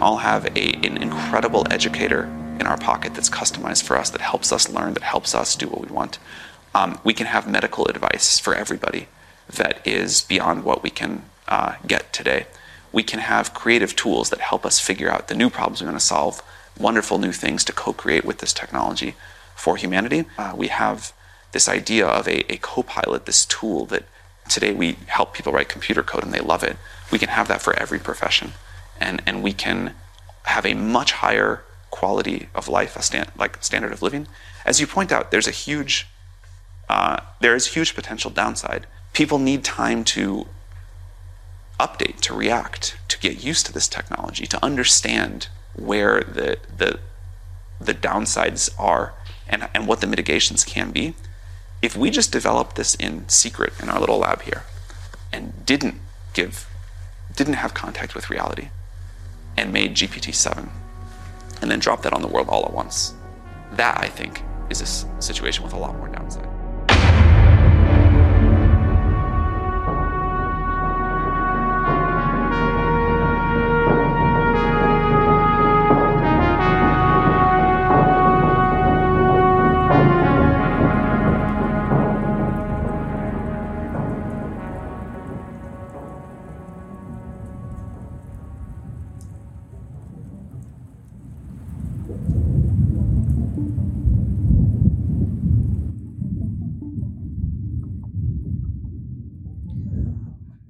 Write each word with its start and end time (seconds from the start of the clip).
all 0.00 0.18
have 0.18 0.46
a, 0.56 0.72
an 0.86 0.96
incredible 0.96 1.66
educator 1.70 2.24
in 2.58 2.66
our 2.66 2.76
pocket 2.76 3.14
that's 3.14 3.30
customized 3.30 3.82
for 3.82 3.96
us, 3.96 4.10
that 4.10 4.20
helps 4.20 4.52
us 4.52 4.68
learn, 4.68 4.94
that 4.94 5.02
helps 5.02 5.34
us 5.34 5.54
do 5.56 5.68
what 5.68 5.80
we 5.80 5.88
want. 5.88 6.18
Um, 6.74 6.98
we 7.04 7.14
can 7.14 7.26
have 7.26 7.48
medical 7.48 7.86
advice 7.86 8.38
for 8.38 8.54
everybody 8.54 9.08
that 9.48 9.84
is 9.86 10.22
beyond 10.22 10.64
what 10.64 10.82
we 10.82 10.90
can 10.90 11.24
uh, 11.48 11.76
get 11.86 12.12
today. 12.12 12.46
We 12.92 13.02
can 13.02 13.20
have 13.20 13.54
creative 13.54 13.96
tools 13.96 14.30
that 14.30 14.40
help 14.40 14.64
us 14.66 14.78
figure 14.78 15.10
out 15.10 15.28
the 15.28 15.34
new 15.34 15.50
problems 15.50 15.80
we're 15.80 15.86
going 15.86 15.98
to 15.98 16.04
solve, 16.04 16.42
wonderful 16.78 17.18
new 17.18 17.32
things 17.32 17.64
to 17.64 17.72
co 17.72 17.92
create 17.92 18.24
with 18.24 18.38
this 18.38 18.52
technology 18.52 19.14
for 19.54 19.76
humanity. 19.76 20.24
Uh, 20.38 20.54
we 20.56 20.68
have 20.68 21.12
this 21.52 21.68
idea 21.68 22.06
of 22.06 22.28
a, 22.28 22.52
a 22.52 22.56
co 22.58 22.82
pilot, 22.82 23.26
this 23.26 23.44
tool 23.44 23.86
that 23.86 24.04
today 24.48 24.72
we 24.72 24.96
help 25.06 25.34
people 25.34 25.52
write 25.52 25.68
computer 25.68 26.02
code 26.02 26.24
and 26.24 26.32
they 26.32 26.40
love 26.40 26.62
it. 26.62 26.76
We 27.10 27.18
can 27.18 27.28
have 27.28 27.48
that 27.48 27.62
for 27.62 27.74
every 27.74 27.98
profession. 27.98 28.52
And, 29.00 29.22
and 29.26 29.42
we 29.42 29.52
can 29.52 29.94
have 30.44 30.66
a 30.66 30.74
much 30.74 31.12
higher 31.12 31.64
quality 31.90 32.48
of 32.54 32.68
life, 32.68 32.96
a 32.96 33.02
stand, 33.02 33.30
like 33.36 33.62
standard 33.62 33.92
of 33.92 34.02
living. 34.02 34.26
As 34.64 34.80
you 34.80 34.86
point 34.86 35.12
out, 35.12 35.30
there's 35.30 35.48
a 35.48 35.52
huge, 35.52 36.06
uh, 36.88 37.20
there 37.40 37.54
is 37.54 37.68
huge 37.68 37.94
potential 37.94 38.30
downside. 38.30 38.86
People 39.12 39.38
need 39.38 39.64
time 39.64 40.04
to 40.04 40.46
update, 41.78 42.20
to 42.20 42.34
react, 42.34 42.98
to 43.08 43.18
get 43.18 43.42
used 43.42 43.66
to 43.66 43.72
this 43.72 43.88
technology, 43.88 44.46
to 44.46 44.64
understand 44.64 45.48
where 45.74 46.20
the, 46.20 46.58
the, 46.76 47.00
the 47.80 47.94
downsides 47.94 48.70
are 48.78 49.14
and, 49.48 49.68
and 49.74 49.86
what 49.86 50.00
the 50.00 50.06
mitigations 50.06 50.64
can 50.64 50.90
be. 50.90 51.14
If 51.82 51.96
we 51.96 52.10
just 52.10 52.30
developed 52.30 52.76
this 52.76 52.94
in 52.94 53.28
secret 53.28 53.72
in 53.82 53.88
our 53.88 53.98
little 53.98 54.18
lab 54.18 54.42
here 54.42 54.64
and 55.32 55.64
didn't 55.64 55.96
give, 56.34 56.68
didn't 57.34 57.54
have 57.54 57.72
contact 57.72 58.14
with 58.14 58.28
reality 58.28 58.68
and 59.60 59.72
made 59.72 59.94
GPT-7 59.94 60.68
and 61.62 61.70
then 61.70 61.78
dropped 61.78 62.02
that 62.02 62.12
on 62.12 62.22
the 62.22 62.28
world 62.28 62.48
all 62.48 62.64
at 62.64 62.72
once, 62.72 63.14
that 63.72 63.98
I 64.00 64.08
think 64.08 64.42
is 64.70 64.80
a 64.80 65.22
situation 65.22 65.62
with 65.62 65.74
a 65.74 65.76
lot 65.76 65.94
more 65.96 66.08
downside. 66.08 66.49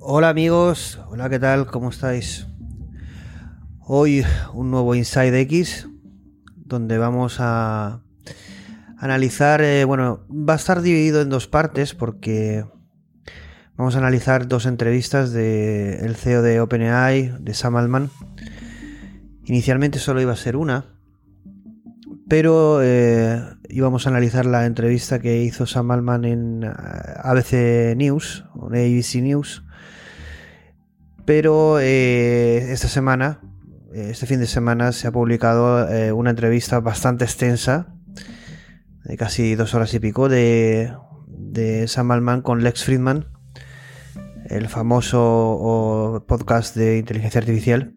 Hola 0.03 0.31
amigos, 0.31 0.99
hola, 1.11 1.28
¿qué 1.28 1.38
tal? 1.38 1.66
¿Cómo 1.66 1.91
estáis? 1.91 2.47
Hoy 3.81 4.25
un 4.55 4.71
nuevo 4.71 4.94
Inside 4.94 5.38
X, 5.41 5.88
donde 6.56 6.97
vamos 6.97 7.37
a 7.38 8.00
analizar, 8.97 9.61
eh, 9.61 9.84
bueno, 9.84 10.27
va 10.31 10.55
a 10.55 10.56
estar 10.56 10.81
dividido 10.81 11.21
en 11.21 11.28
dos 11.28 11.49
partes 11.49 11.93
porque 11.94 12.65
vamos 13.77 13.94
a 13.94 13.99
analizar 13.99 14.49
dos 14.49 14.65
entrevistas 14.65 15.33
del 15.33 16.03
el 16.03 16.17
CEO 16.17 16.41
de 16.41 16.62
OpenAI, 16.62 17.34
de 17.38 17.53
Sam 17.53 17.77
Altman. 17.77 18.09
Inicialmente 19.44 19.99
solo 19.99 20.22
iba 20.22 20.32
a 20.32 20.37
ser 20.37 20.56
una, 20.56 20.87
pero 22.27 22.81
eh, 22.82 23.38
íbamos 23.69 24.06
a 24.06 24.11
analizar 24.11 24.47
la 24.47 24.65
entrevista 24.65 25.19
que 25.19 25.43
hizo 25.43 25.67
Sam 25.67 25.91
Altman 25.91 26.25
en 26.25 26.62
eh, 26.65 26.72
ABC 27.22 27.94
News, 27.99 28.47
en 28.55 28.77
ABC 28.77 29.17
News, 29.17 29.62
pero 31.25 31.81
eh, 31.81 32.72
esta 32.72 32.88
semana, 32.88 33.41
eh, 33.92 34.08
este 34.10 34.26
fin 34.26 34.41
de 34.41 34.47
semana, 34.47 34.92
se 34.92 35.06
ha 35.06 35.12
publicado 35.12 35.88
eh, 35.88 36.12
una 36.12 36.31
entrevista 36.31 36.81
bastante 36.81 37.25
extensa, 37.25 37.94
de 39.04 39.16
casi 39.16 39.54
dos 39.54 39.75
horas 39.75 39.92
y 39.94 40.00
pico, 40.00 40.28
de, 40.28 40.92
de 41.26 41.88
Sam 41.88 42.10
Altman 42.10 42.42
con 42.42 42.62
Lex 42.62 42.84
Friedman, 42.84 43.26
el 44.48 44.69
famoso 44.69 46.25
podcast 46.26 46.76
de 46.76 46.98
inteligencia 46.98 47.41
artificial. 47.41 47.94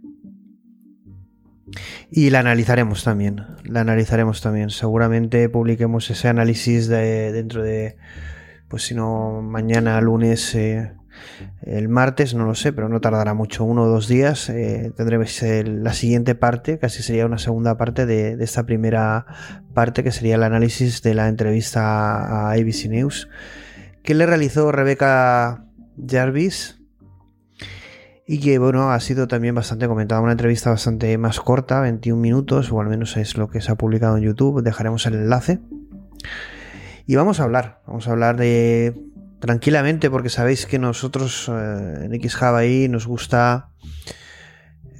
Y 2.11 2.29
la 2.29 2.39
analizaremos 2.39 3.03
también. 3.03 3.41
La 3.63 3.81
analizaremos 3.81 4.41
también. 4.41 4.69
Seguramente 4.69 5.49
publiquemos 5.49 6.09
ese 6.11 6.27
análisis 6.27 6.87
de, 6.87 7.31
dentro 7.31 7.63
de, 7.63 7.97
pues 8.67 8.83
si 8.83 8.93
no, 8.93 9.41
mañana, 9.41 9.99
lunes, 9.99 10.55
el 11.61 11.89
martes, 11.89 12.33
no 12.33 12.45
lo 12.45 12.55
sé, 12.55 12.73
pero 12.73 12.89
no 12.89 13.01
tardará 13.01 13.33
mucho, 13.33 13.63
uno 13.63 13.83
o 13.83 13.87
dos 13.87 14.07
días. 14.07 14.49
Eh, 14.49 14.91
tendremos 14.95 15.41
la 15.41 15.93
siguiente 15.93 16.35
parte, 16.35 16.79
casi 16.79 17.03
sería 17.03 17.25
una 17.25 17.37
segunda 17.37 17.77
parte 17.77 18.05
de, 18.05 18.35
de 18.35 18.43
esta 18.43 18.65
primera 18.65 19.25
parte, 19.73 20.03
que 20.03 20.11
sería 20.11 20.35
el 20.35 20.43
análisis 20.43 21.01
de 21.01 21.13
la 21.13 21.27
entrevista 21.27 21.81
a 22.17 22.51
ABC 22.51 22.89
News, 22.89 23.29
que 24.03 24.13
le 24.13 24.25
realizó 24.25 24.71
Rebeca 24.71 25.65
Jarvis. 26.07 26.79
Y 28.25 28.39
que 28.39 28.57
bueno, 28.57 28.89
ha 28.91 28.99
sido 29.01 29.27
también 29.27 29.53
bastante 29.53 29.85
comentada, 29.87 30.21
una 30.21 30.31
entrevista 30.31 30.69
bastante 30.69 31.17
más 31.17 31.41
corta, 31.41 31.81
21 31.81 32.21
minutos, 32.21 32.71
o 32.71 32.79
al 32.79 32.87
menos 32.87 33.17
es 33.17 33.37
lo 33.37 33.49
que 33.49 33.59
se 33.59 33.71
ha 33.71 33.75
publicado 33.75 34.15
en 34.15 34.23
YouTube, 34.23 34.63
dejaremos 34.63 35.05
el 35.05 35.15
enlace. 35.15 35.59
Y 37.05 37.15
vamos 37.15 37.41
a 37.41 37.43
hablar, 37.43 37.81
vamos 37.85 38.07
a 38.07 38.11
hablar 38.11 38.37
de 38.37 38.95
tranquilamente, 39.43 40.09
porque 40.09 40.29
sabéis 40.29 40.65
que 40.65 40.79
nosotros 40.79 41.49
eh, 41.49 42.05
en 42.05 42.21
XHub 42.29 42.55
ahí 42.55 42.87
nos 42.87 43.05
gusta 43.07 43.71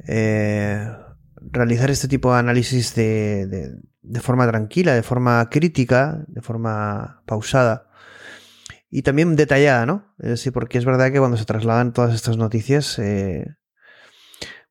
eh, 0.06 0.86
realizar 1.40 1.90
este 1.90 2.10
tipo 2.10 2.34
de 2.34 2.40
análisis 2.40 2.94
de, 2.94 3.48
de- 3.48 3.72
de 4.02 4.20
forma 4.20 4.46
tranquila, 4.46 4.94
de 4.96 5.02
forma 5.02 5.50
crítica, 5.50 6.26
de 6.28 6.42
forma 6.42 7.24
pausada 7.26 7.88
y 8.90 9.02
también 9.04 9.38
detallada, 9.38 9.86
¿no? 9.86 10.14
Es 10.20 10.28
decir, 10.30 10.52
porque 10.52 10.78
es 10.78 10.84
verdad 10.84 11.10
que 11.14 11.20
cuando 11.20 11.38
se 11.38 11.46
trasladan 11.46 11.94
todas 11.94 12.14
estas 12.14 12.36
noticias, 12.36 13.00
eh, 13.00 13.46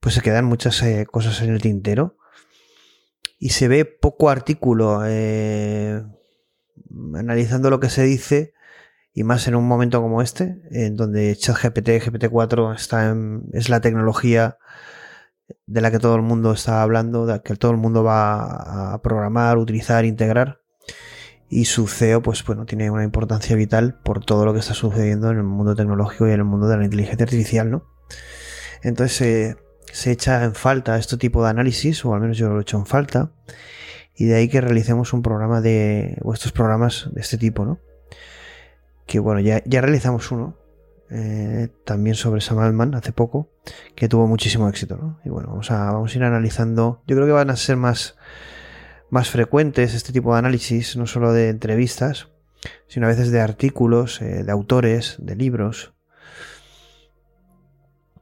pues 0.00 0.14
se 0.14 0.20
quedan 0.20 0.44
muchas 0.44 0.85
cosas 1.11 1.41
en 1.41 1.49
el 1.50 1.62
tintero 1.62 2.19
y 3.38 3.49
se 3.50 3.69
ve 3.69 3.87
poco 3.87 4.29
artículo 4.29 5.00
analizando 7.14 7.70
lo 7.70 7.81
que 7.81 7.88
se 7.88 8.02
dice 8.02 8.52
y 9.14 9.25
más 9.25 9.47
en 9.49 9.55
un 9.55 9.67
momento 9.69 10.00
como 10.00 10.23
este, 10.23 10.62
en 10.70 10.97
donde 10.97 11.37
ChatGPT, 11.37 11.88
GPT-4 12.00 12.75
está 12.75 13.11
en- 13.11 13.44
es 13.53 13.69
la 13.69 13.81
tecnología 13.81 14.56
de 15.67 15.81
la 15.81 15.91
que 15.91 15.99
todo 15.99 16.17
el 16.17 16.23
mundo 16.23 16.53
está 16.53 16.82
hablando, 16.82 17.26
de 17.26 17.35
la 17.35 17.38
que 17.41 17.55
todo 17.56 17.73
el 17.73 17.76
mundo 17.76 18.03
va 18.05 18.94
a 18.94 19.03
programar, 19.03 19.59
utilizar, 19.59 20.05
integrar. 20.05 20.61
Y 21.49 21.67
su 21.67 21.87
CEO, 21.87 22.23
pues 22.23 22.43
bueno, 22.47 22.64
tiene 22.64 22.91
una 22.91 23.05
importancia 23.05 23.55
vital 23.56 24.00
por 24.03 24.25
todo 24.25 24.47
lo 24.47 24.55
que 24.55 24.61
está 24.61 24.73
sucediendo 24.73 25.31
en 25.31 25.37
el 25.37 25.43
mundo 25.43 25.75
tecnológico 25.75 26.26
y 26.26 26.31
en 26.31 26.38
el 26.38 26.44
mundo 26.44 26.67
de 26.69 26.79
la 26.79 26.85
inteligencia 26.85 27.25
artificial, 27.25 27.70
¿no? 27.70 27.85
Entonces, 28.82 29.20
eh, 29.20 29.56
se 29.93 30.12
echa 30.12 30.43
en 30.44 30.55
falta 30.55 30.97
este 30.99 31.19
tipo 31.19 31.44
de 31.44 31.50
análisis, 31.50 32.03
o 32.06 32.15
al 32.15 32.23
menos 32.23 32.38
yo 32.38 32.49
lo 32.49 32.58
he 32.58 32.62
hecho 32.62 32.79
en 32.79 32.87
falta, 32.87 33.32
y 34.17 34.25
de 34.25 34.37
ahí 34.37 34.49
que 34.49 34.62
realicemos 34.62 35.12
un 35.12 35.20
programa 35.20 35.61
de, 35.61 36.17
o 36.23 36.32
estos 36.32 36.53
programas 36.53 37.11
de 37.12 37.20
este 37.20 37.37
tipo, 37.37 37.67
¿no? 37.67 37.79
Que 39.06 39.19
bueno, 39.19 39.40
ya, 39.40 39.62
ya 39.64 39.81
realizamos 39.81 40.31
uno, 40.31 40.56
eh, 41.10 41.69
también 41.84 42.16
sobre 42.16 42.40
Sam 42.40 42.60
Altman 42.60 42.94
hace 42.94 43.12
poco, 43.12 43.50
que 43.94 44.08
tuvo 44.08 44.26
muchísimo 44.26 44.69
éxito, 44.69 44.96
¿no? 44.96 45.20
Y 45.25 45.28
bueno, 45.28 45.49
vamos 45.50 45.70
a, 45.70 45.93
vamos 45.93 46.14
a 46.14 46.16
ir 46.16 46.25
analizando, 46.25 47.02
yo 47.06 47.16
creo 47.16 47.26
que 47.26 47.32
van 47.32 47.50
a 47.50 47.56
ser 47.56 47.76
más, 47.76 48.16
más 49.10 49.28
frecuentes 49.28 49.93
este 49.93 50.12
tipo 50.12 50.32
de 50.32 50.38
análisis, 50.38 50.96
no 50.96 51.06
solo 51.06 51.34
de 51.34 51.50
entrevistas, 51.50 52.28
sino 52.87 53.06
a 53.06 53.10
veces 53.10 53.31
de 53.31 53.43
artículos, 53.43 54.22
eh, 54.22 54.43
de 54.43 54.52
autores, 54.52 55.16
de 55.19 55.37
libros, 55.37 55.93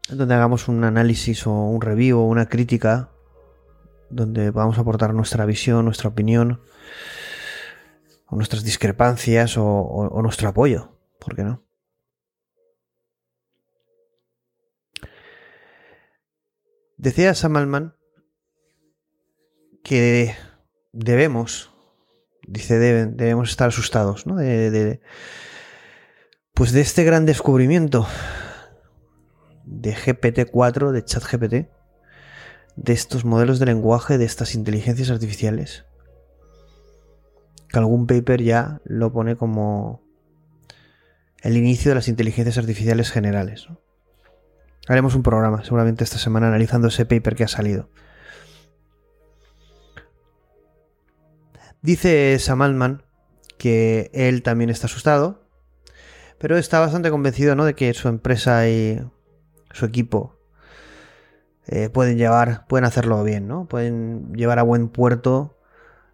donde 0.08 0.34
hagamos 0.34 0.66
un 0.66 0.82
análisis 0.82 1.46
o 1.46 1.52
un 1.52 1.80
review 1.80 2.18
o 2.18 2.24
una 2.26 2.46
crítica, 2.46 3.10
donde 4.10 4.50
vamos 4.50 4.78
a 4.78 4.80
aportar 4.80 5.14
nuestra 5.14 5.46
visión, 5.46 5.84
nuestra 5.84 6.08
opinión, 6.08 6.60
o 8.30 8.36
nuestras 8.36 8.62
discrepancias 8.62 9.56
o, 9.58 10.20
nuestro 10.22 10.48
apoyo, 10.48 10.96
¿por 11.18 11.34
qué 11.34 11.42
no? 11.42 11.64
Decía 16.96 17.34
Sam 17.34 17.56
Altman 17.56 17.96
que 19.82 20.34
debemos, 20.92 21.72
dice 22.46 22.78
deben, 22.78 23.16
debemos 23.16 23.50
estar 23.50 23.68
asustados, 23.68 24.26
¿no? 24.26 24.36
Pues 26.54 26.72
de 26.72 26.80
este 26.82 27.04
gran 27.04 27.26
descubrimiento 27.26 28.06
de 29.64 29.94
GPT-4, 29.94 30.92
de 30.92 31.04
ChatGPT, 31.04 31.70
de 32.76 32.92
estos 32.92 33.24
modelos 33.24 33.58
de 33.58 33.66
lenguaje, 33.66 34.18
de 34.18 34.26
estas 34.26 34.54
inteligencias 34.54 35.10
artificiales. 35.10 35.86
Que 37.72 37.78
algún 37.78 38.06
paper 38.06 38.42
ya 38.42 38.80
lo 38.84 39.12
pone 39.12 39.36
como 39.36 40.02
el 41.42 41.56
inicio 41.56 41.90
de 41.90 41.94
las 41.94 42.08
inteligencias 42.08 42.58
artificiales 42.58 43.10
generales. 43.10 43.68
Haremos 44.88 45.14
un 45.14 45.22
programa 45.22 45.64
seguramente 45.64 46.04
esta 46.04 46.18
semana 46.18 46.48
analizando 46.48 46.88
ese 46.88 47.06
paper 47.06 47.36
que 47.36 47.44
ha 47.44 47.48
salido. 47.48 47.88
Dice 51.82 52.38
Sam 52.38 52.62
Altman 52.62 53.02
que 53.56 54.10
él 54.14 54.42
también 54.42 54.70
está 54.70 54.86
asustado, 54.86 55.44
pero 56.38 56.56
está 56.56 56.80
bastante 56.80 57.10
convencido 57.10 57.54
¿no? 57.54 57.64
de 57.64 57.74
que 57.74 57.92
su 57.94 58.08
empresa 58.08 58.68
y 58.68 59.00
su 59.72 59.84
equipo 59.84 60.38
eh, 61.66 61.88
pueden 61.90 62.16
llevar, 62.16 62.66
pueden 62.66 62.84
hacerlo 62.84 63.22
bien, 63.22 63.46
¿no? 63.46 63.66
Pueden 63.66 64.32
llevar 64.32 64.58
a 64.58 64.62
buen 64.62 64.88
puerto 64.88 65.58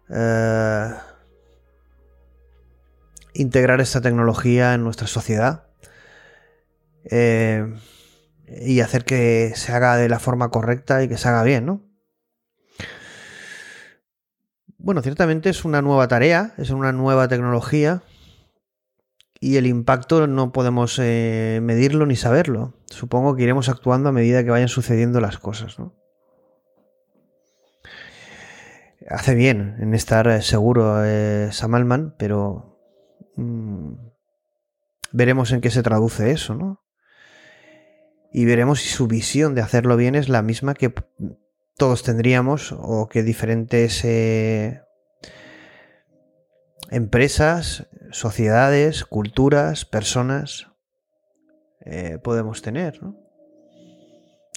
eh, 0.09 0.93
integrar 3.37 3.81
esta 3.81 4.01
tecnología 4.01 4.73
en 4.73 4.83
nuestra 4.83 5.05
sociedad 5.05 5.67
eh, 7.05 7.71
y 8.59 8.79
hacer 8.79 9.05
que 9.05 9.53
se 9.55 9.71
haga 9.73 9.95
de 9.95 10.09
la 10.09 10.19
forma 10.19 10.49
correcta 10.49 11.03
y 11.03 11.07
que 11.07 11.17
se 11.17 11.27
haga 11.27 11.43
bien, 11.43 11.65
¿no? 11.65 11.83
Bueno, 14.79 15.01
ciertamente 15.01 15.49
es 15.49 15.65
una 15.65 15.81
nueva 15.81 16.07
tarea, 16.07 16.53
es 16.57 16.71
una 16.71 16.91
nueva 16.91 17.27
tecnología 17.27 18.01
y 19.39 19.57
el 19.57 19.67
impacto 19.67 20.25
no 20.25 20.51
podemos 20.51 20.97
eh, 20.99 21.59
medirlo 21.61 22.05
ni 22.07 22.15
saberlo. 22.15 22.73
Supongo 22.87 23.35
que 23.35 23.43
iremos 23.43 23.69
actuando 23.69 24.09
a 24.09 24.13
medida 24.13 24.43
que 24.43 24.49
vayan 24.49 24.69
sucediendo 24.69 25.19
las 25.19 25.37
cosas. 25.37 25.77
¿no? 25.77 25.93
Hace 29.07 29.35
bien 29.35 29.77
en 29.79 29.93
estar 29.93 30.27
eh, 30.27 30.41
seguro 30.41 31.03
Samalman, 31.51 32.15
pero 32.17 32.66
mm, 33.37 33.93
veremos 35.11 35.51
en 35.51 35.61
qué 35.61 35.71
se 35.71 35.83
traduce 35.83 36.31
eso, 36.31 36.53
¿no? 36.53 36.83
Y 38.31 38.45
veremos 38.45 38.81
si 38.81 38.89
su 38.89 39.07
visión 39.07 39.55
de 39.55 39.61
hacerlo 39.61 39.95
bien 39.95 40.15
es 40.15 40.29
la 40.29 40.41
misma 40.41 40.73
que 40.73 40.93
todos 41.77 42.03
tendríamos 42.03 42.75
o 42.77 43.07
que 43.07 43.23
diferentes 43.23 44.03
empresas, 46.89 47.87
sociedades, 48.11 49.05
culturas, 49.05 49.85
personas 49.85 50.67
eh, 51.81 52.19
podemos 52.21 52.61
tener. 52.61 52.99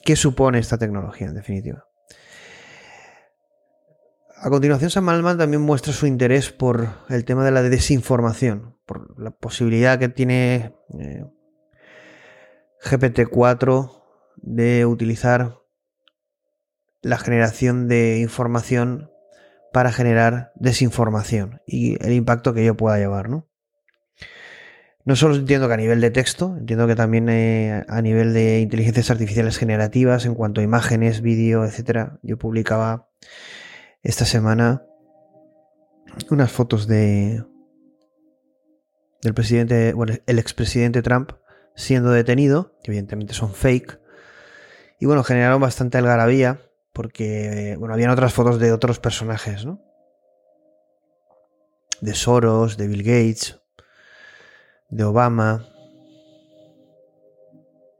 ¿Qué 0.04 0.16
supone 0.16 0.58
esta 0.58 0.78
tecnología 0.78 1.28
en 1.28 1.34
definitiva? 1.34 1.89
A 4.42 4.48
continuación, 4.48 4.88
Sam 4.88 5.10
Altman 5.10 5.36
también 5.36 5.60
muestra 5.60 5.92
su 5.92 6.06
interés 6.06 6.50
por 6.50 6.88
el 7.10 7.26
tema 7.26 7.44
de 7.44 7.50
la 7.50 7.62
desinformación, 7.62 8.74
por 8.86 9.20
la 9.20 9.32
posibilidad 9.32 9.98
que 9.98 10.08
tiene 10.08 10.72
eh, 10.98 11.26
GPT-4 12.82 14.02
de 14.36 14.86
utilizar 14.86 15.58
la 17.02 17.18
generación 17.18 17.86
de 17.86 18.20
información 18.20 19.10
para 19.74 19.92
generar 19.92 20.52
desinformación 20.54 21.60
y 21.66 22.02
el 22.02 22.14
impacto 22.14 22.54
que 22.54 22.62
ello 22.62 22.78
pueda 22.78 22.96
llevar, 22.96 23.28
¿no? 23.28 23.46
No 25.04 25.16
solo 25.16 25.34
entiendo 25.34 25.68
que 25.68 25.74
a 25.74 25.78
nivel 25.78 26.00
de 26.00 26.10
texto, 26.10 26.56
entiendo 26.58 26.86
que 26.86 26.96
también 26.96 27.28
eh, 27.28 27.84
a 27.88 28.00
nivel 28.00 28.32
de 28.32 28.60
inteligencias 28.60 29.10
artificiales 29.10 29.58
generativas, 29.58 30.24
en 30.24 30.34
cuanto 30.34 30.62
a 30.62 30.64
imágenes, 30.64 31.20
vídeo, 31.20 31.66
etcétera. 31.66 32.18
Yo 32.22 32.38
publicaba 32.38 33.10
esta 34.02 34.24
semana 34.24 34.84
unas 36.30 36.50
fotos 36.50 36.86
de 36.86 37.44
del 39.22 39.34
presidente, 39.34 39.92
bueno, 39.92 40.14
el 40.26 40.38
expresidente 40.38 41.02
Trump 41.02 41.32
siendo 41.74 42.10
detenido, 42.10 42.78
que 42.82 42.90
evidentemente 42.90 43.34
son 43.34 43.52
fake, 43.52 44.00
y 44.98 45.06
bueno, 45.06 45.24
generaron 45.24 45.60
bastante 45.60 45.98
algarabía 45.98 46.60
porque, 46.92 47.76
bueno, 47.78 47.94
habían 47.94 48.10
otras 48.10 48.32
fotos 48.32 48.58
de 48.58 48.72
otros 48.72 48.98
personajes, 48.98 49.64
¿no? 49.64 49.80
De 52.00 52.14
Soros, 52.14 52.76
de 52.76 52.86
Bill 52.86 53.02
Gates, 53.02 53.60
de 54.88 55.04
Obama, 55.04 55.66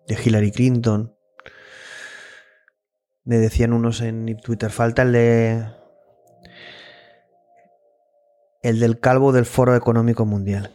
de 0.07 0.19
Hillary 0.23 0.51
Clinton. 0.51 1.17
Me 3.25 3.39
decían 3.39 3.73
unos 3.73 4.01
en 4.01 4.37
Twitter, 4.39 4.71
falta 4.71 5.03
el 5.03 5.13
de... 5.13 5.80
El 8.63 8.79
del 8.79 9.01
calvo 9.01 9.33
del 9.33 9.47
Foro 9.47 9.75
Económico 9.75 10.27
Mundial. 10.27 10.71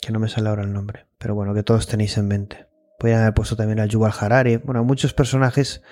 Que 0.00 0.12
no 0.12 0.18
me 0.18 0.28
sale 0.28 0.48
ahora 0.48 0.62
el 0.62 0.72
nombre. 0.72 1.06
Pero 1.18 1.34
bueno, 1.34 1.52
que 1.52 1.62
todos 1.62 1.86
tenéis 1.86 2.16
en 2.16 2.26
mente. 2.26 2.66
Podrían 2.98 3.20
haber 3.20 3.34
puesto 3.34 3.54
también 3.54 3.80
al 3.80 3.90
Yuval 3.90 4.14
Harari. 4.18 4.56
Bueno, 4.56 4.82
muchos 4.82 5.12
personajes 5.12 5.82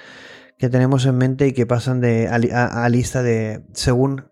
que 0.57 0.71
tenemos 0.71 1.05
en 1.05 1.19
mente 1.19 1.47
y 1.47 1.53
que 1.53 1.67
pasan 1.67 2.01
de, 2.01 2.29
a, 2.29 2.89
lista 2.89 3.23
de, 3.23 3.65
según 3.75 4.31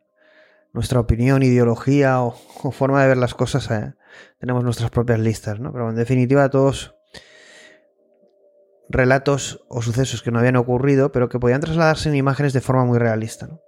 nuestra 0.73 0.99
opinión, 1.01 1.43
ideología 1.43 2.21
o, 2.23 2.33
forma 2.73 3.03
de 3.03 3.09
ver 3.09 3.19
las 3.19 3.35
cosas, 3.35 3.71
eh, 3.71 3.95
tenemos 4.39 4.65
nuestras 4.65 4.91
propias 4.91 5.19
listas, 5.19 5.61
¿no? 5.61 5.73
Pero 5.73 5.91
en 5.91 5.97
definitiva 5.97 6.49
todos 6.49 6.95
relatos 8.89 9.65
o 9.69 9.83
sucesos 9.83 10.23
que 10.23 10.31
no 10.31 10.39
habían 10.39 10.57
ocurrido, 10.57 11.13
pero 11.13 11.29
que 11.29 11.39
podían 11.39 11.61
trasladarse 11.61 12.09
en 12.09 12.15
imágenes 12.15 12.55
de 12.55 12.63
forma 12.63 12.87
muy 12.87 12.99
realista, 12.99 13.47
¿no? 13.47 13.61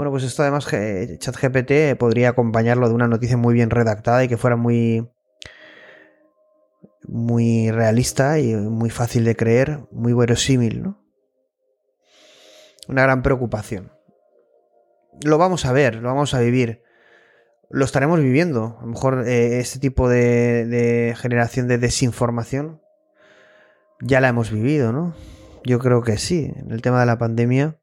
Bueno, 0.00 0.12
pues 0.12 0.24
esto 0.24 0.40
además 0.40 0.66
ChatGPT 0.66 1.98
podría 1.98 2.30
acompañarlo 2.30 2.88
de 2.88 2.94
una 2.94 3.06
noticia 3.06 3.36
muy 3.36 3.52
bien 3.52 3.68
redactada 3.68 4.24
y 4.24 4.28
que 4.28 4.38
fuera 4.38 4.56
muy 4.56 5.06
muy 7.06 7.70
realista 7.70 8.38
y 8.38 8.56
muy 8.56 8.88
fácil 8.88 9.26
de 9.26 9.36
creer, 9.36 9.80
muy 9.90 10.14
verosímil, 10.14 10.82
¿no? 10.82 11.04
una 12.88 13.02
gran 13.02 13.22
preocupación. 13.22 13.92
Lo 15.22 15.36
vamos 15.36 15.66
a 15.66 15.72
ver, 15.74 15.96
lo 15.96 16.08
vamos 16.08 16.32
a 16.32 16.40
vivir. 16.40 16.82
Lo 17.68 17.84
estaremos 17.84 18.20
viviendo. 18.20 18.78
A 18.78 18.86
lo 18.86 18.92
mejor 18.92 19.28
eh, 19.28 19.60
este 19.60 19.80
tipo 19.80 20.08
de, 20.08 21.14
generación 21.18 21.68
de 21.68 21.76
desinformación 21.76 22.80
ya 24.00 24.22
la 24.22 24.28
hemos 24.28 24.50
vivido, 24.50 24.92
¿no? 24.92 25.14
Yo 25.62 25.78
creo 25.78 26.00
que 26.00 26.16
sí. 26.16 26.54
En 26.56 26.70
el 26.70 26.80
tema 26.80 27.00
de 27.00 27.06
la 27.06 27.18
pandemia 27.18 27.79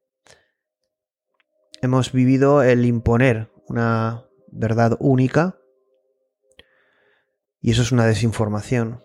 hemos 1.87 2.11
vivido 2.11 2.63
el 2.63 2.85
imponer 2.85 3.49
una 3.67 4.25
verdad 4.51 4.97
única. 4.99 5.57
Y 7.59 7.71
eso 7.71 7.81
es 7.81 7.91
una 7.91 8.05
desinformación. 8.05 9.03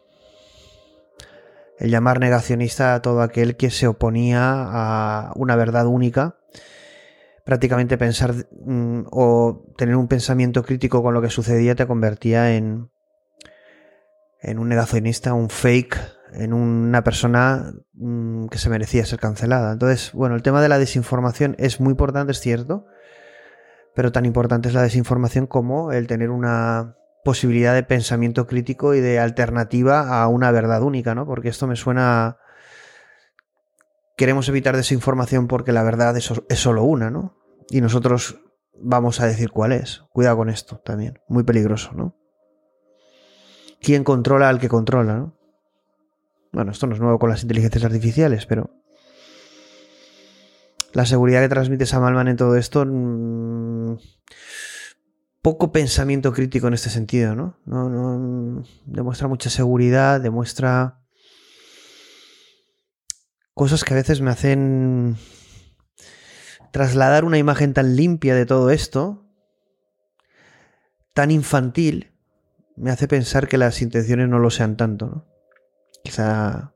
El 1.78 1.90
llamar 1.90 2.20
negacionista 2.20 2.94
a 2.94 3.02
todo 3.02 3.22
aquel 3.22 3.56
que 3.56 3.70
se 3.70 3.86
oponía 3.86 4.42
a 4.42 5.32
una 5.36 5.56
verdad 5.56 5.86
única, 5.86 6.38
prácticamente 7.44 7.98
pensar 7.98 8.34
mm, 8.64 9.06
o 9.10 9.64
tener 9.76 9.96
un 9.96 10.06
pensamiento 10.06 10.62
crítico 10.62 11.02
con 11.02 11.14
lo 11.14 11.22
que 11.22 11.30
sucedía 11.30 11.74
te 11.74 11.86
convertía 11.86 12.54
en, 12.54 12.90
en 14.40 14.58
un 14.58 14.68
negacionista, 14.68 15.34
un 15.34 15.50
fake 15.50 15.98
en 16.32 16.52
una 16.52 17.04
persona 17.04 17.72
mm, 17.94 18.46
que 18.46 18.58
se 18.58 18.70
merecía 18.70 19.04
ser 19.04 19.18
cancelada. 19.18 19.72
Entonces, 19.72 20.12
bueno, 20.12 20.34
el 20.34 20.42
tema 20.42 20.62
de 20.62 20.68
la 20.68 20.78
desinformación 20.78 21.54
es 21.58 21.80
muy 21.80 21.90
importante, 21.90 22.32
es 22.32 22.40
cierto, 22.40 22.86
pero 23.94 24.12
tan 24.12 24.24
importante 24.24 24.68
es 24.68 24.74
la 24.74 24.82
desinformación 24.82 25.46
como 25.46 25.92
el 25.92 26.06
tener 26.06 26.30
una 26.30 26.96
posibilidad 27.24 27.74
de 27.74 27.82
pensamiento 27.82 28.46
crítico 28.46 28.94
y 28.94 29.00
de 29.00 29.18
alternativa 29.18 30.22
a 30.22 30.26
una 30.28 30.50
verdad 30.50 30.82
única, 30.82 31.14
¿no? 31.14 31.26
Porque 31.26 31.48
esto 31.48 31.66
me 31.66 31.76
suena... 31.76 32.38
Queremos 34.16 34.48
evitar 34.48 34.76
desinformación 34.76 35.48
porque 35.48 35.72
la 35.72 35.82
verdad 35.82 36.16
es, 36.16 36.32
es 36.48 36.58
solo 36.58 36.84
una, 36.84 37.10
¿no? 37.10 37.38
Y 37.70 37.80
nosotros 37.80 38.40
vamos 38.74 39.20
a 39.20 39.26
decir 39.26 39.50
cuál 39.50 39.72
es. 39.72 40.02
Cuidado 40.12 40.36
con 40.36 40.50
esto 40.50 40.78
también. 40.78 41.20
Muy 41.28 41.44
peligroso, 41.44 41.92
¿no? 41.92 42.16
¿Quién 43.80 44.04
controla 44.04 44.48
al 44.48 44.60
que 44.60 44.68
controla, 44.68 45.14
no? 45.16 45.41
Bueno, 46.52 46.70
esto 46.70 46.86
no 46.86 46.94
es 46.94 47.00
nuevo 47.00 47.18
con 47.18 47.30
las 47.30 47.42
inteligencias 47.42 47.84
artificiales, 47.84 48.44
pero 48.44 48.70
la 50.92 51.06
seguridad 51.06 51.40
que 51.40 51.48
transmite 51.48 51.86
Samalman 51.86 52.28
en 52.28 52.36
todo 52.36 52.56
esto 52.56 52.84
mm, 52.86 53.96
poco 55.40 55.72
pensamiento 55.72 56.32
crítico 56.32 56.68
en 56.68 56.74
este 56.74 56.90
sentido, 56.90 57.34
¿no? 57.34 57.58
¿no? 57.64 58.64
Demuestra 58.84 59.28
mucha 59.28 59.48
seguridad, 59.48 60.20
demuestra 60.20 61.00
cosas 63.54 63.82
que 63.82 63.94
a 63.94 63.96
veces 63.96 64.20
me 64.20 64.30
hacen 64.30 65.16
trasladar 66.70 67.24
una 67.24 67.38
imagen 67.38 67.72
tan 67.72 67.96
limpia 67.96 68.34
de 68.34 68.44
todo 68.44 68.70
esto, 68.70 69.26
tan 71.14 71.30
infantil, 71.30 72.12
me 72.76 72.90
hace 72.90 73.08
pensar 73.08 73.48
que 73.48 73.58
las 73.58 73.80
intenciones 73.80 74.28
no 74.28 74.38
lo 74.38 74.50
sean 74.50 74.76
tanto, 74.76 75.06
¿no? 75.06 75.31
Quizá 76.02 76.74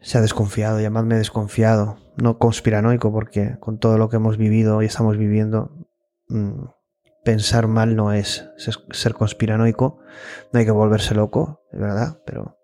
se 0.00 0.18
ha 0.18 0.20
desconfiado, 0.20 0.80
llamadme 0.80 1.16
desconfiado, 1.16 1.98
no 2.16 2.38
conspiranoico, 2.38 3.12
porque 3.12 3.56
con 3.58 3.78
todo 3.78 3.98
lo 3.98 4.08
que 4.08 4.16
hemos 4.16 4.36
vivido 4.36 4.82
y 4.82 4.86
estamos 4.86 5.16
viviendo, 5.16 5.72
Mm, 6.28 6.66
pensar 7.24 7.66
mal 7.66 7.96
no 7.96 8.12
es 8.12 8.50
ser 8.56 9.14
conspiranoico, 9.14 9.98
no 10.52 10.58
hay 10.58 10.64
que 10.64 10.70
volverse 10.70 11.14
loco, 11.14 11.62
de 11.72 11.78
verdad, 11.78 12.20
pero 12.24 12.58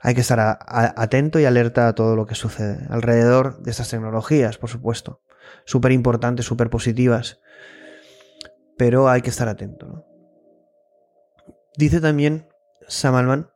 hay 0.00 0.14
que 0.14 0.20
estar 0.20 0.58
atento 0.60 1.38
y 1.38 1.44
alerta 1.44 1.88
a 1.88 1.94
todo 1.94 2.16
lo 2.16 2.26
que 2.26 2.34
sucede 2.34 2.86
alrededor 2.90 3.62
de 3.62 3.70
estas 3.70 3.88
tecnologías, 3.88 4.58
por 4.58 4.68
supuesto, 4.68 5.20
súper 5.64 5.92
importantes, 5.92 6.46
súper 6.46 6.70
positivas, 6.70 7.40
pero 8.76 9.08
hay 9.08 9.22
que 9.22 9.30
estar 9.30 9.48
atento. 9.48 10.04
Dice 11.76 12.00
también 12.00 12.48
Sam 12.88 13.46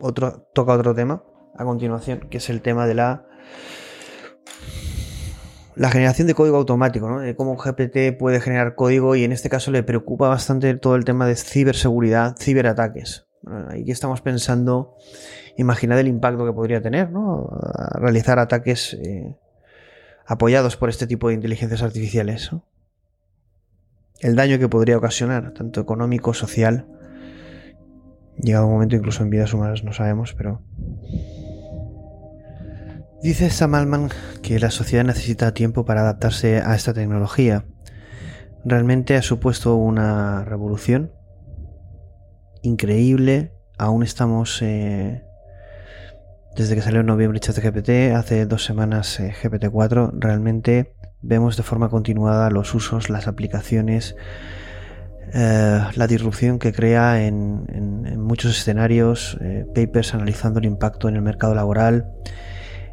otro, 0.00 0.48
toca 0.54 0.72
otro 0.72 0.94
tema 0.94 1.24
a 1.56 1.64
continuación, 1.64 2.28
que 2.30 2.38
es 2.38 2.50
el 2.50 2.62
tema 2.62 2.86
de 2.86 2.94
la 2.94 3.26
la 5.80 5.90
generación 5.90 6.26
de 6.26 6.34
código 6.34 6.58
automático, 6.58 7.08
¿no? 7.08 7.20
De 7.20 7.34
cómo 7.34 7.56
GPT 7.56 8.18
puede 8.18 8.40
generar 8.40 8.74
código 8.74 9.16
y 9.16 9.24
en 9.24 9.32
este 9.32 9.48
caso 9.48 9.70
le 9.70 9.82
preocupa 9.82 10.28
bastante 10.28 10.74
todo 10.74 10.94
el 10.94 11.06
tema 11.06 11.26
de 11.26 11.36
ciberseguridad, 11.36 12.36
ciberataques. 12.38 13.26
aquí 13.70 13.90
estamos 13.90 14.20
pensando, 14.20 14.96
imaginad 15.56 15.98
el 15.98 16.08
impacto 16.08 16.44
que 16.44 16.52
podría 16.52 16.82
tener, 16.82 17.10
¿no? 17.10 17.48
realizar 17.94 18.38
ataques 18.38 18.92
eh, 18.92 19.38
apoyados 20.26 20.76
por 20.76 20.90
este 20.90 21.06
tipo 21.06 21.28
de 21.28 21.34
inteligencias 21.34 21.82
artificiales. 21.82 22.50
El 24.20 24.36
daño 24.36 24.58
que 24.58 24.68
podría 24.68 24.98
ocasionar, 24.98 25.54
tanto 25.54 25.80
económico, 25.80 26.34
social, 26.34 26.86
llegado 28.42 28.66
un 28.66 28.72
momento 28.72 28.96
incluso 28.96 29.22
en 29.22 29.30
vidas 29.30 29.52
humanas, 29.54 29.84
no 29.84 29.92
sabemos, 29.92 30.34
pero 30.34 30.62
Dice 33.22 33.50
Sam 33.50 33.74
Altman 33.74 34.08
que 34.42 34.58
la 34.58 34.70
sociedad 34.70 35.04
necesita 35.04 35.52
tiempo 35.52 35.84
para 35.84 36.00
adaptarse 36.00 36.62
a 36.64 36.74
esta 36.74 36.94
tecnología. 36.94 37.66
Realmente 38.64 39.14
ha 39.14 39.20
supuesto 39.20 39.76
una 39.76 40.42
revolución 40.46 41.12
increíble. 42.62 43.52
Aún 43.76 44.04
estamos 44.04 44.62
eh, 44.62 45.22
desde 46.56 46.74
que 46.74 46.80
salió 46.80 47.00
en 47.00 47.06
noviembre 47.06 47.40
ChatGPT, 47.40 48.14
hace 48.16 48.46
dos 48.46 48.64
semanas 48.64 49.20
eh, 49.20 49.34
GPT-4. 49.42 50.12
Realmente 50.14 50.94
vemos 51.20 51.58
de 51.58 51.62
forma 51.62 51.90
continuada 51.90 52.48
los 52.48 52.74
usos, 52.74 53.10
las 53.10 53.28
aplicaciones, 53.28 54.16
eh, 55.32 55.80
la 55.94 56.06
disrupción 56.06 56.58
que 56.58 56.72
crea 56.72 57.24
en, 57.26 58.18
muchos 58.18 58.56
escenarios, 58.56 59.38
papers 59.74 60.14
analizando 60.14 60.60
el 60.60 60.66
impacto 60.66 61.08
en 61.08 61.16
el 61.16 61.22
mercado 61.22 61.54
laboral 61.54 62.06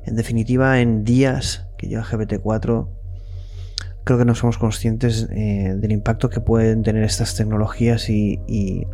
en 0.07 0.15
definitiva, 0.15 0.79
en 0.79 1.03
días 1.03 1.67
que 1.77 1.87
lleva 1.87 2.03
GPT-4, 2.03 2.87
creo 4.05 4.17
que 4.17 4.23
no 4.23 4.35
somos 4.35 4.57
conscientes 4.57 5.27
eh, 5.31 5.75
del 5.75 5.91
impacto 5.91 6.29
que 6.29 6.39
pueden 6.39 6.81
tener 6.81 7.03
estas 7.03 7.35
tecnologías 7.35 8.09
y, 8.09 8.87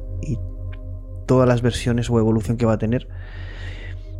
todas 1.27 1.47
las 1.47 1.61
versiones 1.61 2.09
o 2.09 2.19
evolución 2.19 2.57
que 2.57 2.65
va 2.65 2.73
a 2.73 2.77
tener. 2.77 3.07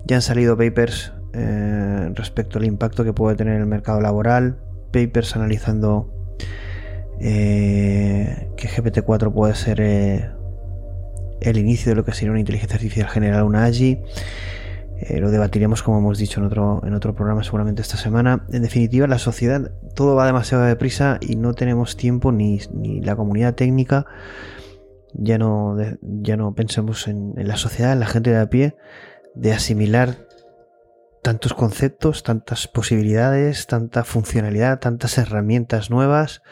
Ya 0.05 0.17
han 0.17 0.21
salido 0.21 0.55
papers 0.55 1.13
eh, 1.33 2.11
respecto 2.13 2.59
al 2.59 2.65
impacto 2.65 3.03
que 3.03 3.11
puede 3.11 3.35
tener 3.35 3.55
en 3.55 3.61
el 3.61 3.67
mercado 3.67 3.99
laboral, 3.99 4.59
papers 4.93 5.35
analizando 5.35 6.13
eh, 7.19 8.49
que 8.55 8.67
GPT-4 8.67 9.33
puede 9.33 9.55
ser 9.55 9.81
el 11.41 11.57
inicio 11.57 11.91
de 11.91 11.95
lo 11.95 12.05
que 12.05 12.13
sería 12.13 12.31
una 12.31 12.39
inteligencia 12.39 12.75
artificial 12.75 13.09
general, 13.09 13.43
una 13.43 13.65
AGI. 13.65 13.99
Eh, 15.05 15.19
lo 15.19 15.31
debatiremos, 15.31 15.83
como 15.83 15.97
hemos 15.97 16.17
dicho 16.17 16.39
en 16.39 16.45
otro, 16.45 16.81
en 16.85 16.93
otro 16.93 17.13
programa, 17.13 17.43
seguramente 17.43 17.81
esta 17.81 17.97
semana. 17.97 18.45
En 18.51 18.61
definitiva, 18.61 19.07
la 19.07 19.19
sociedad, 19.19 19.71
todo 19.95 20.15
va 20.15 20.25
demasiado 20.25 20.63
deprisa 20.63 21.17
y 21.19 21.35
no 21.35 21.53
tenemos 21.53 21.97
tiempo, 21.97 22.31
ni, 22.31 22.59
la 23.01 23.15
comunidad 23.15 23.55
técnica, 23.55 24.05
ya 25.13 25.37
no, 25.37 25.75
ya 26.01 26.37
no 26.37 26.55
pensemos 26.55 27.07
en, 27.07 27.33
la 27.35 27.57
sociedad, 27.57 27.93
en 27.93 27.99
la 27.99 28.05
gente 28.05 28.31
de 28.31 28.39
a 28.39 28.49
pie, 28.49 28.75
de 29.35 29.51
asimilar 29.51 30.27
tantos 31.21 31.53
conceptos, 31.53 32.23
tantas 32.23 32.67
posibilidades, 32.67 33.67
tanta 33.67 34.03
funcionalidad, 34.03 34.79
tantas 34.79 35.17
herramientas 35.17 35.89
nuevas. 35.89 36.43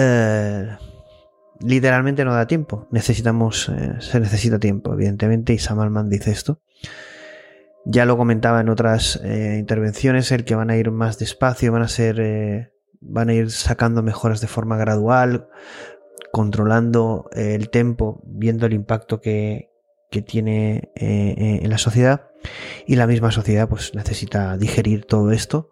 Eh, 0.00 0.76
literalmente 1.58 2.24
no 2.24 2.32
da 2.32 2.46
tiempo. 2.46 2.86
Necesitamos, 2.92 3.68
eh, 3.68 3.96
se 3.98 4.20
necesita 4.20 4.60
tiempo, 4.60 4.92
evidentemente, 4.92 5.52
y 5.52 5.58
Samalman 5.58 6.08
dice 6.08 6.30
esto. 6.30 6.60
Ya 7.84 8.04
lo 8.04 8.16
comentaba 8.16 8.60
en 8.60 8.68
otras 8.68 9.20
eh, 9.24 9.56
intervenciones, 9.58 10.30
el 10.30 10.44
que 10.44 10.54
van 10.54 10.70
a 10.70 10.76
ir 10.76 10.92
más 10.92 11.18
despacio, 11.18 11.72
van 11.72 11.82
a 11.82 11.88
ser. 11.88 12.72
Van 13.00 13.28
a 13.28 13.34
ir 13.34 13.50
sacando 13.50 14.02
mejoras 14.02 14.40
de 14.40 14.48
forma 14.48 14.76
gradual, 14.76 15.48
controlando 16.32 17.28
el 17.32 17.70
tempo, 17.70 18.20
viendo 18.26 18.66
el 18.66 18.72
impacto 18.72 19.20
que, 19.20 19.70
que 20.10 20.20
tiene 20.20 20.90
en 20.96 21.70
la 21.70 21.78
sociedad. 21.78 22.30
Y 22.88 22.96
la 22.96 23.06
misma 23.06 23.30
sociedad 23.30 23.68
pues 23.68 23.94
necesita 23.94 24.56
digerir 24.56 25.04
todo 25.04 25.30
esto 25.30 25.70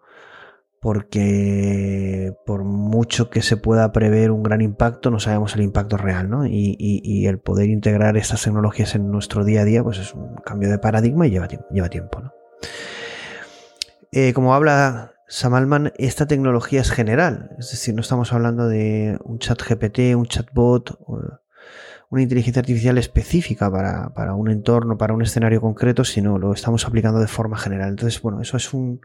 porque 0.87 2.33
por 2.45 2.63
mucho 2.63 3.29
que 3.29 3.41
se 3.41 3.57
pueda 3.57 3.91
prever 3.91 4.31
un 4.31 4.41
gran 4.41 4.61
impacto, 4.61 5.11
no 5.11 5.19
sabemos 5.19 5.53
el 5.53 5.63
impacto 5.63 5.97
real, 5.97 6.29
¿no? 6.29 6.45
Y, 6.47 7.25
el 7.27 7.39
poder 7.39 7.67
integrar 7.67 8.15
estas 8.15 8.43
tecnologías 8.43 8.95
en 8.95 9.11
nuestro 9.11 9.43
día 9.43 9.63
a 9.63 9.65
día, 9.65 9.83
pues 9.83 9.97
es 9.97 10.13
un 10.13 10.37
cambio 10.45 10.69
de 10.69 10.79
paradigma 10.79 11.27
y 11.27 11.31
lleva, 11.31 11.49
lleva 11.73 11.89
tiempo, 11.89 12.21
¿no? 12.21 12.31
Eh, 14.13 14.31
como 14.31 14.55
habla 14.55 15.11
Samalman, 15.27 15.91
esta 15.97 16.25
tecnología 16.25 16.79
es 16.79 16.89
general, 16.89 17.49
es 17.59 17.69
decir, 17.71 17.93
no 17.93 17.99
estamos 17.99 18.31
hablando 18.31 18.69
de 18.69 19.19
un 19.25 19.39
chat 19.39 19.61
GPT, 19.61 20.15
un 20.15 20.27
chatbot, 20.27 20.97
una 22.09 22.21
inteligencia 22.21 22.61
artificial 22.61 22.97
específica 22.97 23.69
para, 23.69 24.13
para 24.13 24.35
un 24.35 24.49
entorno, 24.49 24.97
para 24.97 25.13
un 25.13 25.21
escenario 25.21 25.59
concreto, 25.59 26.05
sino 26.05 26.37
lo 26.37 26.53
estamos 26.53 26.85
aplicando 26.85 27.19
de 27.19 27.27
forma 27.27 27.57
general. 27.57 27.89
Entonces, 27.89 28.21
bueno, 28.21 28.39
eso 28.39 28.55
es 28.55 28.73
un 28.73 29.01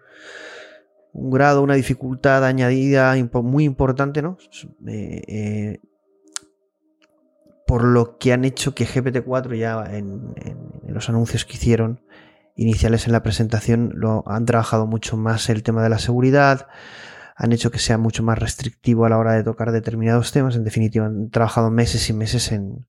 un 1.13 1.31
grado, 1.31 1.63
una 1.63 1.75
dificultad 1.75 2.45
añadida 2.45 3.15
muy 3.43 3.65
importante, 3.65 4.23
¿no? 4.23 4.39
Eh, 4.87 5.23
eh, 5.29 5.81
por 7.67 7.85
lo 7.85 8.19
que 8.19 8.33
han 8.33 8.45
hecho 8.45 8.75
que 8.75 8.87
GPT-4 8.87 9.57
ya 9.57 9.85
en, 9.95 10.35
los 10.87 11.09
anuncios 11.09 11.45
que 11.45 11.55
hicieron 11.55 12.03
iniciales 12.55 13.07
en 13.07 13.13
la 13.13 13.23
presentación 13.23 13.93
lo 13.95 14.25
han 14.27 14.45
trabajado 14.45 14.87
mucho 14.87 15.17
más 15.17 15.49
el 15.49 15.63
tema 15.63 15.83
de 15.83 15.89
la 15.89 15.99
seguridad, 15.99 16.69
han 17.37 17.53
hecho 17.53 17.71
que 17.71 17.79
sea 17.79 17.99
mucho 17.99 18.23
más 18.23 18.39
restrictivo 18.39 19.07
a 19.07 19.09
la 19.09 19.19
hora 19.19 19.33
de 19.33 19.45
tocar 19.45 19.73
determinados 19.73 20.33
temas, 20.33 20.57
en 20.57 20.65
definitiva 20.65 21.07
han 21.07 21.31
trabajado 21.31 21.71
meses 21.71 22.09
y 22.11 22.13
meses 22.13 22.53
en, 22.53 22.87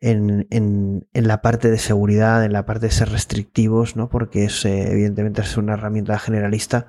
en, 0.00 0.46
en, 0.50 1.06
en, 1.12 1.28
la 1.28 1.42
parte 1.42 1.70
de 1.70 1.78
seguridad, 1.78 2.44
en 2.44 2.52
la 2.52 2.64
parte 2.64 2.86
de 2.86 2.92
ser 2.92 3.10
restrictivos, 3.10 3.96
¿no? 3.96 4.08
porque 4.08 4.44
es, 4.44 4.64
eh, 4.64 4.90
evidentemente 4.90 5.42
es 5.42 5.56
una 5.56 5.74
herramienta 5.74 6.18
generalista, 6.18 6.86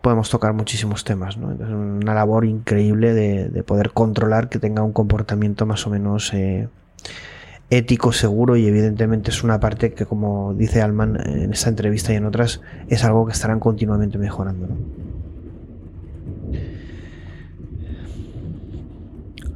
podemos 0.00 0.30
tocar 0.30 0.52
muchísimos 0.54 1.04
temas. 1.04 1.36
¿no? 1.36 1.52
Es 1.52 1.60
una 1.60 2.14
labor 2.14 2.44
increíble 2.44 3.12
de, 3.12 3.48
de, 3.48 3.62
poder 3.62 3.90
controlar 3.90 4.48
que 4.48 4.58
tenga 4.58 4.82
un 4.82 4.92
comportamiento 4.92 5.66
más 5.66 5.86
o 5.86 5.90
menos 5.90 6.32
eh, 6.32 6.68
ético, 7.70 8.12
seguro 8.12 8.56
y 8.56 8.66
evidentemente 8.66 9.30
es 9.30 9.44
una 9.44 9.60
parte 9.60 9.92
que, 9.92 10.06
como 10.06 10.54
dice 10.54 10.80
Alman 10.80 11.20
en 11.26 11.52
esta 11.52 11.68
entrevista 11.68 12.12
y 12.12 12.16
en 12.16 12.24
otras, 12.24 12.62
es 12.88 13.04
algo 13.04 13.26
que 13.26 13.32
estarán 13.32 13.60
continuamente 13.60 14.18
mejorando. 14.18 14.68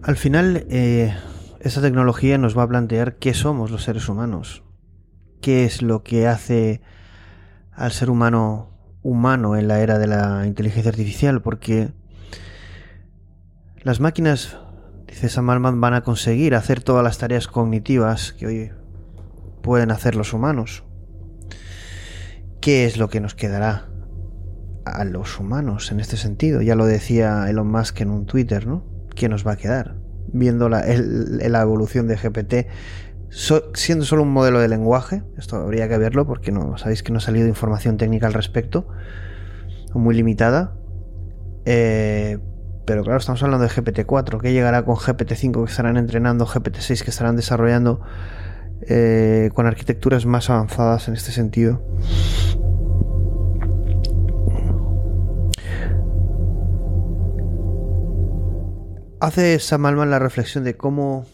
Al 0.02 0.16
final, 0.16 0.66
eh, 0.68 1.14
esta 1.62 1.80
tecnología 1.80 2.38
nos 2.38 2.58
va 2.58 2.64
a 2.64 2.68
plantear 2.68 3.16
qué 3.16 3.34
somos 3.34 3.70
los 3.70 3.84
seres 3.84 4.08
humanos, 4.08 4.64
qué 5.40 5.64
es 5.64 5.80
lo 5.80 6.02
que 6.02 6.26
hace 6.26 6.82
al 7.70 7.92
ser 7.92 8.10
humano 8.10 8.68
humano 9.02 9.56
en 9.56 9.68
la 9.68 9.80
era 9.80 10.00
de 10.00 10.08
la 10.08 10.44
inteligencia 10.44 10.90
artificial, 10.90 11.40
porque 11.40 11.92
las 13.82 14.00
máquinas, 14.00 14.58
dice 15.06 15.28
Sam 15.28 15.50
Altman, 15.50 15.80
van 15.80 15.94
a 15.94 16.02
conseguir 16.02 16.56
hacer 16.56 16.82
todas 16.82 17.04
las 17.04 17.18
tareas 17.18 17.46
cognitivas 17.46 18.32
que 18.32 18.46
hoy 18.46 18.70
pueden 19.62 19.92
hacer 19.92 20.16
los 20.16 20.32
humanos. 20.32 20.82
¿Qué 22.60 22.86
es 22.86 22.96
lo 22.96 23.08
que 23.08 23.20
nos 23.20 23.36
quedará 23.36 23.88
a 24.84 25.04
los 25.04 25.38
humanos 25.38 25.92
en 25.92 26.00
este 26.00 26.16
sentido? 26.16 26.60
Ya 26.60 26.74
lo 26.74 26.86
decía 26.86 27.48
Elon 27.48 27.70
Musk 27.70 28.00
en 28.00 28.10
un 28.10 28.26
Twitter, 28.26 28.66
¿no? 28.66 28.84
¿qué 29.14 29.28
nos 29.28 29.46
va 29.46 29.52
a 29.52 29.56
quedar? 29.56 30.01
Viendo 30.32 30.68
la, 30.68 30.84
la 30.86 31.60
evolución 31.60 32.08
de 32.08 32.16
GPT, 32.16 32.66
siendo 33.74 34.04
solo 34.04 34.22
un 34.22 34.32
modelo 34.32 34.60
de 34.60 34.68
lenguaje, 34.68 35.22
esto 35.38 35.56
habría 35.56 35.88
que 35.88 35.98
verlo 35.98 36.26
porque 36.26 36.52
no 36.52 36.76
sabéis 36.76 37.02
que 37.02 37.12
no 37.12 37.18
ha 37.18 37.20
salido 37.20 37.48
información 37.48 37.96
técnica 37.96 38.26
al 38.26 38.34
respecto, 38.34 38.86
muy 39.94 40.14
limitada. 40.14 40.74
Eh, 41.64 42.38
pero 42.84 43.04
claro, 43.04 43.18
estamos 43.18 43.42
hablando 43.42 43.64
de 43.64 43.70
GPT-4, 43.70 44.40
que 44.40 44.52
llegará 44.52 44.84
con 44.84 44.96
GPT-5 44.96 45.64
que 45.64 45.70
estarán 45.70 45.96
entrenando, 45.96 46.46
GPT-6 46.46 47.04
que 47.04 47.10
estarán 47.10 47.36
desarrollando 47.36 48.00
eh, 48.82 49.50
con 49.54 49.66
arquitecturas 49.66 50.26
más 50.26 50.50
avanzadas 50.50 51.08
en 51.08 51.14
este 51.14 51.30
sentido. 51.30 51.80
Hace 59.22 59.60
Sam 59.60 59.86
Altman 59.86 60.10
la 60.10 60.18
reflexión 60.18 60.64
de 60.64 60.76
cómo 60.76 61.26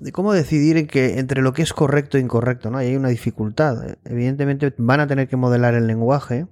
de 0.00 0.10
cómo 0.10 0.32
decidir 0.32 0.88
que 0.88 1.20
entre 1.20 1.42
lo 1.42 1.52
que 1.52 1.62
es 1.62 1.72
correcto 1.72 2.18
e 2.18 2.20
incorrecto, 2.20 2.72
¿no? 2.72 2.78
hay 2.78 2.96
una 2.96 3.08
dificultad. 3.08 3.98
Evidentemente 4.04 4.74
van 4.78 4.98
a 4.98 5.06
tener 5.06 5.28
que 5.28 5.36
modelar 5.36 5.74
el 5.74 5.86
lenguaje 5.86 6.48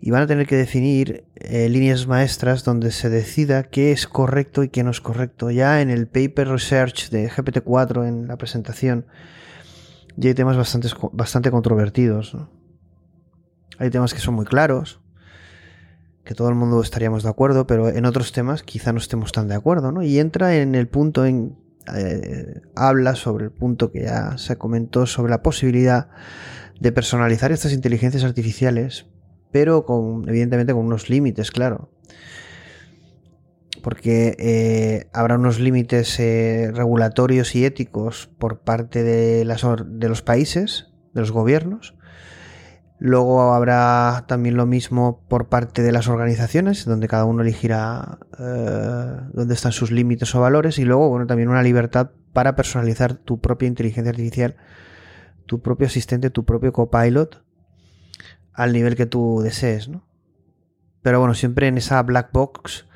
y 0.00 0.10
van 0.10 0.22
a 0.22 0.26
tener 0.26 0.46
que 0.46 0.56
definir 0.56 1.26
eh, 1.34 1.68
líneas 1.68 2.06
maestras 2.06 2.64
donde 2.64 2.90
se 2.90 3.10
decida 3.10 3.64
qué 3.64 3.92
es 3.92 4.06
correcto 4.06 4.64
y 4.64 4.70
qué 4.70 4.82
no 4.82 4.90
es 4.90 5.02
correcto. 5.02 5.50
Ya 5.50 5.82
en 5.82 5.90
el 5.90 6.06
paper 6.06 6.48
research 6.48 7.10
de 7.10 7.28
GPT-4 7.28 8.08
en 8.08 8.28
la 8.28 8.38
presentación 8.38 9.04
ya 10.16 10.30
hay 10.30 10.34
temas 10.34 10.56
bastante, 10.56 10.88
bastante 11.12 11.50
controvertidos. 11.50 12.34
Hay 13.78 13.90
temas 13.90 14.14
que 14.14 14.20
son 14.20 14.34
muy 14.34 14.46
claros, 14.46 15.01
que 16.24 16.34
todo 16.34 16.48
el 16.48 16.54
mundo 16.54 16.80
estaríamos 16.80 17.22
de 17.22 17.30
acuerdo, 17.30 17.66
pero 17.66 17.88
en 17.88 18.04
otros 18.04 18.32
temas 18.32 18.62
quizá 18.62 18.92
no 18.92 18.98
estemos 18.98 19.32
tan 19.32 19.48
de 19.48 19.54
acuerdo, 19.54 19.90
¿no? 19.90 20.02
Y 20.02 20.18
entra 20.18 20.56
en 20.56 20.74
el 20.74 20.88
punto 20.88 21.24
en... 21.24 21.56
Eh, 21.96 22.60
habla 22.76 23.16
sobre 23.16 23.46
el 23.46 23.50
punto 23.50 23.90
que 23.90 24.02
ya 24.02 24.38
se 24.38 24.56
comentó 24.56 25.04
sobre 25.06 25.30
la 25.30 25.42
posibilidad 25.42 26.10
de 26.78 26.92
personalizar 26.92 27.50
estas 27.50 27.72
inteligencias 27.72 28.22
artificiales, 28.22 29.06
pero 29.50 29.84
con, 29.84 30.28
evidentemente 30.28 30.72
con 30.72 30.86
unos 30.86 31.10
límites, 31.10 31.50
claro. 31.50 31.90
Porque 33.82 34.36
eh, 34.38 35.08
habrá 35.12 35.36
unos 35.36 35.58
límites 35.58 36.20
eh, 36.20 36.70
regulatorios 36.72 37.56
y 37.56 37.64
éticos 37.64 38.30
por 38.38 38.60
parte 38.60 39.02
de, 39.02 39.44
las, 39.44 39.62
de 39.86 40.08
los 40.08 40.22
países, 40.22 40.92
de 41.14 41.20
los 41.20 41.32
gobiernos, 41.32 41.96
Luego 43.04 43.52
habrá 43.52 44.26
también 44.28 44.56
lo 44.56 44.64
mismo 44.64 45.24
por 45.26 45.48
parte 45.48 45.82
de 45.82 45.90
las 45.90 46.06
organizaciones, 46.06 46.84
donde 46.84 47.08
cada 47.08 47.24
uno 47.24 47.42
elegirá 47.42 48.20
eh, 48.38 49.16
dónde 49.32 49.54
están 49.54 49.72
sus 49.72 49.90
límites 49.90 50.32
o 50.36 50.40
valores. 50.40 50.78
Y 50.78 50.84
luego, 50.84 51.08
bueno, 51.08 51.26
también 51.26 51.48
una 51.48 51.64
libertad 51.64 52.12
para 52.32 52.54
personalizar 52.54 53.14
tu 53.14 53.40
propia 53.40 53.66
inteligencia 53.66 54.10
artificial, 54.10 54.54
tu 55.46 55.62
propio 55.62 55.88
asistente, 55.88 56.30
tu 56.30 56.44
propio 56.44 56.72
copilot, 56.72 57.42
al 58.52 58.72
nivel 58.72 58.94
que 58.94 59.06
tú 59.06 59.40
desees, 59.42 59.88
¿no? 59.88 60.06
Pero 61.02 61.18
bueno, 61.18 61.34
siempre 61.34 61.66
en 61.66 61.78
esa 61.78 62.00
black 62.04 62.30
box 62.32 62.86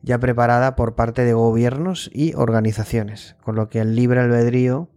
ya 0.00 0.18
preparada 0.18 0.76
por 0.76 0.94
parte 0.94 1.26
de 1.26 1.34
gobiernos 1.34 2.10
y 2.10 2.32
organizaciones. 2.36 3.36
Con 3.44 3.54
lo 3.54 3.68
que 3.68 3.80
el 3.80 3.96
libre 3.96 4.18
albedrío 4.18 4.88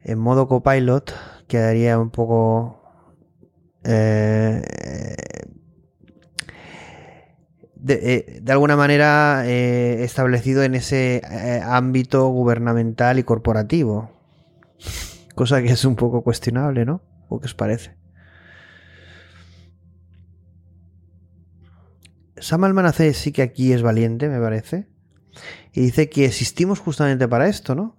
en 0.00 0.18
modo 0.18 0.48
copilot 0.48 1.12
quedaría 1.46 1.98
un 1.98 2.08
poco 2.08 2.87
eh, 3.84 4.62
eh, 7.86 8.38
de, 8.42 8.52
alguna 8.52 8.76
manera 8.76 9.44
eh, 9.46 10.02
establecido 10.02 10.62
en 10.62 10.74
ese 10.74 11.22
ámbito 11.64 12.28
gubernamental 12.28 13.18
y 13.18 13.22
corporativo. 13.22 14.10
Cosa 15.34 15.62
que 15.62 15.68
es 15.68 15.84
un 15.84 15.96
poco 15.96 16.22
cuestionable, 16.22 16.84
¿no? 16.84 17.02
¿O 17.28 17.40
qué 17.40 17.46
os 17.46 17.54
parece? 17.54 17.96
Sam 22.36 22.64
Almanace 22.64 23.14
sí 23.14 23.32
que 23.32 23.42
aquí 23.42 23.72
es 23.72 23.82
valiente, 23.82 24.28
me 24.28 24.40
parece. 24.40 24.88
Y 25.72 25.82
dice 25.82 26.08
que 26.08 26.24
existimos 26.24 26.80
justamente 26.80 27.28
para 27.28 27.48
esto, 27.48 27.74
¿no? 27.74 27.97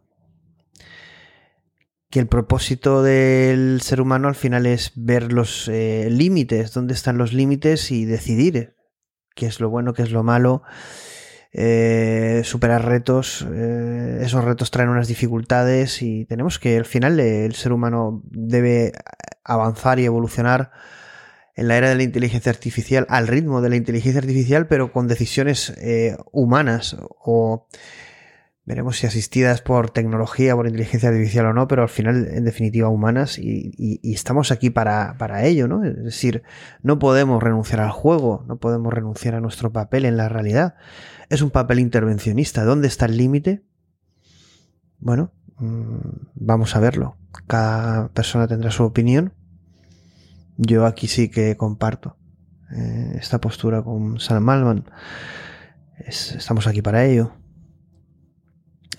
Que 2.10 2.20
el 2.20 2.28
propósito 2.28 3.04
del 3.04 3.82
ser 3.82 4.02
humano 4.02 4.28
al 4.28 4.36
final 4.36 4.66
es 4.66 4.92
ver 4.96 5.32
los 5.32 5.68
eh, 5.68 6.08
límites, 6.10 6.74
dónde 6.74 6.94
están 6.94 7.18
los 7.18 7.34
límites 7.34 7.92
y 7.92 8.06
decidir 8.06 8.76
qué 9.36 9.46
es 9.46 9.60
lo 9.60 9.70
bueno, 9.70 9.94
qué 9.94 10.02
es 10.02 10.12
lo 10.12 10.24
malo, 10.24 10.64
eh, 11.52 12.42
superar 12.44 12.86
retos, 12.86 13.46
eh, 13.54 14.20
esos 14.22 14.44
retos 14.44 14.72
traen 14.72 14.90
unas 14.90 15.08
dificultades 15.08 16.02
y 16.02 16.26
tenemos 16.26 16.58
que 16.58 16.78
al 16.78 16.86
final 16.86 17.20
el 17.20 17.54
ser 17.54 17.72
humano 17.72 18.24
debe 18.26 18.92
avanzar 19.44 20.00
y 20.00 20.06
evolucionar 20.06 20.72
en 21.56 21.68
la 21.68 21.78
era 21.78 21.90
de 21.90 21.96
la 21.96 22.04
inteligencia 22.04 22.52
artificial 22.52 23.06
al 23.10 23.28
ritmo 23.28 23.62
de 23.62 23.70
la 23.70 23.76
inteligencia 23.76 24.20
artificial 24.20 24.68
pero 24.68 24.92
con 24.92 25.08
decisiones 25.08 25.74
humanas 26.32 26.98
o 27.00 27.68
veremos 28.70 28.98
si 28.98 29.08
asistidas 29.08 29.64
por 29.64 29.90
tecnología, 29.90 30.56
por 30.56 30.68
inteligencia 30.68 31.10
artificial 31.10 31.48
o 31.48 31.54
no, 31.54 31.68
pero 31.68 31.82
al 31.82 31.90
final, 31.90 32.28
en 32.30 32.46
definitiva, 32.46 32.88
humanas 32.88 33.40
y, 33.40 34.00
estamos 34.04 34.52
aquí 34.52 34.70
para, 34.70 35.16
para, 35.18 35.44
ello, 35.46 35.68
¿no? 35.68 35.84
Es 35.84 36.04
decir, 36.04 36.44
no 36.84 37.00
podemos 37.00 37.42
renunciar 37.42 37.80
al 37.80 37.90
juego, 37.90 38.46
no 38.48 38.58
podemos 38.58 38.94
renunciar 38.94 39.34
a 39.34 39.42
nuestro 39.42 39.72
papel 39.72 40.06
en 40.06 40.18
la 40.18 40.30
realidad. 40.30 40.76
Es 41.30 41.42
un 41.42 41.50
papel 41.50 41.80
intervencionista. 41.80 42.64
¿Dónde 42.64 42.88
está 42.88 43.08
el 43.08 43.18
límite? 43.18 43.64
Bueno, 45.00 45.32
mm, 45.58 45.98
vamos 46.36 46.76
a 46.76 46.80
verlo. 46.80 47.18
Cada 47.48 48.10
persona 48.10 48.48
tendrá 48.48 48.70
su 48.70 48.84
opinión. 48.84 49.34
Yo 50.58 50.86
aquí 50.86 51.08
sí 51.08 51.30
que 51.30 51.58
comparto 51.58 52.18
eh, 52.72 53.16
esta 53.20 53.42
postura 53.42 53.82
con 53.82 54.20
Sam 54.20 54.44
Malman. 54.44 54.86
estamos 56.06 56.68
aquí 56.68 56.84
para 56.84 57.04
ello. 57.06 57.39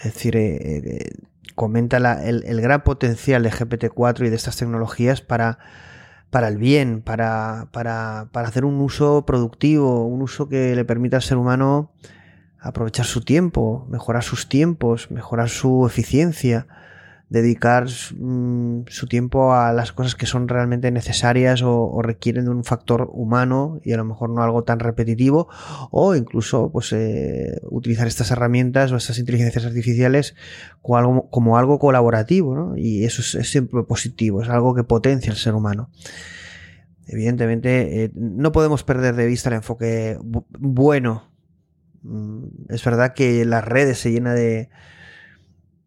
Es 0.00 0.14
decir, 0.14 0.36
eh, 0.36 0.56
eh, 0.60 1.10
comenta 1.54 1.98
el, 2.24 2.60
gran 2.60 2.82
potencial 2.82 3.42
de 3.42 3.50
GPT-4 3.50 4.26
y 4.26 4.30
de 4.30 4.36
estas 4.36 4.56
tecnologías 4.56 5.20
para, 5.20 5.58
para 6.30 6.48
el 6.48 6.56
bien, 6.56 7.02
para, 7.02 7.68
para, 7.70 8.28
para, 8.32 8.48
hacer 8.48 8.64
un 8.64 8.80
uso 8.80 9.26
productivo, 9.26 10.06
un 10.06 10.22
uso 10.22 10.48
que 10.48 10.74
le 10.74 10.84
permita 10.86 11.16
al 11.16 11.22
ser 11.22 11.36
humano 11.36 11.92
aprovechar 12.58 13.04
su 13.04 13.22
tiempo, 13.22 13.86
mejorar 13.90 14.22
sus 14.22 14.48
tiempos, 14.48 15.10
mejorar 15.10 15.50
su 15.50 15.86
eficiencia, 15.86 16.66
dedicar 17.30 17.86
mm, 17.86 18.82
su 18.88 19.06
tiempo 19.06 19.54
a 19.54 19.72
las 19.72 19.92
cosas 19.92 20.16
que 20.16 20.26
son 20.26 20.48
realmente 20.48 20.90
necesarias 20.90 21.62
o, 21.62 22.02
requieren 22.02 22.44
de 22.44 22.50
un 22.50 22.64
factor 22.64 23.08
humano 23.12 23.80
y 23.84 23.92
a 23.92 23.96
lo 23.96 24.04
mejor 24.04 24.30
no 24.30 24.42
algo 24.42 24.64
tan 24.64 24.80
repetitivo 24.80 25.48
o 25.92 26.16
incluso 26.16 26.72
pues 26.72 26.92
eh, 26.92 27.60
utilizar 27.70 28.08
estas 28.08 28.32
herramientas 28.32 28.90
o 28.90 28.96
estas 28.96 29.18
inteligencias 29.18 29.64
artificiales 29.64 30.34
como 30.82 30.98
algo, 30.98 31.30
como 31.30 31.56
algo 31.56 31.78
colaborativo 31.78 32.56
¿no? 32.56 32.76
y 32.76 33.04
eso 33.04 33.22
es, 33.22 33.48
siempre 33.48 33.84
positivo 33.84 34.42
es 34.42 34.48
algo 34.48 34.74
que 34.74 34.82
potencia 34.82 35.30
al 35.30 35.38
ser 35.38 35.54
humano 35.54 35.88
evidentemente 37.06 38.04
eh, 38.04 38.10
no 38.14 38.50
podemos 38.50 38.82
perder 38.82 39.14
de 39.14 39.26
vista 39.26 39.50
el 39.50 39.56
enfoque 39.56 40.18
bueno 40.58 41.30
mm, 42.02 42.44
es 42.70 42.84
verdad 42.84 43.14
que 43.14 43.44
las 43.44 43.64
redes 43.64 43.98
se 43.98 44.10
llena 44.10 44.34
de 44.34 44.68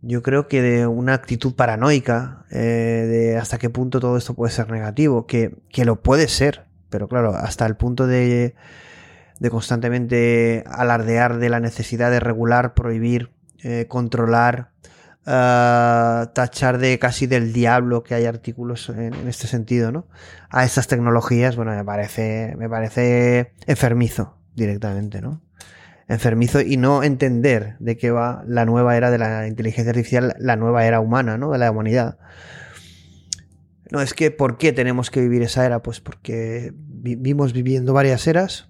yo 0.04 0.22
creo 0.22 0.48
que 0.48 0.62
de 0.62 0.86
una 0.86 1.16
actitud 1.16 1.56
paranoica, 1.56 2.46
eh, 2.52 2.60
de 2.60 3.38
hasta 3.38 3.58
qué 3.58 3.72
punto 3.72 4.00
todo 4.00 4.18
esto 4.18 4.36
puede 4.36 4.54
ser 4.54 4.70
negativo, 4.70 5.26
que, 5.26 5.56
que, 5.70 5.84
lo 5.84 6.02
puede 6.02 6.28
ser, 6.28 6.66
pero 6.90 7.08
claro, 7.08 7.34
hasta 7.36 7.66
el 7.66 7.76
punto 7.76 8.06
de 8.06 8.54
de 9.44 9.50
constantemente 9.50 10.64
alardear 10.68 11.38
de 11.38 11.50
la 11.50 11.60
necesidad 11.60 12.12
de 12.12 12.22
regular, 12.22 12.74
prohibir, 12.74 13.32
eh, 13.62 13.88
controlar, 13.90 14.72
eh, 15.26 16.26
tachar 16.34 16.78
de 16.78 16.98
casi 16.98 17.28
del 17.28 17.52
diablo 17.52 18.04
que 18.04 18.16
hay 18.16 18.26
artículos 18.26 18.88
en, 18.88 19.14
este 19.28 19.48
sentido, 19.48 19.92
¿no? 19.92 20.08
A 20.50 20.64
estas 20.64 20.88
tecnologías, 20.88 21.58
bueno, 21.58 21.72
me 21.72 21.84
parece, 21.84 22.56
me 22.58 22.70
parece 22.70 23.52
enfermizo 23.68 24.38
directamente, 24.56 25.22
¿no? 25.22 25.42
Enfermizo 26.08 26.62
y 26.62 26.78
no 26.78 27.04
entender 27.04 27.78
de 27.80 27.98
qué 27.98 28.12
va 28.12 28.44
la 28.46 28.66
nueva 28.66 28.98
era 28.98 29.10
de 29.10 29.18
la 29.18 29.48
inteligencia 29.48 29.92
artificial, 29.92 30.36
la 30.38 30.56
nueva 30.56 30.86
era 30.86 31.00
humana, 31.00 31.38
¿no? 31.38 31.52
De 31.52 31.58
la 31.58 31.72
humanidad. 31.72 32.18
No, 33.90 34.02
es 34.02 34.14
que 34.14 34.32
¿por 34.32 34.58
qué 34.58 34.74
tenemos 34.74 35.12
que 35.12 35.22
vivir 35.22 35.44
esa 35.44 35.66
era? 35.66 35.82
Pues 35.82 36.00
porque 36.00 36.74
vivimos 36.76 37.54
viviendo 37.54 37.94
varias 37.94 38.28
eras 38.28 38.70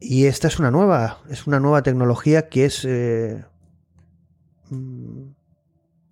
y 0.00 0.24
esta 0.24 0.48
es 0.48 0.58
una 0.58 0.70
nueva, 0.70 1.18
es 1.28 1.46
una 1.46 1.60
nueva 1.60 1.82
tecnología 1.82 2.48
que 2.48 2.64
es 2.64 2.86
eh, 2.86 3.44
mm, 4.70 5.22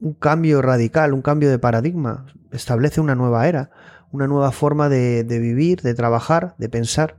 un 0.00 0.14
cambio 0.14 0.60
radical, 0.60 1.14
un 1.14 1.22
cambio 1.22 1.48
de 1.48 1.58
paradigma. 1.58 2.26
Establece 2.52 3.00
una 3.00 3.14
nueva 3.14 3.48
era, 3.48 3.70
una 4.12 4.26
nueva 4.26 4.52
forma 4.52 4.90
de, 4.90 5.24
de 5.24 5.38
vivir, 5.38 5.80
de 5.80 5.94
trabajar, 5.94 6.54
de 6.58 6.68
pensar. 6.68 7.16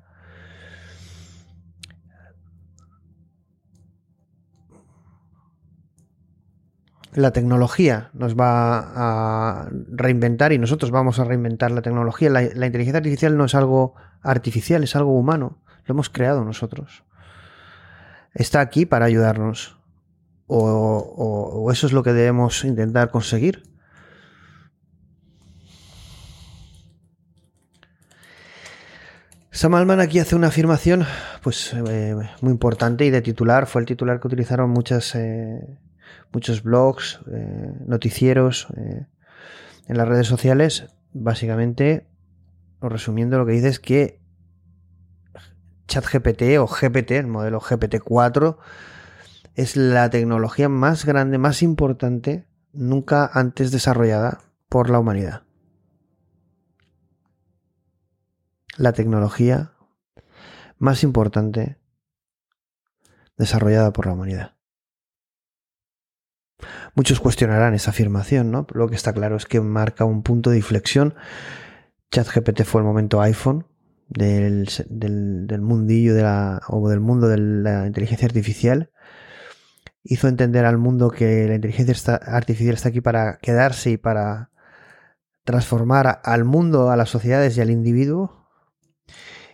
La 7.14 7.32
tecnología 7.32 8.12
nos 8.14 8.36
va 8.36 8.80
a 8.96 9.70
reinventar 9.92 10.54
y 10.54 10.58
nosotros 10.58 10.92
vamos 10.92 11.20
a 11.20 11.24
reinventar 11.24 11.72
la 11.72 11.82
tecnología. 11.82 12.30
La, 12.30 12.44
inteligencia 12.44 12.98
artificial 12.98 13.36
no 13.36 13.46
es 13.46 13.56
algo 13.56 13.96
artificial, 14.22 14.84
es 14.84 14.96
algo 14.96 15.18
humano. 15.18 15.62
Lo 15.86 15.94
hemos 15.94 16.10
creado 16.10 16.44
nosotros. 16.44 17.04
Está 18.34 18.60
aquí 18.62 18.86
para 18.86 19.06
ayudarnos. 19.06 19.78
O, 20.46 21.70
eso 21.72 21.88
es 21.88 21.94
lo 21.94 22.04
que 22.04 22.14
debemos 22.14 22.64
intentar 22.64 23.12
conseguir. 23.12 23.64
Sam 29.52 29.76
Altman 29.76 30.00
aquí 30.00 30.20
hace 30.20 30.36
una 30.36 30.48
afirmación 30.48 31.06
pues 31.42 31.74
eh, 31.74 32.16
muy 32.42 32.52
importante 32.52 33.06
y 33.06 33.10
de 33.10 33.22
titular. 33.22 33.66
Fue 33.66 33.82
el 33.82 33.88
titular 33.88 34.20
que 34.20 34.28
utilizaron 34.28 34.70
muchas, 34.70 35.16
eh, 35.16 35.80
muchos 36.32 36.64
blogs, 36.64 37.20
eh, 37.32 37.74
noticieros 37.86 38.68
en 38.76 39.98
las 39.98 40.08
redes 40.08 40.28
sociales. 40.28 40.88
Básicamente, 41.12 42.08
o 42.80 42.90
resumiendo, 42.90 43.38
lo 43.38 43.46
que 43.46 43.54
dice 43.54 43.70
es 43.70 43.80
que 43.80 44.22
ChatGPT 45.88 46.58
o 46.60 46.68
GPT, 46.68 47.12
el 47.12 47.28
modelo 47.28 47.60
GPT-4, 47.60 48.58
es 49.56 49.76
la 49.76 50.10
tecnología 50.10 50.70
más 50.70 51.06
grande, 51.06 51.38
más 51.38 51.64
importante, 51.64 52.48
nunca 52.72 53.30
antes 53.34 53.72
desarrollada 53.72 54.40
por 54.70 54.90
la 54.90 55.00
humanidad. 55.00 55.44
La 58.78 58.94
tecnología 58.94 59.74
más 60.78 61.04
importante 61.04 61.78
desarrollada 63.38 63.92
por 63.92 64.06
la 64.06 64.14
humanidad. 64.14 64.59
Muchos 66.96 67.20
cuestionarán 67.20 67.74
esa 67.74 67.92
afirmación, 67.92 68.52
¿no? 68.52 68.66
Lo 68.74 68.88
que 68.88 68.96
está 68.96 69.14
claro 69.14 69.36
es 69.36 69.46
que 69.46 69.62
marca 69.62 70.06
un 70.06 70.24
punto 70.24 70.50
de 70.50 70.58
inflexión. 70.58 71.16
ChatGPT 72.12 72.64
fue 72.64 72.82
el 72.82 72.88
momento 72.88 73.22
iPhone, 73.22 73.66
del, 74.10 74.68
del, 74.90 75.62
mundillo 75.62 76.16
de 76.16 76.24
la, 76.24 76.62
o 76.68 76.90
del 76.90 77.00
mundo 77.00 77.28
de 77.28 77.38
la 77.38 77.86
inteligencia 77.86 78.26
artificial. 78.26 78.92
Hizo 80.04 80.28
entender 80.28 80.66
al 80.66 80.78
mundo 80.78 81.12
que 81.12 81.48
la 81.48 81.56
inteligencia 81.56 82.16
artificial 82.16 82.74
está 82.74 82.90
aquí 82.90 83.02
para 83.02 83.38
quedarse 83.38 83.92
y 83.92 83.98
para 83.98 84.50
transformar 85.44 86.22
al 86.24 86.46
mundo, 86.46 86.90
a 86.90 86.98
las 86.98 87.10
sociedades 87.10 87.58
y 87.58 87.62
al 87.62 87.70
individuo. 87.70 88.39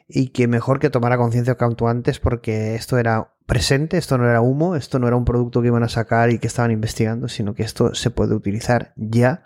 Y 0.07 0.29
que 0.29 0.47
mejor 0.47 0.79
que 0.79 0.89
tomara 0.89 1.17
conciencia 1.17 1.55
cuanto 1.55 1.87
antes 1.87 2.19
porque 2.19 2.75
esto 2.75 2.97
era 2.97 3.33
presente, 3.45 3.97
esto 3.97 4.17
no 4.17 4.29
era 4.29 4.41
humo, 4.41 4.75
esto 4.75 4.99
no 4.99 5.07
era 5.07 5.15
un 5.15 5.25
producto 5.25 5.61
que 5.61 5.67
iban 5.67 5.83
a 5.83 5.89
sacar 5.89 6.29
y 6.29 6.39
que 6.39 6.47
estaban 6.47 6.71
investigando, 6.71 7.27
sino 7.27 7.53
que 7.53 7.63
esto 7.63 7.95
se 7.95 8.11
puede 8.11 8.35
utilizar 8.35 8.93
ya. 8.95 9.43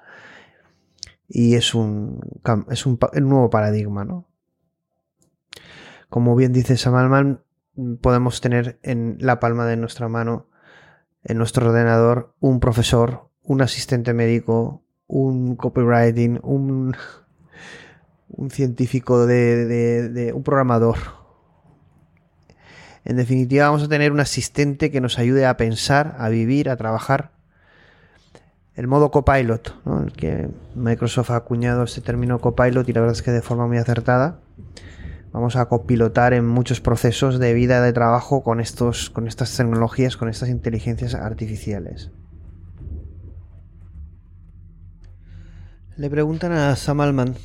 Y 1.27 1.55
es 1.55 1.73
un, 1.73 2.21
es 2.69 2.85
un, 2.85 2.99
un 3.13 3.29
nuevo 3.29 3.49
paradigma, 3.49 4.03
¿no? 4.03 4.27
Como 6.09 6.35
bien 6.35 6.53
dice 6.53 6.75
Samalman, 6.75 7.43
podemos 8.01 8.41
tener 8.41 8.79
en 8.83 9.17
la 9.19 9.39
palma 9.39 9.65
de 9.65 9.77
nuestra 9.77 10.09
mano, 10.09 10.47
en 11.23 11.37
nuestro 11.37 11.69
ordenador, 11.69 12.33
un 12.39 12.59
profesor, 12.59 13.29
un 13.43 13.61
asistente 13.61 14.13
médico, 14.13 14.83
un 15.07 15.55
copywriting, 15.55 16.39
un, 16.43 16.95
un 18.29 18.51
científico 18.51 19.25
de, 19.25 20.31
un 20.33 20.43
programador. 20.43 20.97
En 23.05 23.15
definitiva, 23.15 23.65
vamos 23.65 23.83
a 23.83 23.87
tener 23.87 24.11
un 24.11 24.19
asistente 24.19 24.91
que 24.91 25.01
nos 25.01 25.17
ayude 25.17 25.45
a 25.45 25.57
pensar, 25.57 26.15
a 26.19 26.29
vivir, 26.29 26.69
a 26.69 26.77
trabajar. 26.77 27.31
El 28.75 28.87
modo 28.87 29.11
copilot, 29.11 29.75
el 30.05 30.13
que 30.13 30.49
Microsoft 30.75 31.31
ha 31.31 31.35
acuñado 31.35 31.83
este 31.83 32.01
término 32.01 32.39
copilot 32.39 32.87
y 32.87 32.93
la 32.93 33.01
verdad 33.01 33.15
es 33.15 33.23
que 33.23 33.31
de 33.31 33.41
forma 33.41 33.67
muy 33.67 33.77
acertada 33.77 34.39
vamos 35.31 35.57
a 35.57 35.65
copilotar 35.65 36.33
en 36.33 36.47
muchos 36.47 36.79
procesos 36.79 37.39
de 37.39 37.53
vida 37.53 37.81
de 37.81 37.93
trabajo 37.93 38.41
con 38.41 38.61
estos 38.61 39.09
con 39.09 39.27
estas 39.27 39.55
tecnologías, 39.55 40.15
con 40.15 40.29
estas 40.29 40.49
inteligencias 40.49 41.13
artificiales. 41.13 42.11
Le 45.97 46.09
preguntan 46.09 46.53
a 46.53 46.75
Sam 46.77 47.01
Altman 47.01 47.35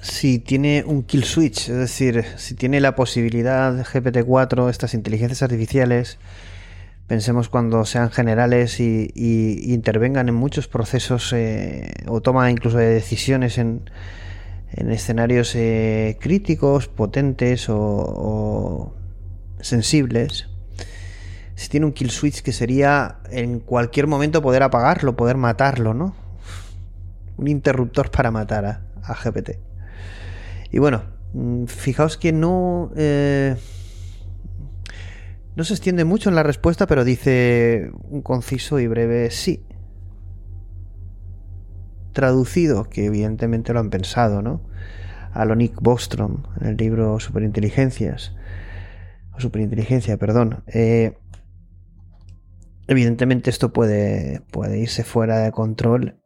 si 0.00 0.38
tiene 0.38 0.84
un 0.86 1.02
kill 1.02 1.24
switch, 1.24 1.68
es 1.68 1.76
decir, 1.76 2.24
si 2.36 2.54
tiene 2.54 2.80
la 2.80 2.94
posibilidad 2.94 3.72
de 3.72 3.82
GPT-4, 3.82 4.70
estas 4.70 4.94
inteligencias 4.94 5.42
artificiales, 5.42 6.18
pensemos 7.06 7.48
cuando 7.48 7.84
sean 7.84 8.10
generales 8.10 8.80
y, 8.80 9.10
intervengan 9.72 10.28
en 10.28 10.34
muchos 10.34 10.68
procesos 10.68 11.32
eh, 11.32 11.92
o 12.08 12.20
toma 12.20 12.50
incluso 12.50 12.78
de 12.78 12.86
decisiones 12.86 13.58
en, 13.58 13.88
en 14.72 14.90
escenarios 14.90 15.54
eh, 15.54 16.18
críticos, 16.20 16.88
potentes 16.88 17.66
o, 17.68 18.94
sensibles, 19.60 20.48
si 21.54 21.68
tiene 21.68 21.86
un 21.86 21.92
kill 21.92 22.10
switch 22.10 22.42
que 22.42 22.52
sería 22.52 23.18
en 23.30 23.60
cualquier 23.60 24.06
momento 24.06 24.42
poder 24.42 24.62
apagarlo, 24.62 25.16
poder 25.16 25.36
matarlo, 25.38 25.94
¿no? 25.94 26.14
Un 27.38 27.48
interruptor 27.48 28.10
para 28.10 28.30
matar 28.30 28.64
a, 29.02 29.14
GPT. 29.14 29.65
Y 30.76 30.78
bueno, 30.78 31.04
mm, 31.32 31.64
fijaos 31.64 32.18
que 32.18 32.34
no... 32.34 32.92
Eh, 32.96 33.56
no 35.54 35.64
se 35.64 35.72
extiende 35.72 36.04
mucho 36.04 36.28
en 36.28 36.34
la 36.34 36.42
respuesta, 36.42 36.86
pero 36.86 37.02
dice 37.02 37.90
un 38.10 38.20
conciso 38.20 38.78
y 38.78 38.86
breve 38.86 39.30
sí 39.30 39.64
traducido, 42.12 42.90
que 42.90 43.06
evidentemente 43.06 43.72
lo 43.72 43.80
han 43.80 43.88
pensado, 43.88 44.42
¿no? 44.42 44.68
A 45.32 45.46
lo 45.46 45.56
Nick 45.56 45.80
Bostrom, 45.80 46.42
en 46.60 46.66
el 46.66 46.76
libro 46.76 47.20
Superinteligencias, 47.20 48.36
o 49.32 49.40
Superinteligencia, 49.40 50.18
perdón. 50.18 50.62
Eh, 50.66 51.16
evidentemente 52.86 53.48
esto 53.48 53.72
puede, 53.72 54.42
puede 54.50 54.78
irse 54.78 55.04
fuera 55.04 55.38
de 55.38 55.52
control 55.52 56.20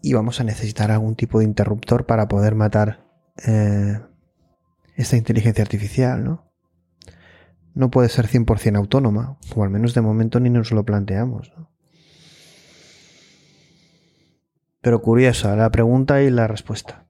y 0.00 0.12
vamos 0.12 0.40
a 0.40 0.44
necesitar 0.44 0.92
algún 0.92 1.16
tipo 1.16 1.40
de 1.40 1.44
interruptor 1.44 2.06
para 2.06 2.28
poder 2.28 2.54
matar 2.54 3.05
eh, 3.44 4.00
esta 4.94 5.16
inteligencia 5.16 5.62
artificial, 5.62 6.24
¿no? 6.24 6.52
No 7.74 7.90
puede 7.90 8.08
ser 8.08 8.26
100% 8.26 8.76
autónoma, 8.76 9.38
o 9.54 9.62
al 9.62 9.70
menos 9.70 9.94
de 9.94 10.00
momento 10.00 10.40
ni 10.40 10.48
nos 10.48 10.72
lo 10.72 10.84
planteamos. 10.84 11.52
Pero 14.80 15.02
curiosa 15.02 15.56
la 15.56 15.70
pregunta 15.70 16.22
y 16.22 16.30
la 16.30 16.46
respuesta. 16.46 17.06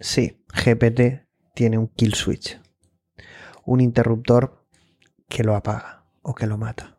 Sí, 0.00 0.44
GPT 0.54 1.26
tiene 1.54 1.76
un 1.76 1.88
kill 1.88 2.14
switch. 2.14 2.60
Un 3.64 3.80
interruptor 3.80 4.64
que 5.28 5.44
lo 5.44 5.56
apaga 5.56 6.06
o 6.22 6.34
que 6.34 6.46
lo 6.46 6.56
mata. 6.56 6.97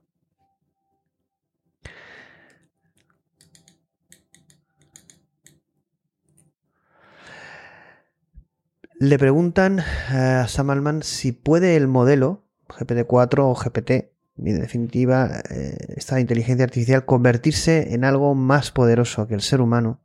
Le 9.02 9.18
preguntan 9.18 9.80
a 9.80 10.46
Sam 10.50 10.72
Altman 10.72 11.04
si 11.04 11.32
puede 11.32 11.78
el 11.78 11.88
modelo 11.88 12.44
GPT-4 12.68 13.40
o 13.40 13.56
GPT, 13.56 14.12
en 14.38 14.60
definitiva, 14.60 15.42
eh, 15.50 15.78
esta 15.96 16.20
inteligencia 16.20 16.66
artificial, 16.66 17.06
convertirse 17.06 17.94
en 17.94 18.04
algo 18.04 18.36
más 18.36 18.72
poderoso 18.72 19.26
que 19.26 19.36
el 19.36 19.42
ser 19.42 19.62
humano 19.62 20.02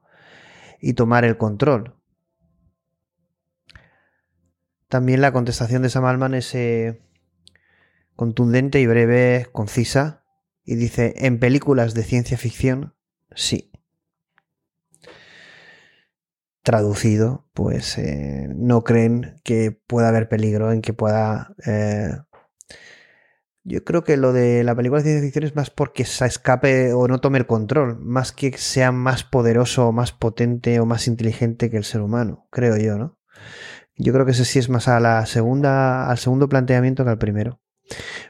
y 0.80 0.92
tomar 0.92 1.24
el 1.24 1.36
control. 1.36 1.96
también 4.94 5.20
la 5.20 5.32
contestación 5.32 5.82
de 5.82 5.90
Sam 5.90 6.04
Altman 6.04 6.34
es 6.34 6.54
eh, 6.54 7.02
contundente 8.14 8.78
y 8.78 8.86
breve, 8.86 9.48
concisa, 9.50 10.22
y 10.64 10.76
dice, 10.76 11.14
en 11.16 11.40
películas 11.40 11.94
de 11.94 12.04
ciencia 12.04 12.38
ficción, 12.38 12.94
sí. 13.34 13.73
Traducido, 16.64 17.46
pues 17.52 17.98
eh, 17.98 18.48
no 18.56 18.84
creen 18.84 19.36
que 19.44 19.70
pueda 19.70 20.08
haber 20.08 20.28
peligro 20.28 20.72
en 20.72 20.80
que 20.80 20.94
pueda... 20.94 21.54
Eh, 21.66 22.08
yo 23.66 23.84
creo 23.84 24.02
que 24.02 24.16
lo 24.16 24.32
de 24.32 24.64
la 24.64 24.74
película 24.74 25.00
de 25.00 25.04
ciencia 25.04 25.22
ficción 25.22 25.44
es 25.44 25.54
más 25.54 25.68
porque 25.68 26.06
se 26.06 26.24
escape 26.26 26.94
o 26.94 27.06
no 27.06 27.20
tome 27.20 27.38
el 27.38 27.46
control, 27.46 27.98
más 28.00 28.32
que 28.32 28.56
sea 28.56 28.92
más 28.92 29.24
poderoso 29.24 29.88
o 29.88 29.92
más 29.92 30.12
potente 30.12 30.80
o 30.80 30.86
más 30.86 31.06
inteligente 31.06 31.70
que 31.70 31.76
el 31.76 31.84
ser 31.84 32.00
humano, 32.00 32.46
creo 32.50 32.76
yo, 32.78 32.98
¿no? 32.98 33.18
Yo 33.96 34.12
creo 34.14 34.24
que 34.24 34.32
ese 34.32 34.46
sí 34.46 34.58
es 34.58 34.70
más 34.70 34.88
a 34.88 35.00
la 35.00 35.24
segunda, 35.26 36.10
al 36.10 36.18
segundo 36.18 36.48
planteamiento 36.48 37.04
que 37.04 37.10
al 37.10 37.18
primero. 37.18 37.60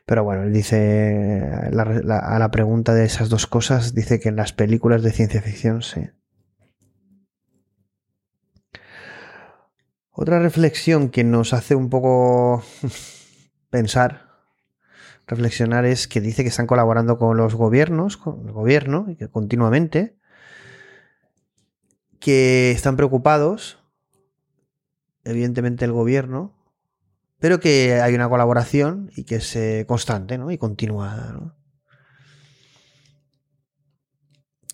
Pero 0.06 0.24
bueno, 0.24 0.42
él 0.42 0.52
dice 0.52 1.50
a 1.52 2.38
la 2.38 2.50
pregunta 2.50 2.94
de 2.94 3.04
esas 3.04 3.28
dos 3.28 3.46
cosas, 3.46 3.94
dice 3.94 4.18
que 4.18 4.28
en 4.28 4.36
las 4.36 4.52
películas 4.52 5.02
de 5.02 5.12
ciencia 5.12 5.40
ficción 5.40 5.82
sí. 5.82 6.10
Otra 10.16 10.38
reflexión 10.38 11.08
que 11.08 11.24
nos 11.24 11.52
hace 11.52 11.74
un 11.74 11.90
poco 11.90 12.62
pensar, 13.70 14.30
reflexionar, 15.26 15.84
es 15.86 16.06
que 16.06 16.20
dice 16.20 16.44
que 16.44 16.50
están 16.50 16.68
colaborando 16.68 17.18
con 17.18 17.36
los 17.36 17.56
gobiernos, 17.56 18.16
con 18.16 18.46
el 18.46 18.52
gobierno, 18.52 19.06
y 19.08 19.16
que 19.16 19.28
continuamente, 19.28 20.16
que 22.20 22.70
están 22.70 22.94
preocupados, 22.94 23.82
evidentemente 25.24 25.84
el 25.84 25.90
gobierno, 25.90 26.54
pero 27.40 27.58
que 27.58 28.00
hay 28.00 28.14
una 28.14 28.28
colaboración 28.28 29.10
y 29.16 29.24
que 29.24 29.36
es 29.36 29.56
eh, 29.56 29.84
constante 29.88 30.38
¿no? 30.38 30.52
y 30.52 30.58
continuada. 30.58 31.56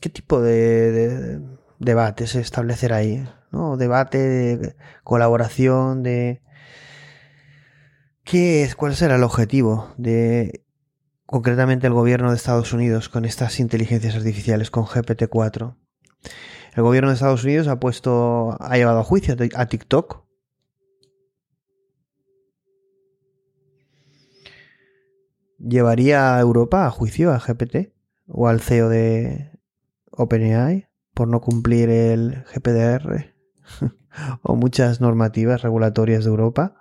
¿Qué 0.03 0.11
tipo 0.11 0.43
de, 0.43 1.41
debate 1.79 2.27
se 2.27 2.41
establecerá 2.41 2.97
ahí? 2.97 3.27
¿No? 3.51 3.77
Debate, 3.77 4.19
de 4.19 4.77
colaboración, 5.05 6.03
de... 6.03 6.43
¿Qué 8.25 8.63
es? 8.63 8.77
¿Cuál 8.77 8.95
será 8.95 9.17
el 9.17 9.25
objetivo 9.25 9.93
de 9.97 10.65
concretamente 11.27 11.87
el 11.87 11.93
gobierno 11.93 12.31
de 12.31 12.37
Estados 12.37 12.73
Unidos 12.73 13.09
con 13.09 13.25
estas 13.25 13.61
inteligencias 13.61 14.15
artificiales, 14.15 14.71
con 14.71 14.85
GPT-4? 14.85 15.77
El 16.75 16.83
gobierno 16.83 17.11
de 17.11 17.15
Estados 17.15 17.45
Unidos 17.45 17.67
ha 17.69 17.81
puesto, 17.81 18.57
ha 18.61 18.77
llevado 18.77 19.01
a 19.01 19.05
juicio 19.05 19.37
a 19.55 19.67
TikTok 19.67 20.25
¿Llevaría 25.59 26.37
a 26.37 26.41
Europa 26.41 26.87
a 26.87 26.91
juicio 26.91 27.33
a 27.33 27.39
GPT 27.39 27.93
o 28.27 28.49
al 28.49 28.61
CEO 28.61 28.89
de 28.89 29.51
OpenAI 30.11 30.89
por 31.13 31.29
no 31.29 31.43
cumplir 31.43 31.91
el 31.91 32.45
GPDR 32.45 33.35
o 34.43 34.57
muchas 34.57 35.01
normativas 35.01 35.63
regulatorias 35.63 36.25
de 36.25 36.31
Europa? 36.31 36.77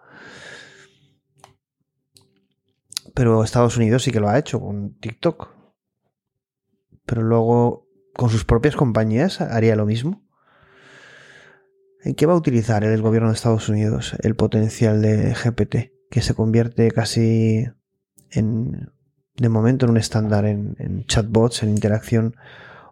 Pero 3.13 3.43
Estados 3.43 3.78
Unidos 3.78 4.04
sí 4.04 4.12
que 4.12 4.19
lo 4.19 4.30
ha 4.30 4.39
hecho 4.39 4.60
con 4.60 4.97
TikTok. 4.99 5.49
Pero 7.06 7.21
luego 7.21 7.88
con 8.13 8.30
sus 8.30 8.45
propias 8.45 8.75
compañías 8.75 9.41
haría 9.41 9.75
lo 9.75 9.86
mismo. 9.86 10.25
¿En 12.04 12.15
qué 12.15 12.25
va 12.25 12.34
a 12.34 12.38
utilizar 12.38 12.84
el 12.84 13.02
gobierno 13.02 13.30
de 13.30 13.36
Estados 13.36 13.67
Unidos 13.67 14.15
el 14.21 14.36
potencial 14.36 15.02
de 15.02 15.34
GPT? 15.34 15.91
Que 16.10 16.21
se 16.21 16.34
convierte 16.34 16.91
casi 16.91 17.65
de 18.32 19.49
momento 19.49 19.86
en 19.86 19.91
un 19.91 19.97
estándar 19.97 20.45
en, 20.45 21.06
chatbots, 21.06 21.63
en 21.63 21.69
interacción 21.69 22.36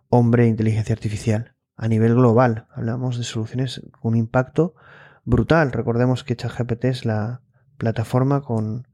hombre-inteligencia 0.10 0.94
artificial. 0.94 1.57
A 1.78 1.88
nivel 1.88 2.16
global, 2.16 2.68
hablamos 2.74 3.18
de 3.18 3.24
soluciones 3.24 3.82
con 4.02 4.14
un 4.14 4.18
impacto 4.18 4.76
brutal. 5.24 5.72
Recordemos 5.72 6.24
que 6.24 6.36
ChatGPT 6.36 6.86
es 6.86 7.06
la 7.06 7.42
plataforma 7.78 8.42
con, 8.42 8.88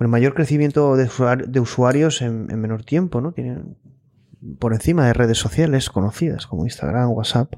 el 0.00 0.08
mayor 0.08 0.34
crecimiento 0.34 0.96
de, 0.96 1.60
usuarios 1.60 2.22
en, 2.22 2.46
menor 2.58 2.84
tiempo, 2.84 3.20
¿no? 3.20 3.32
Tienen 3.32 3.76
por 4.58 4.72
encima 4.72 5.06
de 5.06 5.12
redes 5.12 5.38
sociales 5.38 5.90
conocidas 5.90 6.46
como 6.46 6.64
Instagram, 6.64 7.10
WhatsApp. 7.10 7.54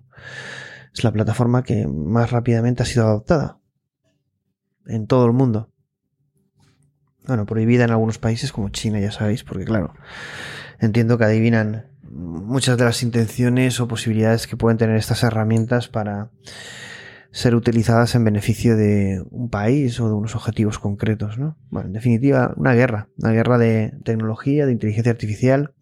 Es 0.93 1.05
la 1.05 1.13
plataforma 1.13 1.63
que 1.63 1.87
más 1.87 2.31
rápidamente 2.33 2.83
ha 2.83 2.87
sido 2.87 3.07
adoptada 3.07 3.59
en 4.87 5.07
todo 5.07 5.27
el 5.27 5.33
mundo 5.33 5.71
bueno, 7.29 7.45
prohibida 7.45 7.85
en 7.85 7.91
algunos 7.91 8.19
países 8.19 8.53
como 8.53 8.71
China, 8.71 8.99
ya 9.01 9.13
sabéis, 9.13 9.45
porque 9.45 9.67
claro, 9.67 9.93
entiendo 10.81 11.19
que 11.19 11.25
adivinan 11.25 11.87
muchas 12.19 12.77
de 12.77 12.85
las 12.85 13.03
intenciones 13.03 13.81
o 13.81 13.89
posibilidades 13.89 14.47
que 14.47 14.57
pueden 14.57 14.77
tener 14.77 14.97
estas 14.97 15.23
herramientas 15.23 15.89
para 15.89 16.31
ser 17.31 17.55
utilizadas 17.55 18.15
en 18.15 18.25
beneficio 18.25 18.77
de 18.77 19.23
un 19.31 19.51
país 19.51 20.01
o 20.01 20.09
de 20.09 20.15
unos 20.15 20.35
objetivos 20.35 20.79
concretos, 20.79 21.39
¿no? 21.39 21.57
Bueno, 21.71 21.89
en 21.89 21.93
definitiva, 21.93 22.53
una 22.57 22.75
guerra, 22.75 23.09
una 23.19 23.31
guerra 23.31 23.59
de 23.59 23.93
tecnología, 24.05 24.67
de 24.67 24.73
inteligencia 24.73 25.13
artificial, 25.13 25.75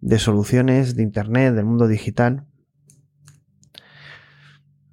de 0.00 0.18
soluciones, 0.18 0.94
de 0.94 1.02
Internet, 1.02 1.54
del 1.54 1.64
mundo 1.64 1.88
digital. 1.88 2.46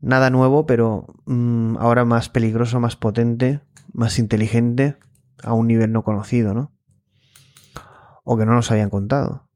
Nada 0.02 0.30
nuevo, 0.30 0.66
pero 0.66 1.06
mm, 1.26 1.78
ahora 1.78 2.06
más 2.06 2.30
peligroso, 2.30 2.80
más 2.80 2.96
potente, 2.96 3.62
más 3.94 4.20
inteligente 4.20 4.98
a 5.44 5.54
un 5.54 5.68
nivel 5.68 5.92
no 5.92 6.04
conocido, 6.04 6.54
¿no? 6.54 6.74
O 8.24 8.38
que 8.38 8.46
no 8.46 8.54
nos 8.54 8.72
habían 8.72 8.90
contado. 8.90 9.47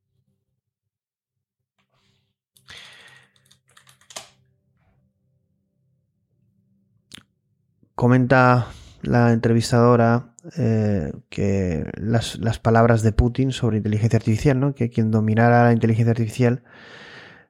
Comenta 8.02 8.66
la 9.04 9.32
entrevistadora 9.32 10.34
eh, 10.58 11.14
que 11.30 11.86
las, 11.94 12.58
palabras 12.58 13.04
de 13.04 13.12
Putin 13.12 13.52
sobre 13.52 13.78
inteligencia 13.78 14.18
artificial, 14.18 14.60
¿no? 14.60 14.74
que 14.74 14.90
quien 14.90 15.12
dominara 15.12 15.66
la 15.66 15.72
inteligencia 15.72 16.10
artificial 16.10 16.64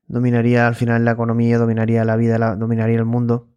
dominaría 0.08 0.68
al 0.68 0.76
final 0.76 1.06
la 1.06 1.12
economía, 1.12 1.58
dominaría 1.58 2.04
la 2.04 2.18
vida, 2.18 2.58
dominaría 2.58 2.98
el 2.98 3.06
mundo. 3.06 3.48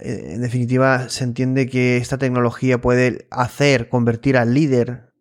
Eh, 0.00 0.30
en 0.36 0.40
definitiva, 0.40 1.10
se 1.10 1.24
entiende 1.24 1.68
que 1.68 1.98
esta 1.98 2.16
tecnología 2.16 2.80
puede 2.80 3.28
hacer, 3.30 3.90
convertir 3.90 4.38
al 4.38 4.54
líder 4.54 5.12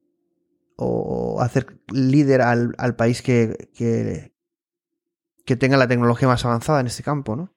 o 0.78 1.42
hacer 1.42 1.82
líder 1.92 2.42
al, 2.42 2.96
país 2.96 3.22
que, 3.22 3.70
que, 3.76 5.58
tenga 5.58 5.76
la 5.76 5.90
tecnología 5.90 6.30
más 6.30 6.46
avanzada 6.46 6.80
en 6.80 6.88
este 6.88 7.04
campo, 7.04 7.36
¿no? 7.36 7.54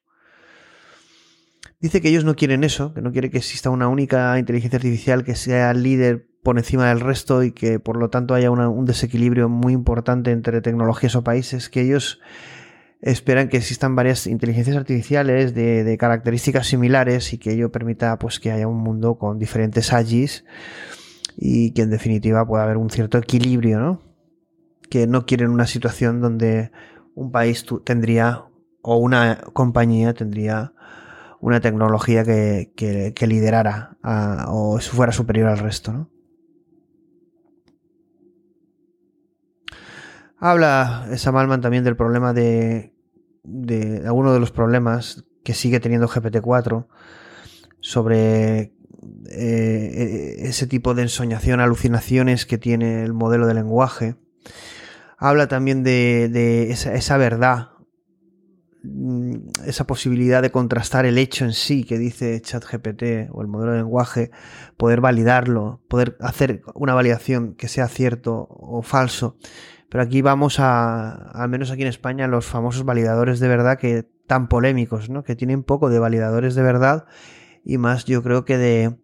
Dice 1.84 2.00
que 2.00 2.08
ellos 2.08 2.24
no 2.24 2.34
quieren 2.34 2.64
eso, 2.64 2.94
que 2.94 3.02
no 3.02 3.12
quiere 3.12 3.28
que 3.28 3.36
exista 3.36 3.68
una 3.68 3.88
única 3.88 4.38
inteligencia 4.38 4.78
artificial 4.78 5.22
que 5.22 5.34
sea 5.34 5.74
líder 5.74 6.26
por 6.42 6.56
encima 6.56 6.88
del 6.88 7.00
resto 7.00 7.42
y 7.42 7.52
que 7.52 7.78
por 7.78 7.98
lo 7.98 8.08
tanto 8.08 8.32
haya 8.32 8.50
un 8.50 8.86
desequilibrio 8.86 9.50
muy 9.50 9.74
importante 9.74 10.30
entre 10.30 10.62
tecnologías 10.62 11.14
o 11.14 11.22
países, 11.22 11.68
que 11.68 11.82
ellos 11.82 12.20
esperan 13.02 13.50
que 13.50 13.58
existan 13.58 13.94
varias 13.94 14.26
inteligencias 14.26 14.78
artificiales 14.78 15.54
de, 15.54 15.94
características 16.00 16.68
similares 16.68 17.34
y 17.34 17.38
que 17.38 17.52
ello 17.52 17.70
permita 17.70 18.18
pues 18.18 18.40
que 18.40 18.50
haya 18.50 18.66
un 18.66 18.78
mundo 18.78 19.18
con 19.18 19.38
diferentes 19.38 19.92
AGIs 19.92 20.46
y 21.36 21.72
que 21.72 21.82
en 21.82 21.90
definitiva 21.90 22.46
pueda 22.46 22.64
haber 22.64 22.78
un 22.78 22.88
cierto 22.88 23.18
equilibrio, 23.18 23.78
¿no? 23.78 24.00
Que 24.88 25.06
no 25.06 25.26
quieren 25.26 25.50
una 25.50 25.66
situación 25.66 26.22
donde 26.22 26.70
un 27.14 27.30
país 27.30 27.66
tendría 27.84 28.46
o 28.80 28.96
una 28.96 29.42
compañía 29.52 30.14
tendría 30.14 30.72
una 31.46 31.60
tecnología 31.60 32.24
que, 32.24 32.72
que, 32.76 33.26
liderara 33.26 33.96
o 34.48 34.78
fuera 34.80 35.12
superior 35.12 35.48
al 35.48 35.58
resto, 35.58 35.92
¿no? 35.92 36.10
Habla 40.38 41.06
Samalman 41.16 41.60
también 41.60 41.84
del 41.84 41.96
problema 41.96 42.34
de 42.34 42.94
de 43.44 44.02
alguno 44.06 44.32
de 44.32 44.40
los 44.40 44.50
problemas 44.50 45.24
que 45.44 45.54
sigue 45.54 45.78
teniendo 45.78 46.08
GPT-4 46.08 46.86
sobre 47.80 48.72
eh, 49.30 50.36
ese 50.38 50.66
tipo 50.66 50.94
de 50.94 51.02
ensoñación, 51.02 51.60
alucinaciones 51.60 52.46
que 52.46 52.58
tiene 52.58 53.04
el 53.04 53.12
modelo 53.12 53.46
de 53.46 53.54
lenguaje. 53.54 54.16
Habla 55.18 55.46
también 55.46 55.84
de, 55.84 56.70
esa, 56.70 57.16
verdad, 57.18 57.68
esa 59.64 59.86
posibilidad 59.86 60.42
de 60.42 60.50
contrastar 60.50 61.06
el 61.06 61.18
hecho 61.18 61.44
en 61.44 61.52
sí 61.52 61.84
que 61.84 61.98
dice 61.98 62.40
ChatGPT 62.40 63.30
o 63.30 63.40
el 63.40 63.48
modelo 63.48 63.72
de 63.72 63.78
lenguaje, 63.78 64.30
poder 64.76 65.00
validarlo, 65.00 65.80
poder 65.88 66.16
hacer 66.20 66.62
una 66.74 66.94
validación 66.94 67.54
que 67.54 67.68
sea 67.68 67.88
cierto 67.88 68.46
o 68.50 68.82
falso 68.82 69.36
pero 69.94 70.02
aquí 70.02 70.22
vamos 70.22 70.58
a, 70.58 71.12
al 71.12 71.48
menos 71.48 71.70
aquí 71.70 71.82
en 71.82 71.86
España, 71.86 72.26
los 72.26 72.46
famosos 72.46 72.84
validadores 72.84 73.38
de 73.38 73.46
verdad 73.46 73.78
que 73.78 74.02
tan 74.26 74.48
polémicos, 74.48 75.08
¿no? 75.08 75.22
Que 75.22 75.36
tienen 75.36 75.62
poco 75.62 75.88
de 75.88 76.00
validadores 76.00 76.56
de 76.56 76.64
verdad 76.64 77.06
y 77.64 77.78
más 77.78 78.04
yo 78.04 78.20
creo 78.20 78.44
que 78.44 78.58
de 78.58 78.98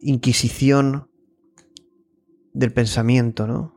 inquisición 0.00 1.10
del 2.54 2.72
pensamiento, 2.72 3.46
¿no? 3.46 3.75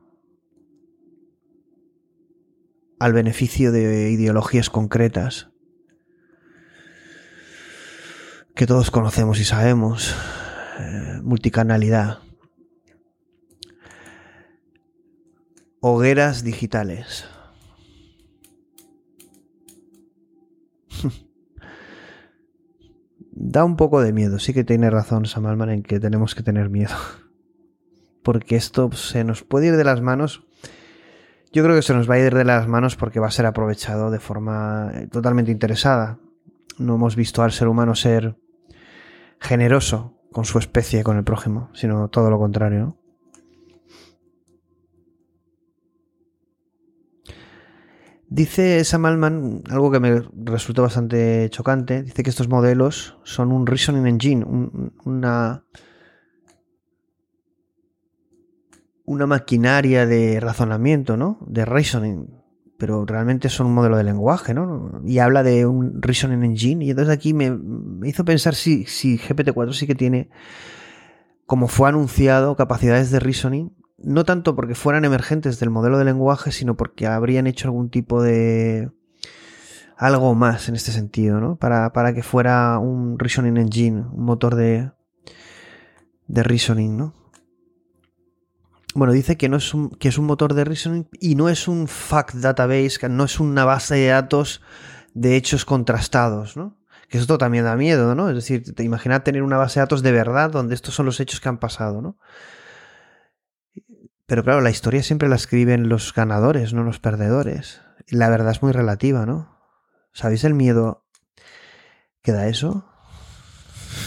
Al 3.00 3.14
beneficio 3.14 3.72
de 3.72 4.12
ideologías 4.12 4.70
concretas 4.70 5.50
que 8.60 8.68
todos 8.68 8.92
conocemos 8.92 9.40
y 9.40 9.46
sabemos. 9.46 10.14
Eh, 10.80 11.22
multicanalidad. 11.24 12.20
Hogueras 15.80 16.44
digitales. 16.44 17.26
da 23.32 23.64
un 23.64 23.78
poco 23.78 24.02
de 24.02 24.12
miedo. 24.12 24.40
Sí 24.40 24.54
que 24.54 24.66
tiene 24.66 24.90
razón 24.90 25.26
Samalman 25.26 25.70
en 25.70 25.82
que 25.82 26.02
tenemos 26.02 26.36
que 26.36 26.44
tener 26.44 26.70
miedo. 26.70 26.96
Porque 28.24 28.58
esto 28.58 28.92
se 28.92 29.24
nos 29.24 29.44
puede 29.44 29.68
ir 29.68 29.78
de 29.78 29.86
las 29.86 30.02
manos. 30.02 30.46
Yo 31.52 31.64
creo 31.64 31.76
que 31.76 31.82
se 31.82 31.94
nos 31.94 32.10
va 32.10 32.16
a 32.16 32.20
ir 32.20 32.34
de 32.36 32.46
las 32.46 32.68
manos 32.68 32.96
porque 32.96 33.20
va 33.20 33.28
a 33.28 33.32
ser 33.32 33.48
aprovechado 33.48 34.12
de 34.12 34.20
forma 34.20 34.92
eh, 34.94 35.08
totalmente 35.08 35.52
interesada. 35.52 36.20
No 36.78 36.96
hemos 36.96 37.16
visto 37.16 37.42
al 37.42 37.52
ser 37.52 37.68
humano 37.68 37.96
ser 37.96 38.38
generoso 39.40 40.20
con 40.32 40.46
su 40.46 40.60
especie, 40.60 41.04
con 41.04 41.18
el 41.18 41.24
prójimo, 41.24 41.70
sino 41.74 42.08
todo 42.10 42.30
lo 42.30 42.38
contrario. 42.38 43.00
Dice 48.28 48.84
Sam 48.84 49.06
Altman 49.06 49.64
algo 49.72 49.90
que 49.90 50.00
me 50.00 50.22
resultó 50.46 50.84
bastante 50.84 51.50
chocante. 51.50 52.04
Dice 52.04 52.22
que 52.22 52.30
estos 52.30 52.48
modelos 52.48 53.18
son 53.24 53.52
un 53.52 53.66
reasoning 53.66 54.06
engine, 54.06 54.46
una, 55.04 55.64
una 59.10 59.26
maquinaria 59.26 60.06
de 60.06 60.40
razonamiento, 60.40 61.18
¿no? 61.18 61.40
De 61.48 61.66
reasoning. 61.66 62.30
Pero 62.78 63.08
realmente 63.08 63.50
son 63.50 63.66
un 63.66 63.74
modelo 63.74 63.98
de 63.98 64.04
lenguaje, 64.04 64.54
¿no? 64.54 65.02
Y 65.04 65.18
habla 65.18 65.42
de 65.42 65.66
un 65.66 66.00
reasoning 66.00 66.44
engine. 66.44 66.86
Y 66.86 66.92
entonces 66.92 67.12
aquí 67.12 67.34
me, 67.34 67.58
hizo 68.08 68.24
pensar 68.24 68.54
si, 68.54 68.86
si 68.86 69.18
GPT-4 69.18 69.74
sí 69.74 69.88
que 69.88 69.96
tiene, 69.96 70.30
como 71.48 71.68
fue 71.68 71.90
anunciado, 71.90 72.56
capacidades 72.56 73.10
de 73.10 73.20
reasoning 73.20 73.76
no 74.02 74.24
tanto 74.24 74.56
porque 74.56 74.76
fueran 74.76 75.04
emergentes 75.04 75.60
del 75.60 75.72
modelo 75.72 75.98
de 75.98 76.06
lenguaje, 76.06 76.54
sino 76.54 76.78
porque 76.78 77.06
habrían 77.06 77.48
hecho 77.48 77.68
algún 77.68 77.90
tipo 77.90 78.22
de 78.22 78.90
algo 79.98 80.34
más 80.36 80.70
en 80.70 80.76
este 80.76 80.92
sentido, 80.92 81.42
¿no? 81.42 81.58
Para, 81.58 81.92
para 81.92 82.14
que 82.14 82.24
fuera 82.24 82.80
un 82.80 83.20
reasoning 83.20 83.58
engine, 83.58 84.06
un 84.14 84.24
motor 84.24 84.56
de, 84.56 84.92
de 86.28 86.44
reasoning, 86.44 86.96
¿no? 86.96 87.14
Bueno, 89.00 89.14
dice 89.14 89.38
que, 89.38 89.48
no 89.48 89.56
es 89.56 89.74
un, 89.74 89.92
que 89.92 90.10
es 90.10 90.18
un 90.18 90.26
motor 90.26 90.54
de 90.54 90.66
reasoning 90.66 91.08
y 91.22 91.36
no 91.36 91.48
es 91.48 91.70
un 91.70 91.88
fact 91.88 92.34
database, 92.34 92.98
que 93.00 93.08
no 93.08 93.24
es 93.24 93.40
una 93.40 93.64
base 93.64 93.96
de 93.96 94.08
datos 94.08 94.62
de 95.14 95.38
hechos 95.38 95.64
contrastados, 95.64 96.58
¿no? 96.58 96.78
Que 97.08 97.18
esto 97.18 97.38
también 97.38 97.64
da 97.64 97.78
miedo, 97.78 98.14
¿no? 98.14 98.28
Es 98.28 98.36
decir, 98.36 98.76
te 98.76 98.84
imaginas 98.84 99.24
tener 99.24 99.42
una 99.42 99.56
base 99.56 99.80
de 99.80 99.84
datos 99.86 100.04
de 100.04 100.12
verdad 100.12 100.52
donde 100.52 100.76
estos 100.76 100.96
son 100.96 101.06
los 101.06 101.22
hechos 101.22 101.40
que 101.40 101.48
han 101.48 101.60
pasado, 101.60 102.02
¿no? 102.02 102.18
Pero 104.26 104.44
claro, 104.44 104.60
la 104.60 104.70
historia 104.70 105.02
siempre 105.02 105.30
la 105.30 105.38
escriben 105.38 105.88
los 105.88 106.14
ganadores, 106.14 106.74
no 106.74 106.84
los 106.84 107.00
perdedores. 107.00 107.80
La 108.10 108.28
verdad 108.28 108.52
es 108.52 108.62
muy 108.62 108.74
relativa, 108.74 109.26
¿no? 109.26 109.62
¿Sabéis 110.12 110.44
el 110.44 110.56
miedo 110.56 111.06
que 112.22 112.34
da 112.34 112.50
eso? 112.50 112.86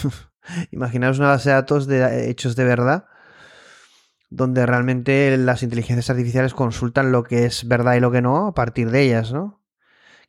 Imaginaos 0.69 1.17
una 1.17 1.29
base 1.29 1.49
de 1.49 1.55
datos 1.55 1.87
de 1.87 2.29
hechos 2.29 2.55
de 2.55 2.63
verdad, 2.63 3.07
donde 4.35 4.65
realmente 4.65 5.37
las 5.37 5.61
inteligencias 5.61 6.09
artificiales 6.09 6.55
consultan 6.55 7.11
lo 7.11 7.23
que 7.23 7.45
es 7.45 7.67
verdad 7.67 7.93
y 7.95 7.99
lo 7.99 8.11
que 8.11 8.21
no 8.21 8.47
a 8.47 8.53
partir 8.53 8.89
de 8.89 9.01
ellas, 9.03 9.31
¿no? 9.31 9.61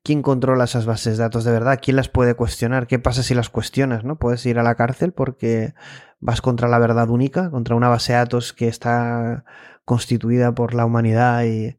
¿Quién 0.02 0.20
controla 0.20 0.64
esas 0.64 0.84
bases 0.84 1.16
de 1.16 1.22
datos 1.22 1.44
de 1.44 1.52
verdad? 1.52 1.80
¿Quién 1.80 1.96
las 1.96 2.10
puede 2.10 2.34
cuestionar? 2.34 2.86
¿Qué 2.86 2.98
pasa 2.98 3.22
si 3.22 3.34
las 3.34 3.48
cuestionas? 3.48 4.04
¿No? 4.04 4.16
Puedes 4.16 4.44
ir 4.44 4.58
a 4.58 4.62
la 4.62 4.74
cárcel 4.74 5.12
porque 5.12 5.72
vas 6.20 6.42
contra 6.42 6.68
la 6.68 6.78
verdad 6.78 7.08
única, 7.08 7.50
contra 7.50 7.74
una 7.74 7.88
base 7.88 8.12
de 8.12 8.18
datos 8.18 8.52
que 8.52 8.68
está 8.68 9.46
constituida 9.86 10.54
por 10.54 10.74
la 10.74 10.84
humanidad 10.84 11.44
y 11.44 11.78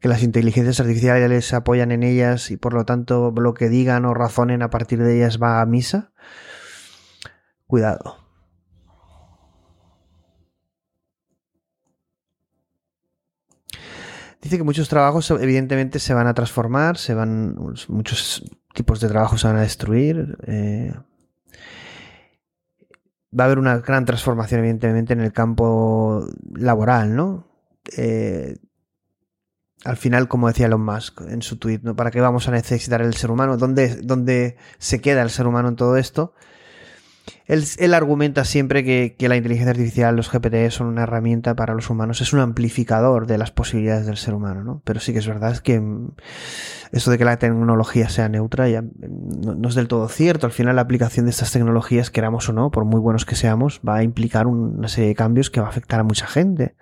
que 0.00 0.08
las 0.08 0.22
inteligencias 0.22 0.80
artificiales 0.80 1.52
apoyan 1.52 1.92
en 1.92 2.02
ellas 2.02 2.50
y 2.50 2.56
por 2.56 2.72
lo 2.72 2.86
tanto 2.86 3.34
lo 3.36 3.52
que 3.52 3.68
digan 3.68 4.06
o 4.06 4.14
razonen 4.14 4.62
a 4.62 4.70
partir 4.70 5.02
de 5.02 5.16
ellas 5.16 5.38
va 5.42 5.60
a 5.60 5.66
misa. 5.66 6.12
Cuidado. 7.66 8.19
Dice 14.40 14.56
que 14.56 14.64
muchos 14.64 14.88
trabajos 14.88 15.30
evidentemente 15.30 15.98
se 15.98 16.14
van 16.14 16.26
a 16.26 16.34
transformar, 16.34 16.96
se 16.96 17.14
van 17.14 17.56
muchos 17.88 18.42
tipos 18.74 19.00
de 19.00 19.08
trabajos 19.08 19.42
se 19.42 19.46
van 19.46 19.56
a 19.56 19.62
destruir. 19.62 20.38
Eh, 20.46 20.94
va 23.38 23.44
a 23.44 23.46
haber 23.46 23.58
una 23.58 23.78
gran 23.78 24.04
transformación, 24.04 24.60
evidentemente, 24.60 25.12
en 25.12 25.20
el 25.20 25.32
campo 25.32 26.26
laboral, 26.54 27.14
¿no? 27.14 27.46
Eh, 27.96 28.56
al 29.84 29.96
final, 29.96 30.28
como 30.28 30.48
decía 30.48 30.66
Elon 30.66 30.84
Musk 30.84 31.22
en 31.22 31.42
su 31.42 31.58
tweet, 31.58 31.80
¿no? 31.82 31.96
¿Para 31.96 32.10
qué 32.10 32.20
vamos 32.20 32.48
a 32.48 32.50
necesitar 32.50 33.00
el 33.02 33.14
ser 33.14 33.30
humano? 33.30 33.56
¿Dónde, 33.56 33.96
¿Dónde, 34.02 34.56
se 34.78 35.00
queda 35.00 35.22
el 35.22 35.30
ser 35.30 35.46
humano 35.46 35.68
en 35.68 35.76
todo 35.76 35.96
esto? 35.96 36.34
Él, 37.50 37.94
argumenta 37.94 38.44
siempre 38.44 38.84
que, 38.84 39.16
la 39.28 39.36
inteligencia 39.36 39.72
artificial, 39.72 40.14
los 40.14 40.30
GPT, 40.30 40.70
son 40.70 40.86
una 40.86 41.02
herramienta 41.02 41.56
para 41.56 41.74
los 41.74 41.90
humanos, 41.90 42.20
es 42.20 42.32
un 42.32 42.38
amplificador 42.38 43.26
de 43.26 43.38
las 43.38 43.50
posibilidades 43.50 44.06
del 44.06 44.18
ser 44.18 44.34
humano, 44.34 44.62
¿no? 44.62 44.82
Pero 44.84 45.00
sí 45.00 45.12
que 45.12 45.18
es 45.18 45.26
verdad 45.26 45.58
que 45.58 45.80
mm, 45.80 46.12
eso 46.92 47.10
de 47.10 47.18
que 47.18 47.24
la 47.24 47.40
tecnología 47.40 48.08
sea 48.08 48.28
neutra 48.28 48.68
ya 48.68 48.82
mm, 48.82 49.60
no, 49.60 49.68
es 49.68 49.74
del 49.74 49.88
todo 49.88 50.08
cierto. 50.08 50.46
Al 50.46 50.52
final 50.52 50.76
la 50.76 50.82
aplicación 50.82 51.26
de 51.26 51.30
estas 51.30 51.50
tecnologías, 51.50 52.10
queramos 52.12 52.48
o 52.48 52.52
no, 52.52 52.70
por 52.70 52.84
muy 52.84 53.00
buenos 53.00 53.24
que 53.24 53.34
seamos, 53.34 53.80
va 53.86 53.96
a 53.96 54.02
implicar 54.04 54.46
una 54.46 54.86
serie 54.86 55.08
de 55.08 55.16
cambios 55.16 55.50
que 55.50 55.60
va 55.60 55.66
a 55.66 55.70
afectar 55.70 55.98
a 55.98 56.04
mucha 56.04 56.28
gente. 56.28 56.76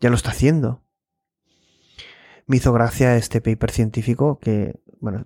Ya 0.00 0.08
lo 0.08 0.16
está 0.16 0.30
haciendo. 0.30 0.80
Me 2.46 2.56
hizo 2.56 2.72
gracia 2.72 3.14
este 3.16 3.42
paper 3.42 3.70
científico 3.72 4.38
que 4.38 4.80
bueno, 5.00 5.24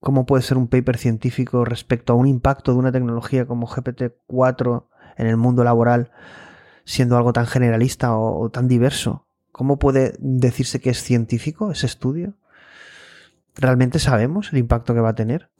¿cómo 0.00 0.26
puede 0.26 0.42
ser 0.42 0.56
un 0.58 0.68
paper 0.68 0.98
científico 0.98 1.64
respecto 1.64 2.12
a 2.12 2.16
un 2.16 2.26
impacto 2.26 2.72
de 2.72 2.78
una 2.78 2.92
tecnología 2.92 3.46
como 3.46 3.66
GPT-4 3.66 4.86
en 5.16 5.26
el 5.26 5.36
mundo 5.36 5.64
laboral 5.64 6.10
siendo 6.84 7.16
algo 7.16 7.32
tan 7.32 7.46
generalista 7.46 8.16
o, 8.16 8.50
tan 8.50 8.68
diverso? 8.68 9.26
¿Cómo 9.52 9.78
puede 9.78 10.14
decirse 10.18 10.80
que 10.80 10.90
es 10.90 11.02
científico 11.02 11.70
ese 11.70 11.86
estudio? 11.86 12.34
¿Realmente 13.54 13.98
sabemos 13.98 14.52
el 14.52 14.58
impacto 14.58 14.94
que 14.94 15.00
va 15.00 15.10
a 15.10 15.14
tener? 15.14 15.50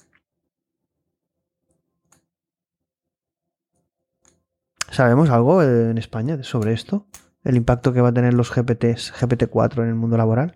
¿Sabemos 4.90 5.30
algo 5.30 5.62
en 5.62 5.98
España 5.98 6.42
sobre 6.42 6.72
esto? 6.72 7.06
¿El 7.42 7.56
impacto 7.56 7.92
que 7.92 8.00
va 8.00 8.08
a 8.10 8.14
tener 8.14 8.34
los 8.34 8.50
GPTs, 8.50 9.14
GPT-4 9.14 9.82
en 9.82 9.88
el 9.88 9.94
mundo 9.94 10.16
laboral? 10.16 10.55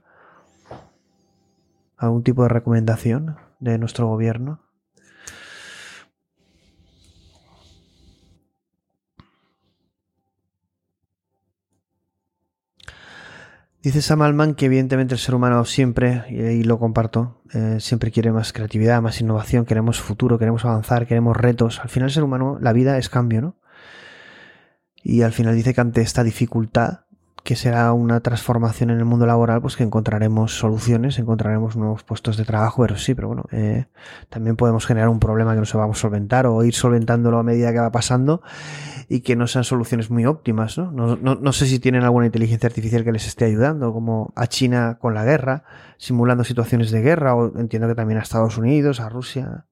Algún 2.00 2.24
tipo 2.24 2.42
de 2.42 2.48
recomendación 2.48 3.36
de 3.60 3.78
nuestro 3.78 4.08
gobierno? 4.08 4.60
Dice 13.82 14.02
Sam 14.02 14.20
Altman 14.20 14.54
que 14.54 14.66
evidentemente 14.66 15.14
el 15.14 15.20
ser 15.20 15.34
humano 15.34 15.64
siempre, 15.64 16.24
y 16.28 16.64
lo 16.64 16.78
comparto, 16.78 17.40
eh, 17.54 17.78
siempre 17.80 18.10
quiere 18.10 18.30
más 18.30 18.52
creatividad, 18.52 19.00
más 19.00 19.22
innovación, 19.22 19.64
queremos 19.64 20.00
futuro, 20.00 20.38
queremos 20.38 20.66
avanzar, 20.66 21.06
queremos 21.06 21.34
retos. 21.34 21.80
Al 21.80 21.88
final 21.88 22.08
el 22.08 22.12
ser 22.12 22.22
humano, 22.22 22.58
la 22.60 22.74
vida 22.74 22.98
es 22.98 23.08
cambio, 23.08 23.40
¿no? 23.40 23.56
Y 25.02 25.22
al 25.22 25.32
final 25.32 25.54
dice 25.54 25.72
que 25.72 25.80
ante 25.80 26.02
esta 26.02 26.22
dificultad 26.22 27.04
que 27.42 27.56
será 27.56 27.92
una 27.92 28.20
transformación 28.20 28.90
en 28.90 28.98
el 28.98 29.04
mundo 29.04 29.26
laboral, 29.26 29.60
pues 29.62 29.76
que 29.76 29.82
encontraremos 29.82 30.58
soluciones, 30.58 31.18
encontraremos 31.18 31.76
nuevos 31.76 32.02
puestos 32.02 32.36
de 32.36 32.44
trabajo, 32.44 32.82
pero 32.82 32.96
sí, 32.96 33.14
pero 33.14 33.28
bueno, 33.28 33.44
eh, 33.50 33.86
también 34.28 34.56
podemos 34.56 34.86
generar 34.86 35.08
un 35.08 35.20
problema 35.20 35.54
que 35.54 35.60
no 35.60 35.66
se 35.66 35.78
vamos 35.78 35.98
a 35.98 36.00
solventar 36.02 36.46
o 36.46 36.62
ir 36.64 36.74
solventándolo 36.74 37.38
a 37.38 37.42
medida 37.42 37.72
que 37.72 37.78
va 37.78 37.90
pasando 37.90 38.42
y 39.08 39.20
que 39.20 39.36
no 39.36 39.46
sean 39.46 39.64
soluciones 39.64 40.10
muy 40.10 40.26
óptimas, 40.26 40.78
¿no? 40.78 41.16
No, 41.16 41.52
sé 41.52 41.66
si 41.66 41.80
tienen 41.80 42.04
alguna 42.04 42.26
inteligencia 42.26 42.68
artificial 42.68 43.04
que 43.04 43.12
les 43.12 43.26
esté 43.26 43.46
ayudando, 43.46 43.92
como 43.92 44.32
a 44.36 44.46
China 44.46 44.98
con 45.00 45.14
la 45.14 45.24
guerra, 45.24 45.64
simulando 45.96 46.44
situaciones 46.44 46.90
de 46.90 47.00
guerra, 47.00 47.34
o 47.34 47.58
entiendo 47.58 47.88
que 47.88 47.94
también 47.94 48.18
a 48.18 48.22
Estados 48.22 48.56
Unidos, 48.56 49.00
a 49.00 49.08
Rusia. 49.08 49.66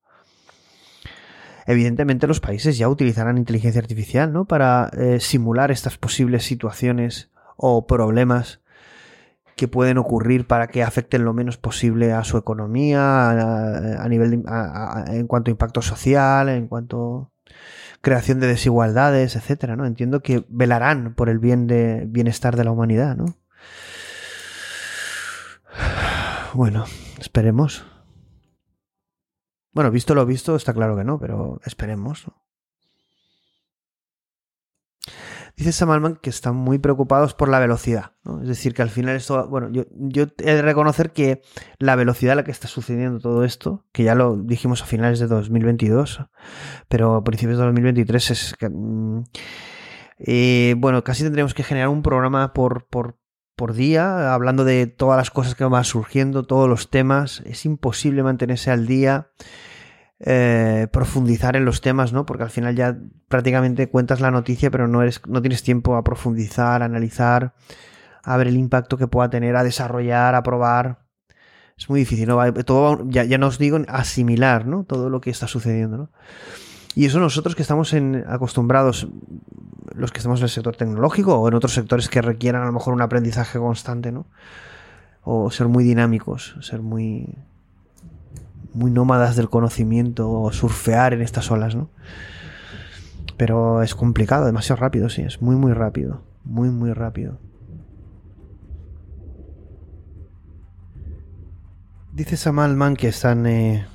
Evidentemente 1.66 2.26
los 2.26 2.40
países 2.40 2.78
ya 2.78 2.88
utilizarán 2.88 3.36
inteligencia 3.38 3.80
artificial, 3.80 4.32
¿no? 4.32 4.46
Para 4.46 4.90
eh, 4.98 5.20
simular 5.20 5.70
estas 5.70 5.98
posibles 5.98 6.44
situaciones 6.44 7.30
o 7.58 7.86
problemas 7.86 8.62
que 9.56 9.68
pueden 9.68 9.98
ocurrir 9.98 10.46
para 10.46 10.68
que 10.68 10.84
afecten 10.84 11.24
lo 11.24 11.34
menos 11.34 11.58
posible 11.58 12.12
a 12.12 12.22
su 12.24 12.38
economía, 12.38 13.30
a, 13.30 14.08
nivel 14.08 14.44
en 15.08 15.26
cuanto 15.26 15.50
a 15.50 15.52
impacto 15.52 15.82
social, 15.82 16.48
en 16.48 16.68
cuanto 16.68 17.32
creación 18.00 18.38
de 18.38 18.46
desigualdades, 18.46 19.34
etcétera, 19.34 19.74
¿no? 19.74 19.84
Entiendo 19.84 20.20
que 20.20 20.46
velarán 20.48 21.14
por 21.14 21.28
el 21.28 21.40
bien 21.40 21.66
de 21.66 22.04
bienestar 22.06 22.56
de 22.56 22.64
la 22.64 22.70
humanidad, 22.70 23.16
¿no? 23.16 23.26
Bueno, 26.54 26.84
esperemos. 27.18 27.84
Bueno, 29.72 29.90
visto 29.90 30.14
lo 30.14 30.24
visto, 30.24 30.54
está 30.54 30.72
claro 30.72 30.96
que 30.96 31.04
no, 31.04 31.18
pero 31.18 31.60
esperemos. 31.64 32.26
Dice 35.58 35.72
Samalman 35.72 36.14
que 36.14 36.30
están 36.30 36.54
muy 36.54 36.78
preocupados 36.78 37.34
por 37.34 37.48
la 37.48 37.58
velocidad. 37.58 38.12
Es 38.42 38.46
decir, 38.46 38.74
que 38.74 38.82
al 38.82 38.90
final 38.90 39.16
esto. 39.16 39.48
Bueno, 39.48 39.68
yo, 39.72 39.86
yo 39.90 40.26
he 40.38 40.54
de 40.54 40.62
reconocer 40.62 41.10
que 41.10 41.42
la 41.80 41.96
velocidad 41.96 42.34
a 42.34 42.36
la 42.36 42.44
que 42.44 42.52
está 42.52 42.68
sucediendo 42.68 43.18
todo 43.18 43.42
esto, 43.42 43.84
que 43.90 44.04
ya 44.04 44.14
lo 44.14 44.36
dijimos 44.36 44.82
a 44.82 44.86
finales 44.86 45.18
de 45.18 45.26
2022, 45.26 46.20
pero 46.86 47.16
a 47.16 47.24
principios 47.24 47.58
de 47.58 47.64
2023 47.64 48.30
es 48.30 48.54
que. 48.56 48.68
Mm, 48.68 49.24
eh, 50.20 50.76
bueno, 50.78 51.02
casi 51.02 51.24
tendríamos 51.24 51.54
que 51.54 51.64
generar 51.64 51.88
un 51.88 52.02
programa 52.02 52.52
por, 52.52 52.86
por, 52.86 53.18
por 53.56 53.72
día, 53.72 54.32
hablando 54.32 54.62
de 54.64 54.86
todas 54.86 55.16
las 55.16 55.32
cosas 55.32 55.56
que 55.56 55.64
van 55.64 55.82
surgiendo, 55.82 56.44
todos 56.44 56.68
los 56.68 56.88
temas. 56.88 57.42
Es 57.46 57.64
imposible 57.64 58.22
mantenerse 58.22 58.70
al 58.70 58.86
día. 58.86 59.32
Eh, 60.20 60.88
profundizar 60.90 61.54
en 61.54 61.64
los 61.64 61.80
temas, 61.80 62.12
¿no? 62.12 62.26
Porque 62.26 62.42
al 62.42 62.50
final 62.50 62.74
ya 62.74 62.98
prácticamente 63.28 63.88
cuentas 63.88 64.20
la 64.20 64.32
noticia, 64.32 64.68
pero 64.70 64.88
no, 64.88 65.00
eres, 65.02 65.20
no 65.28 65.40
tienes 65.40 65.62
tiempo 65.62 65.96
a 65.96 66.02
profundizar, 66.02 66.82
a 66.82 66.86
analizar, 66.86 67.54
a 68.24 68.36
ver 68.36 68.48
el 68.48 68.56
impacto 68.56 68.96
que 68.96 69.06
pueda 69.06 69.30
tener, 69.30 69.54
a 69.54 69.62
desarrollar, 69.62 70.34
a 70.34 70.42
probar. 70.42 71.06
Es 71.76 71.88
muy 71.88 72.00
difícil, 72.00 72.26
¿no? 72.26 72.52
Todo, 72.64 73.04
ya, 73.08 73.22
ya 73.22 73.38
no 73.38 73.48
digo 73.50 73.78
asimilar, 73.86 74.66
¿no? 74.66 74.82
Todo 74.82 75.08
lo 75.08 75.20
que 75.20 75.30
está 75.30 75.46
sucediendo, 75.46 75.96
¿no? 75.96 76.10
Y 76.96 77.06
eso 77.06 77.20
nosotros 77.20 77.54
que 77.54 77.62
estamos 77.62 77.92
en, 77.92 78.24
acostumbrados, 78.26 79.06
los 79.94 80.10
que 80.10 80.18
estamos 80.18 80.40
en 80.40 80.44
el 80.44 80.50
sector 80.50 80.74
tecnológico 80.74 81.36
o 81.38 81.46
en 81.46 81.54
otros 81.54 81.74
sectores 81.74 82.08
que 82.08 82.22
requieran 82.22 82.62
a 82.62 82.66
lo 82.66 82.72
mejor 82.72 82.92
un 82.92 83.02
aprendizaje 83.02 83.60
constante, 83.60 84.10
¿no? 84.10 84.26
O 85.22 85.52
ser 85.52 85.68
muy 85.68 85.84
dinámicos, 85.84 86.56
ser 86.60 86.82
muy, 86.82 87.38
muy 88.78 88.90
nómadas 88.90 89.36
del 89.36 89.50
conocimiento 89.50 90.48
surfear 90.52 91.12
en 91.12 91.20
estas 91.20 91.50
olas, 91.50 91.74
¿no? 91.74 91.90
Pero 93.36 93.82
es 93.82 93.94
complicado, 93.94 94.46
demasiado 94.46 94.80
rápido, 94.80 95.08
sí, 95.08 95.22
es 95.22 95.42
muy, 95.42 95.56
muy 95.56 95.72
rápido. 95.72 96.22
Muy, 96.44 96.70
muy 96.70 96.92
rápido. 96.92 97.38
Dice 102.12 102.36
Samalman 102.36 102.96
que 102.96 103.08
están. 103.08 103.46
Eh, 103.46 103.86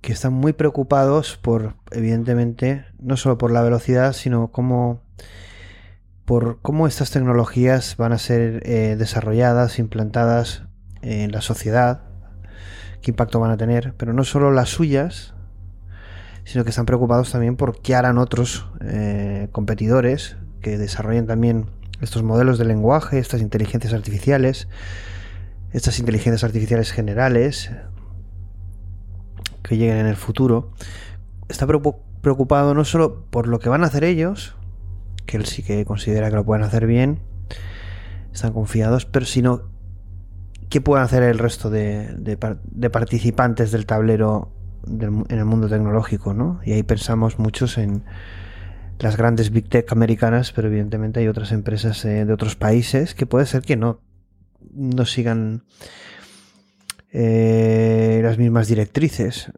que 0.00 0.12
están 0.12 0.34
muy 0.34 0.52
preocupados 0.52 1.36
por, 1.36 1.74
evidentemente, 1.90 2.84
no 3.00 3.16
solo 3.16 3.38
por 3.38 3.50
la 3.50 3.62
velocidad, 3.62 4.12
sino 4.12 4.48
cómo. 4.48 5.00
por 6.24 6.60
cómo 6.60 6.86
estas 6.86 7.10
tecnologías 7.10 7.96
van 7.96 8.12
a 8.12 8.18
ser 8.18 8.62
eh, 8.66 8.96
desarrolladas, 8.96 9.78
implantadas 9.78 10.64
en 11.02 11.32
la 11.32 11.40
sociedad, 11.40 12.02
qué 13.06 13.12
impacto 13.12 13.38
van 13.38 13.52
a 13.52 13.56
tener, 13.56 13.94
pero 13.96 14.12
no 14.12 14.24
solo 14.24 14.50
las 14.50 14.68
suyas, 14.68 15.32
sino 16.42 16.64
que 16.64 16.70
están 16.70 16.86
preocupados 16.86 17.30
también 17.30 17.54
por 17.54 17.80
qué 17.80 17.94
harán 17.94 18.18
otros 18.18 18.66
eh, 18.80 19.46
competidores 19.52 20.36
que 20.60 20.76
desarrollen 20.76 21.28
también 21.28 21.66
estos 22.00 22.24
modelos 22.24 22.58
de 22.58 22.64
lenguaje, 22.64 23.20
estas 23.20 23.42
inteligencias 23.42 23.94
artificiales, 23.94 24.66
estas 25.70 26.00
inteligencias 26.00 26.42
artificiales 26.42 26.90
generales 26.90 27.70
que 29.62 29.76
lleguen 29.76 29.98
en 29.98 30.06
el 30.06 30.16
futuro. 30.16 30.72
Está 31.48 31.64
preocupado 31.68 32.74
no 32.74 32.84
solo 32.84 33.24
por 33.30 33.46
lo 33.46 33.60
que 33.60 33.68
van 33.68 33.84
a 33.84 33.86
hacer 33.86 34.02
ellos, 34.02 34.56
que 35.26 35.36
él 35.36 35.46
sí 35.46 35.62
que 35.62 35.84
considera 35.84 36.28
que 36.28 36.34
lo 36.34 36.44
pueden 36.44 36.64
hacer 36.64 36.88
bien, 36.88 37.20
están 38.32 38.52
confiados, 38.52 39.06
pero 39.06 39.26
sino 39.26 39.75
qué 40.68 40.80
pueden 40.80 41.04
hacer 41.04 41.22
el 41.22 41.38
resto 41.38 41.70
de, 41.70 42.38
participantes 42.92 43.70
del 43.72 43.86
tablero 43.86 44.52
en 44.86 45.24
el 45.28 45.44
mundo 45.44 45.68
tecnológico, 45.68 46.34
¿no? 46.34 46.60
Y 46.64 46.72
ahí 46.72 46.82
pensamos 46.82 47.38
muchos 47.38 47.78
en 47.78 48.04
las 48.98 49.16
grandes 49.16 49.50
big 49.50 49.68
tech 49.68 49.90
americanas, 49.92 50.52
pero 50.52 50.68
evidentemente 50.68 51.20
hay 51.20 51.28
otras 51.28 51.52
empresas 51.52 52.04
eh, 52.04 52.24
de 52.24 52.32
otros 52.32 52.56
países 52.56 53.14
que 53.14 53.26
puede 53.26 53.46
ser 53.46 53.62
que 53.62 53.76
no, 53.76 54.00
no 54.72 55.04
sigan 55.04 55.64
eh, 57.10 58.20
las 58.22 58.38
mismas 58.38 58.68
directrices. 58.68 59.50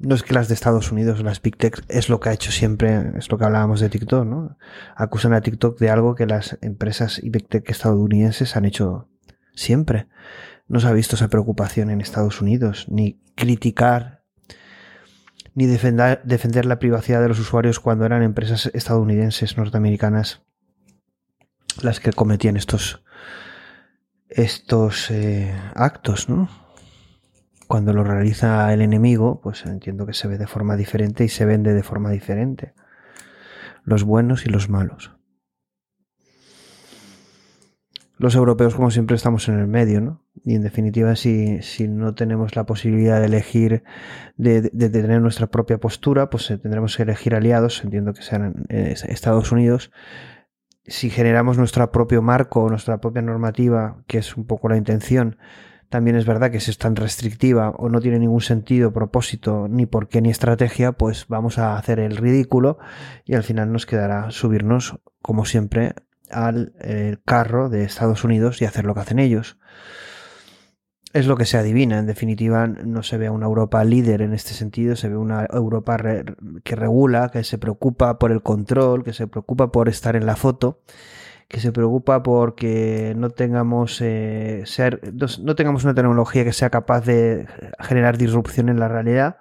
No 0.00 0.14
es 0.14 0.22
que 0.22 0.32
las 0.32 0.48
de 0.48 0.54
Estados 0.54 0.92
Unidos, 0.92 1.22
las 1.22 1.42
Big 1.42 1.58
Tech, 1.58 1.84
es 1.88 2.08
lo 2.08 2.20
que 2.20 2.30
ha 2.30 2.32
hecho 2.32 2.50
siempre, 2.50 3.12
es 3.18 3.30
lo 3.30 3.36
que 3.36 3.44
hablábamos 3.44 3.80
de 3.80 3.90
TikTok, 3.90 4.24
¿no? 4.24 4.56
Acusan 4.96 5.34
a 5.34 5.42
TikTok 5.42 5.78
de 5.78 5.90
algo 5.90 6.14
que 6.14 6.24
las 6.24 6.56
empresas 6.62 7.22
y 7.22 7.28
Big 7.28 7.46
Tech 7.48 7.68
estadounidenses 7.68 8.56
han 8.56 8.64
hecho 8.64 9.10
siempre. 9.54 10.08
No 10.68 10.80
se 10.80 10.88
ha 10.88 10.92
visto 10.92 11.16
esa 11.16 11.28
preocupación 11.28 11.90
en 11.90 12.00
Estados 12.00 12.40
Unidos, 12.40 12.86
ni 12.88 13.20
criticar, 13.34 14.22
ni 15.54 15.66
defender, 15.66 16.22
defender 16.24 16.64
la 16.64 16.78
privacidad 16.78 17.20
de 17.20 17.28
los 17.28 17.38
usuarios 17.38 17.78
cuando 17.78 18.06
eran 18.06 18.22
empresas 18.22 18.70
estadounidenses, 18.72 19.58
norteamericanas, 19.58 20.40
las 21.82 22.00
que 22.00 22.14
cometían 22.14 22.56
estos, 22.56 23.04
estos 24.30 25.10
eh, 25.10 25.54
actos, 25.74 26.30
¿no? 26.30 26.48
Cuando 27.70 27.92
lo 27.92 28.02
realiza 28.02 28.74
el 28.74 28.82
enemigo, 28.82 29.40
pues 29.40 29.64
entiendo 29.64 30.04
que 30.04 30.12
se 30.12 30.26
ve 30.26 30.38
de 30.38 30.48
forma 30.48 30.74
diferente 30.74 31.22
y 31.22 31.28
se 31.28 31.44
vende 31.44 31.72
de 31.72 31.84
forma 31.84 32.10
diferente. 32.10 32.74
Los 33.84 34.02
buenos 34.02 34.44
y 34.44 34.48
los 34.48 34.68
malos. 34.68 35.16
Los 38.18 38.34
europeos, 38.34 38.74
como 38.74 38.90
siempre, 38.90 39.14
estamos 39.14 39.48
en 39.48 39.60
el 39.60 39.68
medio, 39.68 40.00
¿no? 40.00 40.26
Y 40.44 40.56
en 40.56 40.62
definitiva, 40.62 41.14
si, 41.14 41.62
si 41.62 41.86
no 41.86 42.16
tenemos 42.16 42.56
la 42.56 42.66
posibilidad 42.66 43.20
de 43.20 43.26
elegir, 43.26 43.84
de, 44.36 44.62
tener 44.62 45.22
nuestra 45.22 45.46
propia 45.46 45.78
postura, 45.78 46.28
pues 46.28 46.50
eh, 46.50 46.58
tendremos 46.58 46.96
que 46.96 47.04
elegir 47.04 47.36
aliados, 47.36 47.84
entiendo 47.84 48.14
que 48.14 48.22
sean 48.22 48.64
eh, 48.68 48.96
Estados 49.06 49.52
Unidos. 49.52 49.92
Si 50.86 51.08
generamos 51.08 51.56
nuestro 51.56 51.88
propio 51.92 52.20
marco, 52.20 52.68
nuestra 52.68 52.98
propia 52.98 53.22
normativa, 53.22 54.02
que 54.08 54.18
es 54.18 54.36
un 54.36 54.44
poco 54.44 54.68
la 54.68 54.76
intención, 54.76 55.38
también 55.90 56.16
es 56.16 56.24
verdad 56.24 56.52
que 56.52 56.60
si 56.60 56.70
es 56.70 56.78
tan 56.78 56.94
restrictiva 56.94 57.70
o 57.70 57.88
no 57.88 58.00
tiene 58.00 58.20
ningún 58.20 58.40
sentido, 58.40 58.92
propósito, 58.92 59.66
ni 59.68 59.86
por 59.86 60.08
qué 60.08 60.22
ni 60.22 60.30
estrategia, 60.30 60.92
pues 60.92 61.26
vamos 61.26 61.58
a 61.58 61.76
hacer 61.76 61.98
el 61.98 62.16
ridículo 62.16 62.78
y 63.24 63.34
al 63.34 63.42
final 63.42 63.72
nos 63.72 63.86
quedará 63.86 64.30
subirnos, 64.30 65.00
como 65.20 65.44
siempre, 65.44 65.94
al 66.30 66.74
eh, 66.80 67.16
carro 67.26 67.68
de 67.68 67.82
Estados 67.82 68.22
Unidos 68.22 68.62
y 68.62 68.66
hacer 68.66 68.84
lo 68.84 68.94
que 68.94 69.00
hacen 69.00 69.18
ellos. 69.18 69.58
Es 71.12 71.26
lo 71.26 71.36
que 71.36 71.44
se 71.44 71.58
adivina, 71.58 71.98
en 71.98 72.06
definitiva 72.06 72.68
no 72.68 73.02
se 73.02 73.18
ve 73.18 73.28
una 73.28 73.46
Europa 73.46 73.82
líder 73.82 74.22
en 74.22 74.32
este 74.32 74.54
sentido, 74.54 74.94
se 74.94 75.08
ve 75.08 75.16
una 75.16 75.44
Europa 75.52 75.96
que 76.62 76.76
regula, 76.76 77.30
que 77.32 77.42
se 77.42 77.58
preocupa 77.58 78.16
por 78.20 78.30
el 78.30 78.42
control, 78.42 79.02
que 79.02 79.12
se 79.12 79.26
preocupa 79.26 79.72
por 79.72 79.88
estar 79.88 80.14
en 80.14 80.24
la 80.24 80.36
foto 80.36 80.82
que 81.50 81.58
se 81.58 81.72
preocupa 81.72 82.22
porque 82.22 83.12
no 83.16 83.30
tengamos, 83.30 84.00
eh, 84.00 84.62
ser, 84.66 85.00
no 85.42 85.56
tengamos 85.56 85.82
una 85.82 85.94
tecnología 85.94 86.44
que 86.44 86.52
sea 86.52 86.70
capaz 86.70 87.04
de 87.04 87.48
generar 87.80 88.16
disrupción 88.16 88.68
en 88.68 88.78
la 88.78 88.86
realidad, 88.86 89.38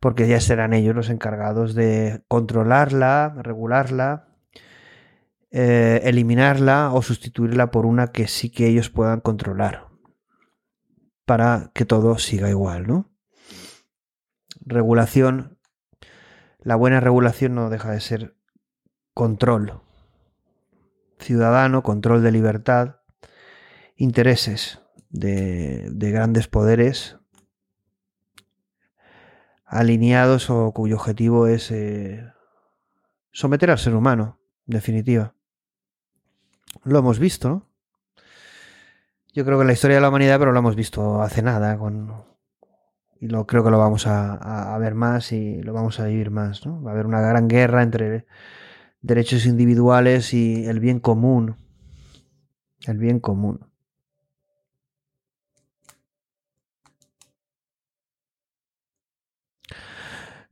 porque 0.00 0.26
ya 0.26 0.40
serán 0.40 0.74
ellos 0.74 0.96
los 0.96 1.08
encargados 1.08 1.76
de 1.76 2.24
controlarla, 2.26 3.32
regularla, 3.44 4.26
eh, 5.52 6.00
eliminarla 6.02 6.90
o 6.92 7.00
sustituirla 7.00 7.70
por 7.70 7.86
una 7.86 8.08
que 8.08 8.26
sí 8.26 8.50
que 8.50 8.66
ellos 8.66 8.90
puedan 8.90 9.20
controlar, 9.20 9.86
para 11.26 11.70
que 11.74 11.84
todo 11.84 12.18
siga 12.18 12.50
igual, 12.50 12.88
¿no? 12.88 13.08
Regulación. 14.64 15.58
La 16.58 16.74
buena 16.74 16.98
regulación 16.98 17.54
no 17.54 17.70
deja 17.70 17.92
de 17.92 18.00
ser 18.00 18.36
control, 19.14 19.85
ciudadano, 21.18 21.82
control 21.82 22.22
de 22.22 22.32
libertad, 22.32 22.96
intereses 23.96 24.80
de, 25.10 25.90
grandes 25.92 26.48
poderes 26.48 27.16
alineados 29.64 30.50
o 30.50 30.72
cuyo 30.72 30.96
objetivo 30.96 31.46
es 31.46 31.70
eh, 31.70 32.24
someter 33.32 33.70
al 33.70 33.78
ser 33.78 33.94
humano, 33.94 34.38
en 34.66 34.74
definitiva. 34.74 35.34
Lo 36.84 36.98
hemos 36.98 37.18
visto, 37.18 37.48
¿no? 37.48 37.68
Yo 39.32 39.44
creo 39.44 39.58
que 39.58 39.62
en 39.62 39.66
la 39.66 39.72
historia 39.74 39.96
de 39.96 40.00
la 40.00 40.08
humanidad, 40.08 40.38
pero 40.38 40.52
lo 40.52 40.58
hemos 40.58 40.76
visto 40.76 41.20
hace 41.20 41.42
nada, 41.42 41.78
y 43.20 43.28
lo, 43.28 43.46
creo 43.46 43.64
que 43.64 43.70
lo 43.70 43.78
vamos 43.78 44.06
a, 44.06 44.74
a, 44.74 44.78
ver 44.78 44.94
más 44.94 45.32
y 45.32 45.62
lo 45.62 45.72
vamos 45.72 46.00
a 46.00 46.06
vivir 46.06 46.30
más, 46.30 46.64
¿no? 46.64 46.82
Va 46.82 46.90
a 46.90 46.94
haber 46.94 47.06
una 47.06 47.20
gran 47.20 47.48
guerra 47.48 47.82
entre 47.82 48.26
derechos 49.06 49.46
individuales 49.46 50.34
y 50.34 50.66
el 50.66 50.80
bien 50.80 51.00
común. 51.00 51.56
El 52.86 52.98
bien 52.98 53.20
común. 53.20 53.60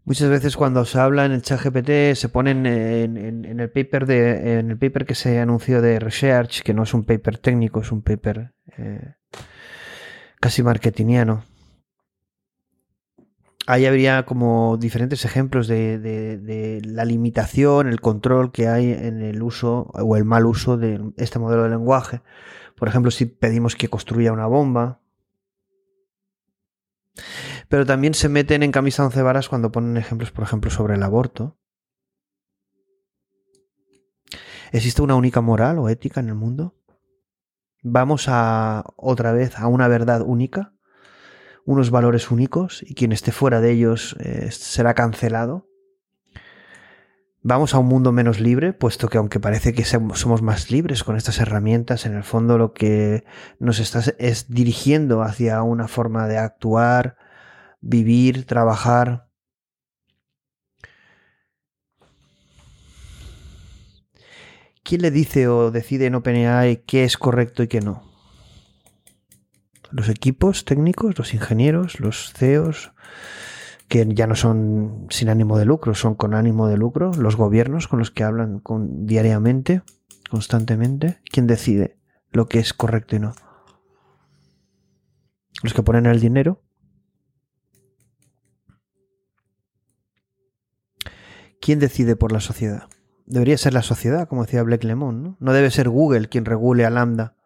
Muchas 0.06 0.28
veces 0.28 0.56
cuando 0.56 0.84
se 0.84 0.98
habla 1.00 1.24
en 1.24 1.32
el 1.32 1.40
chat 1.40 1.62
GPT 1.62 2.14
se 2.14 2.28
ponen 2.28 2.66
en, 2.66 3.58
el 3.58 3.70
paper 3.70 4.04
de 4.04 4.58
en 4.58 4.70
el 4.70 4.78
paper 4.78 5.06
que 5.06 5.14
se 5.14 5.40
anunció 5.40 5.80
de 5.80 5.98
research, 5.98 6.62
que 6.62 6.74
no 6.74 6.82
es 6.82 6.92
un 6.92 7.04
paper 7.04 7.38
técnico, 7.38 7.80
es 7.80 7.90
un 7.90 8.02
paper 8.02 8.52
eh, 8.76 9.14
casi 10.40 10.62
marketingiano. 10.62 11.44
Ahí 13.66 13.86
habría 13.86 14.26
como 14.26 14.76
diferentes 14.76 15.24
ejemplos 15.24 15.68
de, 15.68 15.98
de, 15.98 16.82
la 16.84 17.06
limitación, 17.06 17.88
el 17.88 18.00
control 18.00 18.52
que 18.52 18.68
hay 18.68 18.92
en 18.92 19.22
el 19.22 19.42
uso 19.42 19.90
o 19.94 20.16
el 20.16 20.24
mal 20.24 20.44
uso 20.44 20.76
de 20.76 21.00
este 21.16 21.38
modelo 21.38 21.62
de 21.62 21.70
lenguaje. 21.70 22.20
Por 22.76 22.88
ejemplo, 22.88 23.10
si 23.10 23.24
pedimos 23.24 23.74
que 23.74 23.88
construya 23.88 24.32
una 24.32 24.46
bomba, 24.46 25.00
pero 27.68 27.86
también 27.86 28.12
se 28.12 28.28
meten 28.28 28.62
en 28.62 28.72
camisa 28.72 29.04
once 29.04 29.22
varas 29.22 29.48
cuando 29.48 29.72
ponen 29.72 29.96
ejemplos, 29.96 30.30
por 30.30 30.44
ejemplo, 30.44 30.70
sobre 30.70 30.96
el 30.96 31.02
aborto. 31.02 31.56
¿Existe 34.72 35.00
una 35.00 35.14
única 35.14 35.40
moral 35.40 35.78
o 35.78 35.88
ética 35.88 36.20
en 36.20 36.28
el 36.28 36.34
mundo? 36.34 36.74
¿Vamos 37.82 38.26
a 38.28 38.84
otra 38.96 39.32
vez 39.32 39.58
a 39.58 39.68
una 39.68 39.88
verdad 39.88 40.22
única? 40.22 40.73
¿Unos 41.66 41.90
valores 41.90 42.30
únicos? 42.30 42.82
¿Y 42.86 42.94
quien 42.94 43.12
esté 43.12 43.32
fuera 43.32 43.60
de 43.60 43.70
ellos 43.72 44.16
eh, 44.20 44.50
será 44.50 44.92
cancelado? 44.94 45.66
¿Vamos 47.46 47.74
a 47.74 47.78
un 47.78 47.86
mundo 47.86 48.12
menos 48.12 48.40
libre? 48.40 48.72
Puesto 48.72 49.08
que 49.08 49.18
aunque 49.18 49.38
parece 49.38 49.74
que 49.74 49.84
somos 49.84 50.42
más 50.42 50.70
libres 50.70 51.04
con 51.04 51.16
estas 51.16 51.40
herramientas, 51.40 52.06
en 52.06 52.14
el 52.14 52.24
fondo 52.24 52.56
lo 52.56 52.72
que 52.72 53.24
nos 53.58 53.80
está 53.80 54.02
es 54.18 54.48
dirigiendo 54.48 55.22
hacia 55.22 55.62
una 55.62 55.86
forma 55.86 56.26
de 56.26 56.38
actuar, 56.38 57.16
vivir, 57.82 58.46
trabajar. 58.46 59.28
¿Quién 64.82 65.02
le 65.02 65.10
dice 65.10 65.48
o 65.48 65.70
decide 65.70 66.06
en 66.06 66.14
OpenAI 66.14 66.84
qué 66.86 67.04
es 67.04 67.18
correcto 67.18 67.62
y 67.62 67.68
qué 67.68 67.80
no? 67.80 68.13
Los 69.94 70.08
equipos 70.08 70.64
técnicos, 70.64 71.16
los 71.18 71.34
ingenieros, 71.34 72.00
los 72.00 72.32
CEOs, 72.32 72.90
que 73.86 74.04
ya 74.08 74.26
no 74.26 74.34
son 74.34 75.06
sin 75.08 75.28
ánimo 75.28 75.56
de 75.56 75.66
lucro, 75.66 75.94
son 75.94 76.16
con 76.16 76.34
ánimo 76.34 76.66
de 76.66 76.76
lucro, 76.76 77.12
los 77.12 77.36
gobiernos 77.36 77.86
con 77.86 78.00
los 78.00 78.10
que 78.10 78.24
hablan 78.24 78.58
con, 78.58 79.06
diariamente, 79.06 79.82
constantemente. 80.28 81.20
¿Quién 81.30 81.46
decide 81.46 81.96
lo 82.32 82.48
que 82.48 82.58
es 82.58 82.74
correcto 82.74 83.14
y 83.14 83.20
no? 83.20 83.36
Los 85.62 85.74
que 85.74 85.84
ponen 85.84 86.06
el 86.06 86.18
dinero, 86.18 86.60
¿quién 91.60 91.78
decide 91.78 92.16
por 92.16 92.32
la 92.32 92.40
sociedad? 92.40 92.88
Debería 93.26 93.56
ser 93.58 93.74
la 93.74 93.82
sociedad, 93.82 94.26
como 94.26 94.44
decía 94.44 94.64
Blake 94.64 94.88
Lemon, 94.88 95.22
¿no? 95.22 95.36
No 95.38 95.52
debe 95.52 95.70
ser 95.70 95.88
Google 95.88 96.28
quien 96.28 96.46
regule 96.46 96.84
a 96.84 96.90
Lambda. 96.90 97.36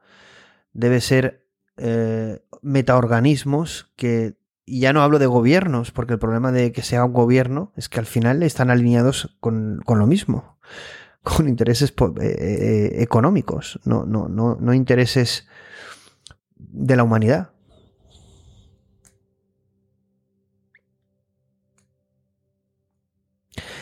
Debe 0.72 1.02
ser 1.02 1.47
eh, 1.78 2.42
metaorganismos 2.62 3.90
que. 3.96 4.36
Y 4.70 4.80
ya 4.80 4.92
no 4.92 5.00
hablo 5.00 5.18
de 5.18 5.24
gobiernos, 5.24 5.92
porque 5.92 6.12
el 6.12 6.18
problema 6.18 6.52
de 6.52 6.72
que 6.72 6.82
sea 6.82 7.02
un 7.02 7.14
gobierno 7.14 7.72
es 7.74 7.88
que 7.88 8.00
al 8.00 8.06
final 8.06 8.42
están 8.42 8.68
alineados 8.68 9.34
con, 9.40 9.82
lo 9.86 10.06
mismo, 10.06 10.58
con 11.22 11.48
intereses 11.48 11.90
eh, 11.90 12.14
eh, 12.20 13.02
económicos, 13.02 13.80
no, 13.84 14.04
no, 14.04 14.28
no, 14.28 14.58
no 14.60 14.74
intereses 14.74 15.48
de 16.56 16.96
la 16.96 17.04
humanidad. 17.04 17.52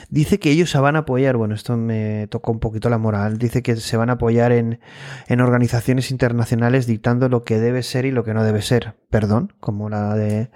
Dice 0.08 0.38
que 0.38 0.50
ellos 0.50 0.70
se 0.70 0.78
van 0.78 0.96
a 0.96 1.00
apoyar, 1.00 1.36
bueno, 1.36 1.54
esto 1.54 1.76
me 1.76 2.28
tocó 2.28 2.52
un 2.52 2.60
poquito 2.60 2.88
la 2.88 2.98
moral, 2.98 3.38
dice 3.38 3.62
que 3.62 3.76
se 3.76 3.96
van 3.96 4.10
a 4.10 4.14
apoyar 4.14 4.52
en, 4.52 4.80
en 5.26 5.40
organizaciones 5.40 6.10
internacionales 6.10 6.86
dictando 6.86 7.28
lo 7.28 7.42
que 7.42 7.58
debe 7.58 7.82
ser 7.82 8.04
y 8.04 8.12
lo 8.12 8.22
que 8.22 8.34
no 8.34 8.44
debe 8.44 8.62
ser. 8.62 8.94
Perdón, 9.10 9.52
como 9.60 9.88
la 9.88 10.14
de 10.14 10.50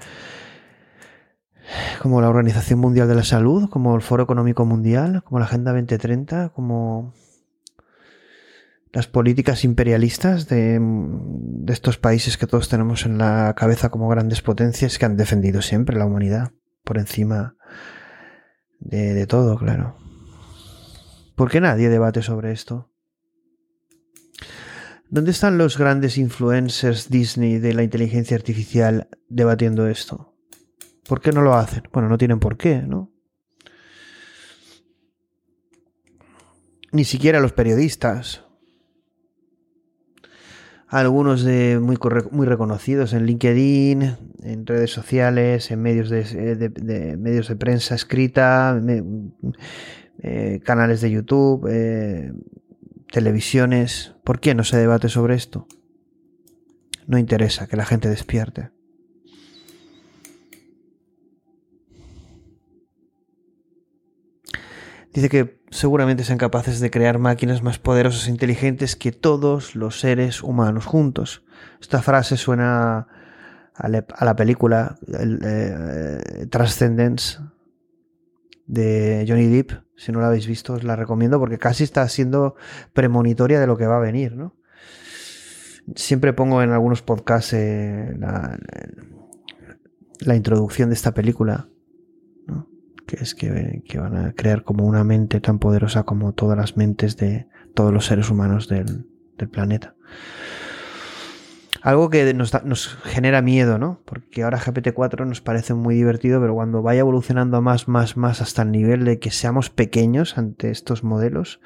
como 2.00 2.20
la 2.20 2.28
Organización 2.28 2.80
Mundial 2.80 3.08
de 3.08 3.14
la 3.14 3.24
Salud, 3.24 3.68
como 3.68 3.94
el 3.94 4.02
Foro 4.02 4.24
Económico 4.24 4.64
Mundial, 4.64 5.22
como 5.24 5.38
la 5.38 5.44
Agenda 5.44 5.72
2030, 5.72 6.50
como 6.50 7.14
las 8.92 9.06
políticas 9.06 9.64
imperialistas 9.64 10.48
de, 10.48 10.78
de, 10.80 11.72
estos 11.72 11.98
países 11.98 12.36
que 12.36 12.46
todos 12.46 12.68
tenemos 12.68 13.06
en 13.06 13.18
la 13.18 13.54
cabeza 13.56 13.88
como 13.88 14.08
grandes 14.08 14.42
potencias 14.42 14.98
que 14.98 15.06
han 15.06 15.16
defendido 15.16 15.62
siempre 15.62 15.96
la 15.96 16.06
humanidad 16.06 16.50
por 16.82 16.98
encima 16.98 17.54
de, 18.80 19.26
todo, 19.26 19.56
claro. 19.58 19.96
¿Por 21.36 21.50
qué 21.50 21.60
nadie 21.60 21.88
debate 21.88 22.22
sobre 22.22 22.52
esto? 22.52 22.90
¿Dónde 25.08 25.30
están 25.30 25.58
los 25.58 25.76
grandes 25.76 26.18
influencers 26.18 27.10
Disney 27.10 27.58
de 27.58 27.74
la 27.74 27.82
inteligencia 27.82 28.36
artificial 28.36 29.08
debatiendo 29.28 29.86
esto? 29.86 30.34
¿Por 31.08 31.20
qué 31.20 31.32
no 31.32 31.42
lo 31.42 31.54
hacen? 31.54 31.82
Bueno, 31.92 32.08
no 32.08 32.18
tienen 32.18 32.38
por 32.38 32.56
qué, 32.56 32.82
¿no? 32.82 33.12
Ni 36.92 37.04
siquiera 37.04 37.40
los 37.40 37.52
periodistas 37.52 38.44
algunos 40.90 41.44
de 41.44 41.78
muy, 41.78 41.96
muy 42.32 42.46
reconocidos 42.46 43.12
en 43.12 43.24
LinkedIn, 43.24 44.16
en 44.42 44.66
redes 44.66 44.90
sociales, 44.90 45.70
en 45.70 45.80
medios 45.80 46.10
de, 46.10 46.22
eh, 46.22 47.16
medios 47.16 47.48
de 47.48 47.56
prensa 47.56 47.94
escrita, 47.94 48.80
eh, 50.22 50.60
canales 50.64 51.00
de 51.00 51.10
YouTube, 51.12 51.68
eh, 51.70 52.32
televisiones. 53.12 54.16
¿Por 54.24 54.40
qué 54.40 54.54
no 54.56 54.64
se 54.64 54.78
debate 54.78 55.08
sobre 55.08 55.36
esto? 55.36 55.68
No 57.06 57.18
interesa 57.18 57.68
que 57.68 57.76
la 57.76 57.86
gente 57.86 58.08
despierte. 58.08 58.70
Dice 65.12 65.28
que 65.28 65.59
seguramente 65.70 66.24
sean 66.24 66.38
capaces 66.38 66.80
de 66.80 66.90
crear 66.90 67.18
máquinas 67.18 67.62
más 67.62 67.78
poderosas 67.78 68.26
e 68.26 68.30
inteligentes 68.30 68.96
que 68.96 69.12
todos 69.12 69.76
los 69.76 70.00
seres 70.00 70.42
humanos 70.42 70.84
juntos. 70.84 71.44
Esta 71.80 72.02
frase 72.02 72.36
suena 72.36 73.06
a, 73.74 73.88
la 73.88 74.36
película 74.36 74.98
eh, 75.08 76.46
Transcendence 76.50 77.38
de 78.66 79.24
Johnny 79.28 79.46
Depp. 79.46 79.72
Si 79.96 80.12
no 80.12 80.20
la 80.20 80.28
habéis 80.28 80.46
visto, 80.46 80.74
os 80.74 80.84
la 80.84 80.96
recomiendo 80.96 81.38
porque 81.38 81.58
casi 81.58 81.84
está 81.84 82.08
siendo 82.08 82.56
premonitoria 82.92 83.60
de 83.60 83.66
lo 83.66 83.76
que 83.76 83.86
va 83.86 83.96
a 83.96 84.00
venir, 84.00 84.36
¿no? 84.36 84.56
Siempre 85.94 86.32
pongo 86.32 86.62
en 86.62 86.70
algunos 86.70 87.02
podcasts 87.02 87.52
eh, 87.52 88.16
la 90.20 90.36
introducción 90.36 90.90
de 90.90 90.94
esta 90.94 91.12
película 91.12 91.68
que 93.16 93.22
es 93.22 93.34
que, 93.34 93.98
van 93.98 94.16
a 94.16 94.32
crear 94.32 94.62
como 94.62 94.86
una 94.86 95.04
mente 95.04 95.40
tan 95.40 95.58
poderosa 95.58 96.04
como 96.04 96.32
todas 96.32 96.56
las 96.56 96.76
mentes 96.76 97.16
de 97.16 97.46
todos 97.74 97.92
los 97.92 98.06
seres 98.06 98.30
humanos 98.30 98.68
del, 98.68 99.06
planeta. 99.50 99.94
Algo 101.80 102.10
que 102.10 102.34
nos, 102.34 102.52
nos, 102.64 102.88
genera 103.04 103.40
miedo, 103.40 103.78
¿no? 103.78 104.02
Porque 104.04 104.42
ahora 104.42 104.58
GPT-4 104.58 105.26
nos 105.26 105.40
parece 105.40 105.72
muy 105.72 105.94
divertido, 105.94 106.38
pero 106.40 106.54
cuando 106.54 106.82
vaya 106.82 107.00
evolucionando 107.00 107.62
más, 107.62 107.88
más, 107.88 108.18
más 108.18 108.42
hasta 108.42 108.62
el 108.62 108.70
nivel 108.70 109.04
de 109.06 109.18
que 109.18 109.30
seamos 109.30 109.70
pequeños 109.70 110.36
ante 110.36 110.70
estos 110.70 111.02
modelos, 111.02 111.60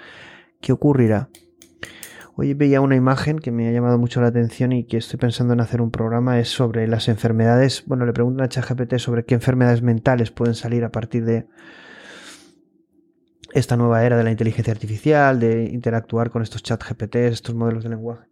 ¿qué 0.61 0.73
ocurrirá? 0.73 1.31
Hoy 2.37 2.53
veía 2.55 2.81
una 2.81 2.97
imagen 2.97 3.39
que 3.39 3.53
me 3.53 3.69
ha 3.69 3.73
llamado 3.73 3.97
mucho 3.97 4.21
la 4.21 4.27
atención 4.27 4.73
y 4.73 4.85
que 4.85 4.97
estoy 4.97 5.21
pensando 5.21 5.53
en 5.55 5.61
hacer 5.61 5.81
un 5.81 5.93
programa, 5.93 6.41
es 6.41 6.49
sobre 6.49 6.89
las 6.89 7.09
enfermedades. 7.09 7.85
Bueno, 7.87 8.07
le 8.07 8.13
preguntan 8.13 8.45
a 8.45 8.49
ChatGPT 8.49 8.99
sobre 8.99 9.25
qué 9.25 9.35
enfermedades 9.35 9.83
mentales 9.83 10.33
pueden 10.33 10.57
salir 10.57 10.83
a 10.83 10.91
partir 10.91 11.25
de 11.25 11.47
esta 13.53 13.77
nueva 13.77 14.05
era 14.05 14.17
de 14.17 14.25
la 14.25 14.33
inteligencia 14.33 14.73
artificial, 14.73 15.39
de 15.39 15.67
interactuar 15.67 16.31
con 16.31 16.43
estos 16.43 16.65
ChatGPT, 16.65 17.15
estos 17.17 17.55
modelos 17.55 17.85
de 17.85 17.91
lenguaje. 17.91 18.27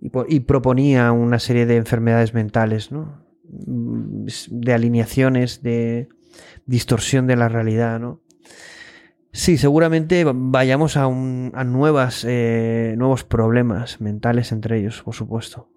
Y, 0.00 0.40
proponía 0.40 1.10
una 1.10 1.38
serie 1.38 1.64
de 1.64 1.76
enfermedades 1.76 2.34
mentales, 2.34 2.92
¿no? 2.92 3.24
De 3.42 4.72
alineaciones, 4.74 5.62
de 5.62 6.08
distorsión 6.66 7.26
de 7.26 7.36
la 7.36 7.48
realidad, 7.48 7.98
¿no? 7.98 8.20
Sí, 9.32 9.58
seguramente 9.58 10.24
vayamos 10.24 10.96
a, 10.96 11.08
nuevas, 11.08 12.24
eh, 12.26 12.94
nuevos 12.96 13.24
problemas 13.24 14.00
mentales 14.00 14.52
entre 14.52 14.78
ellos, 14.78 15.02
por 15.02 15.14
supuesto. 15.14 15.70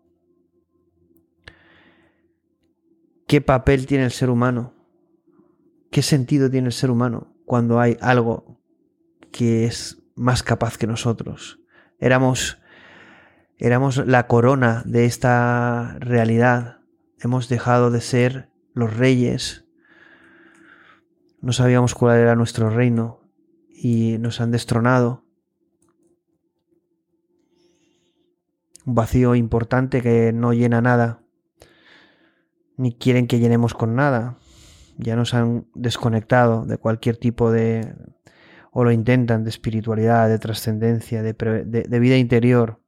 ¿Qué 3.28 3.42
papel 3.42 3.86
tiene 3.86 4.06
el 4.06 4.12
ser 4.12 4.30
humano? 4.30 4.74
¿Qué 5.90 6.02
sentido 6.02 6.50
tiene 6.50 6.68
el 6.68 6.74
ser 6.74 6.92
humano 6.92 7.36
cuando 7.46 7.80
hay 7.80 7.98
algo 8.02 8.60
que 9.32 9.66
es 9.66 10.02
más 10.16 10.44
capaz 10.44 10.78
que 10.78 10.88
nosotros? 10.88 11.60
Éramos, 12.00 12.60
éramos 13.58 13.98
la 14.06 14.28
corona 14.28 14.84
de 14.86 15.06
esta 15.06 15.98
realidad. 16.00 16.80
Hemos 17.20 17.48
dejado 17.50 17.92
de 17.92 18.02
ser 18.02 18.50
los 18.74 18.96
reyes 18.96 19.66
no 21.42 21.54
sabíamos 21.54 21.96
cuál 21.96 22.20
era 22.20 22.36
nuestro 22.36 22.70
reino 22.70 23.21
y 23.84 24.18
nos 24.20 24.40
han 24.42 24.52
destronado. 24.52 25.26
Un 28.86 28.94
vacío 28.94 29.34
importante 29.34 30.04
que 30.04 30.32
no 30.34 30.54
llena 30.54 30.82
nada, 30.82 31.24
ni 32.78 32.94
quieren 32.94 33.26
que 33.26 33.40
llenemos 33.40 33.74
con 33.74 33.96
nada. 33.96 34.38
Ya 34.98 35.16
nos 35.16 35.34
han 35.34 35.68
desconectado 35.74 36.66
de 36.66 36.78
cualquier 36.78 37.18
tipo 37.18 37.52
de, 37.52 37.96
o 38.72 38.84
lo 38.84 38.92
intentan, 38.92 39.44
de 39.44 39.50
espiritualidad, 39.50 40.30
de 40.30 40.38
trascendencia, 40.38 41.24
de, 41.24 41.34
de 41.34 42.00
vida 42.00 42.18
interior. 42.18 42.84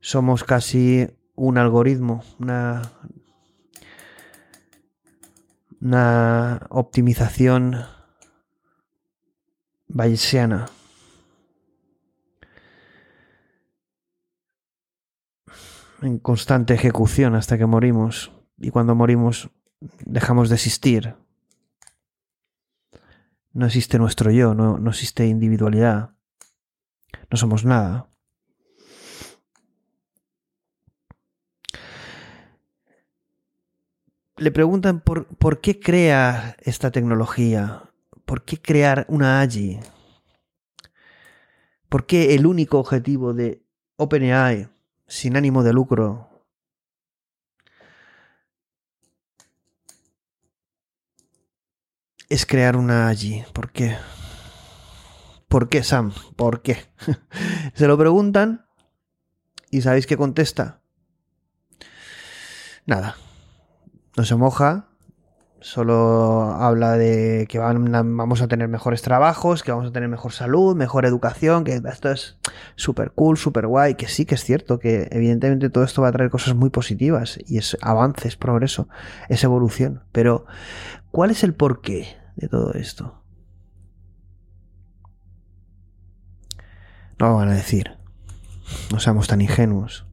Somos 0.00 0.42
casi 0.42 1.06
un 1.34 1.58
algoritmo, 1.58 2.22
una 2.38 2.82
una 5.80 6.66
optimización 6.68 7.84
bayesiana. 9.92 10.66
En 16.02 16.18
constante 16.18 16.74
ejecución 16.74 17.34
hasta 17.34 17.58
que 17.58 17.66
morimos. 17.66 18.32
Y 18.58 18.70
cuando 18.70 18.94
morimos 18.94 19.50
dejamos 20.04 20.48
de 20.48 20.54
existir. 20.54 21.14
No 23.52 23.66
existe 23.66 23.98
nuestro 23.98 24.30
yo, 24.30 24.54
no, 24.54 24.78
no 24.78 24.90
existe 24.90 25.26
individualidad. 25.26 26.10
No 27.30 27.36
somos 27.36 27.64
nada. 27.64 28.10
le 34.40 34.50
preguntan 34.50 35.00
por, 35.00 35.26
por 35.36 35.60
qué 35.60 35.78
crea 35.78 36.56
esta 36.60 36.90
tecnología, 36.90 37.89
por 38.30 38.44
qué 38.44 38.62
crear 38.62 39.06
una 39.08 39.40
AGI, 39.40 39.80
por 41.88 42.06
qué 42.06 42.36
el 42.36 42.46
único 42.46 42.78
objetivo 42.78 43.34
de 43.34 43.66
OpenAI, 43.96 44.68
sin 45.08 45.36
ánimo 45.36 45.64
de 45.64 45.72
lucro, 45.72 46.46
es 52.28 52.46
crear 52.46 52.76
una 52.76 53.08
AGI. 53.08 53.46
¿Por 53.52 53.72
qué? 53.72 53.96
¿Por 55.48 55.68
qué, 55.68 55.82
Sam? 55.82 56.12
¿Por 56.36 56.62
qué? 56.62 56.86
Se 57.74 57.88
lo 57.88 57.98
preguntan 57.98 58.64
y 59.72 59.80
¿sabéis 59.80 60.06
qué 60.06 60.16
contesta? 60.16 60.82
Nada 62.86 63.16
no 64.16 64.24
se 64.24 64.36
moja, 64.36 64.89
solo 65.60 66.52
habla 66.52 66.96
de 66.96 67.46
que 67.48 67.58
vamos 67.58 68.40
a 68.40 68.48
tener 68.48 68.68
mejores 68.68 69.02
trabajos, 69.02 69.62
que 69.62 69.70
vamos 69.72 69.88
a 69.88 69.92
tener 69.92 70.08
mejor 70.08 70.32
salud, 70.32 70.74
mejor 70.74 71.06
educación, 71.06 71.64
que 71.64 71.80
esto 71.84 72.10
es 72.10 72.38
súper 72.76 73.12
cool, 73.12 73.36
súper 73.36 73.66
guay, 73.66 73.94
que 73.94 74.08
sí 74.08 74.24
que 74.24 74.34
es 74.34 74.44
cierto, 74.44 74.78
que 74.78 75.08
evidentemente 75.10 75.70
todo 75.70 75.84
esto 75.84 76.02
va 76.02 76.08
a 76.08 76.12
traer 76.12 76.30
cosas 76.30 76.54
muy 76.54 76.70
positivas 76.70 77.38
y 77.46 77.58
es 77.58 77.76
avance, 77.82 78.28
es 78.28 78.36
progreso, 78.36 78.88
es 79.28 79.44
evolución. 79.44 80.02
Pero, 80.12 80.46
¿cuál 81.10 81.30
es 81.30 81.44
el 81.44 81.54
porqué 81.54 82.16
de 82.36 82.48
todo 82.48 82.72
esto? 82.72 83.22
No 87.18 87.28
lo 87.28 87.36
van 87.36 87.50
a 87.50 87.54
decir. 87.54 87.98
No 88.90 88.98
seamos 88.98 89.28
tan 89.28 89.40
ingenuos. 89.40 90.06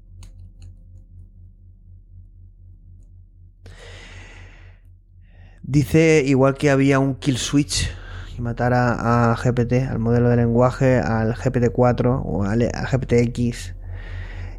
Dice 5.78 6.24
igual 6.26 6.56
que 6.56 6.72
había 6.72 6.98
un 6.98 7.14
kill 7.14 7.38
switch 7.38 7.92
y 8.36 8.42
matara 8.42 9.32
a 9.32 9.36
GPT, 9.36 9.74
al 9.88 10.00
modelo 10.00 10.28
de 10.28 10.38
lenguaje, 10.38 10.98
al 10.98 11.36
GPT-4 11.36 12.24
o 12.26 12.44
al, 12.46 12.62
GPT-X, 12.62 13.76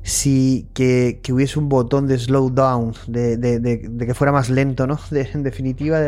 si 0.04 0.68
que, 0.74 1.20
hubiese 1.32 1.58
un 1.58 1.68
botón 1.68 2.06
de 2.06 2.20
slowdown, 2.20 2.94
de, 3.08 3.36
de, 3.36 4.06
que 4.06 4.14
fuera 4.14 4.30
más 4.30 4.48
lento, 4.48 4.86
¿no? 4.86 4.96
en 5.10 5.42
definitiva, 5.42 5.98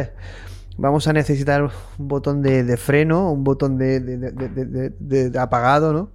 vamos 0.78 1.08
a 1.08 1.12
necesitar 1.12 1.64
un 1.64 1.72
botón 2.06 2.40
de, 2.40 2.76
freno, 2.76 3.32
un 3.32 3.42
botón 3.42 3.78
de, 3.78 5.32
apagado, 5.40 5.92
¿no? 5.92 6.11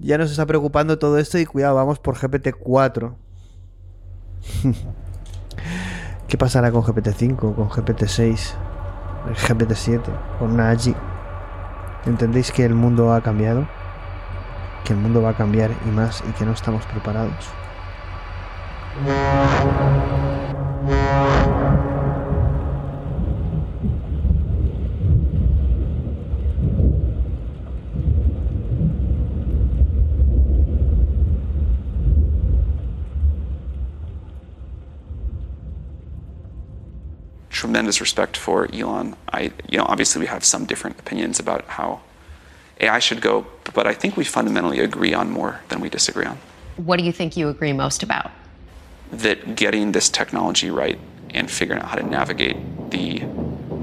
Ya 0.00 0.18
nos 0.18 0.30
está 0.30 0.44
preocupando 0.44 0.98
todo 0.98 1.16
esto 1.16 1.38
y 1.38 1.46
cuidado, 1.46 1.76
vamos 1.76 1.98
por 1.98 2.16
GPT-4. 2.16 3.14
¿Qué 6.28 6.36
pasará 6.36 6.72
con 6.72 6.82
GPT-5, 6.82 7.36
con 7.36 7.68
GPT-6, 7.70 8.54
GPT-7, 9.46 10.00
con 10.40 10.56
Naji? 10.56 10.92
¿Entendéis 12.04 12.50
que 12.50 12.64
el 12.64 12.74
mundo 12.74 13.12
ha 13.12 13.20
cambiado? 13.20 13.68
Que 14.84 14.92
el 14.92 14.98
mundo 14.98 15.22
va 15.22 15.30
a 15.30 15.36
cambiar 15.36 15.70
y 15.86 15.90
más 15.90 16.24
y 16.28 16.32
que 16.32 16.44
no 16.44 16.50
estamos 16.50 16.84
preparados. 16.86 17.32
Tremendous 37.56 38.00
respect 38.00 38.36
for 38.36 38.68
Elon. 38.72 39.16
I, 39.32 39.50
you 39.68 39.78
know, 39.78 39.86
obviously 39.88 40.20
we 40.20 40.26
have 40.26 40.44
some 40.44 40.66
different 40.66 41.00
opinions 41.00 41.40
about 41.40 41.64
how 41.64 42.00
AI 42.80 42.98
should 42.98 43.22
go, 43.22 43.46
but 43.72 43.86
I 43.86 43.94
think 43.94 44.16
we 44.16 44.24
fundamentally 44.24 44.80
agree 44.80 45.14
on 45.14 45.30
more 45.30 45.60
than 45.68 45.80
we 45.80 45.88
disagree 45.88 46.26
on. 46.26 46.38
What 46.76 46.98
do 46.98 47.04
you 47.04 47.12
think 47.12 47.36
you 47.36 47.48
agree 47.48 47.72
most 47.72 48.02
about? 48.02 48.30
That 49.10 49.56
getting 49.56 49.92
this 49.92 50.10
technology 50.10 50.70
right 50.70 50.98
and 51.30 51.50
figuring 51.50 51.80
out 51.80 51.88
how 51.88 51.96
to 51.96 52.02
navigate 52.02 52.58
the 52.90 53.22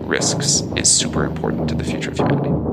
risks 0.05 0.61
is 0.75 0.91
super 0.91 1.25
important 1.25 1.67
to 1.69 1.75
the 1.75 1.83
future 1.83 2.11
of 2.11 2.17
humanity. 2.17 2.72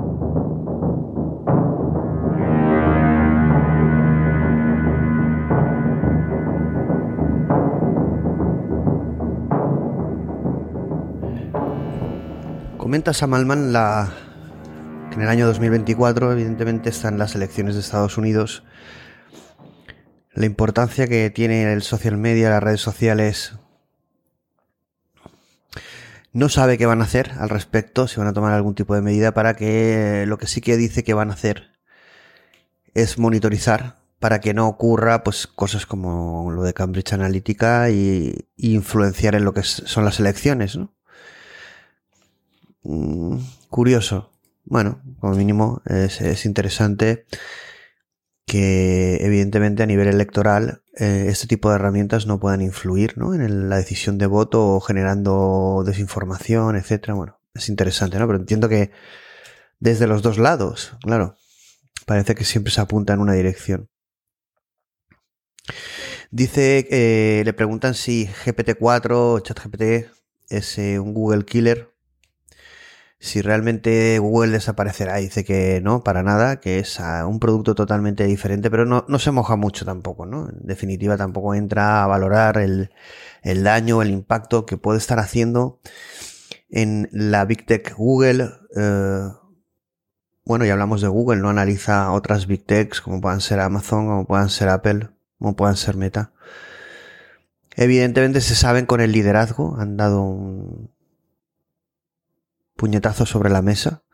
Comenta 12.91 13.15
Samalman 13.15 13.73
la, 13.73 14.13
que 15.11 15.15
en 15.15 15.23
el 15.23 15.29
año 15.29 15.47
2024 15.47 16.33
evidentemente 16.33 16.89
están 16.89 17.19
las 17.19 17.37
elecciones 17.37 17.77
de 17.77 17.83
Estados 17.83 18.19
Unidos. 18.19 18.65
La 20.33 20.47
importancia 20.47 21.07
que 21.07 21.31
tiene 21.31 21.73
el 21.73 21.83
social 21.83 22.17
media, 22.17 22.51
las 22.51 22.61
redes 22.61 22.81
sociales. 22.81 23.55
No 26.33 26.49
sabe 26.49 26.79
qué 26.79 26.87
van 26.87 27.01
a 27.01 27.05
hacer 27.05 27.31
al 27.39 27.49
respecto, 27.49 28.09
si 28.09 28.19
van 28.19 28.27
a 28.27 28.33
tomar 28.33 28.55
algún 28.55 28.75
tipo 28.75 28.97
de 28.97 29.03
medida 29.03 29.33
para 29.35 29.55
que 29.55 30.25
lo 30.27 30.39
que 30.39 30.49
sí 30.49 30.61
que 30.61 30.77
dice 30.77 31.05
que 31.05 31.15
van 31.15 31.31
a 31.31 31.35
hacer 31.35 31.79
es 32.95 33.21
monitorizar 33.21 33.99
para 34.19 34.41
que 34.41 34.53
no 34.53 34.67
ocurra 34.67 35.23
pues 35.23 35.47
cosas 35.47 35.87
como 35.87 36.51
lo 36.51 36.65
de 36.65 36.75
Cambridge 36.75 37.13
Analytica 37.13 37.89
y 37.89 38.49
influenciar 38.57 39.37
en 39.37 39.45
lo 39.45 39.55
que 39.55 39.63
son 39.63 40.05
las 40.05 40.19
elecciones, 40.19 40.75
¿no? 40.75 40.93
Mm, 42.83 43.39
curioso. 43.69 44.31
Bueno, 44.65 45.03
como 45.21 45.35
mínimo 45.35 45.83
es, 45.87 46.45
interesante 46.47 47.27
que 48.47 49.19
evidentemente 49.25 49.83
a 49.83 49.87
nivel 49.87 50.09
electoral 50.09 50.83
eh, 50.99 51.27
este 51.29 51.47
tipo 51.47 51.71
de 51.71 51.77
herramientas 51.77 52.27
no 52.27 52.41
puedan 52.41 52.63
influir 52.63 53.17
¿no? 53.17 53.35
en 53.35 53.69
la 53.69 53.77
decisión 53.77 54.19
de 54.19 54.27
voto 54.27 54.75
o 54.75 54.81
generando 54.81 55.83
desinformación, 55.87 56.77
etcétera. 56.77 57.15
Bueno, 57.15 57.41
es 57.55 57.69
interesante, 57.69 58.19
¿no? 58.19 58.27
Pero 58.27 58.39
entiendo 58.39 58.69
que 58.69 58.91
desde 59.79 60.07
los 60.07 60.23
dos 60.23 60.39
lados, 60.39 60.97
claro, 61.03 61.37
parece 62.07 62.35
que 62.35 62.45
siempre 62.45 62.73
se 62.73 62.81
apunta 62.81 63.15
en 63.15 63.21
una 63.21 63.35
dirección. 63.35 63.89
Dice, 66.31 66.87
eh, 66.91 67.43
le 67.45 67.53
preguntan 67.53 67.95
si 67.95 68.27
GPT-4 68.27 69.11
o 69.13 69.41
ChatGPT 69.41 69.83
es 70.49 70.79
eh, 70.79 70.99
un 70.99 71.13
Google 71.15 71.45
Killer 71.45 71.91
si 73.21 73.43
realmente 73.43 74.19
Google 74.19 74.53
desaparecerá. 74.53 75.17
Dice 75.17 75.45
que 75.45 75.81
no, 75.83 76.03
para 76.03 76.23
nada, 76.23 76.59
que 76.59 76.79
es 76.79 76.99
un 77.27 77.39
producto 77.39 77.75
totalmente 77.75 78.25
diferente, 78.25 78.71
pero 78.71 78.87
no, 78.87 79.05
no 79.09 79.19
se 79.19 79.31
moja 79.31 79.57
mucho 79.57 79.85
tampoco, 79.85 80.25
¿no? 80.25 80.49
En 80.49 80.67
definitiva, 80.67 81.19
tampoco 81.19 81.55
entra 81.55 82.03
a 82.03 82.07
valorar 82.07 82.57
el, 82.57 82.91
el 83.43 83.63
daño, 83.63 84.01
el 84.01 84.11
impacto 84.11 84.65
que 84.65 84.79
puede 84.79 84.99
estar 84.99 85.19
haciendo 85.19 85.81
en 86.71 87.09
la 87.13 87.45
Big 87.45 87.67
Tech 87.67 87.95
Google. 87.95 88.51
Eh, 88.75 89.29
bueno, 90.47 90.65
ya 90.65 90.73
hablamos 90.73 91.03
de 91.03 91.09
Google, 91.09 91.43
no 91.43 91.51
analiza 91.51 92.11
otras 92.13 92.47
Big 92.47 92.65
Techs 92.65 93.03
como 93.03 93.21
puedan 93.21 93.43
ser 93.43 93.61
Amazon, 93.61 94.07
como 94.07 94.27
puedan 94.27 94.49
ser 94.49 94.71
Apple, 94.71 95.11
como 95.39 95.57
puedan 95.57 95.77
ser 95.77 95.97
Meta. 95.97 96.33
Evidentemente 97.77 98.41
se 98.41 98.55
saben 98.55 98.87
con 98.87 99.03
el 99.03 99.13
liderazgo, 99.13 99.77
han 99.79 99.97
dado 99.99 100.23
un, 100.23 100.91
puñetazo 102.81 103.27
sobre 103.27 103.51
la 103.51 103.61
mesa 103.61 104.05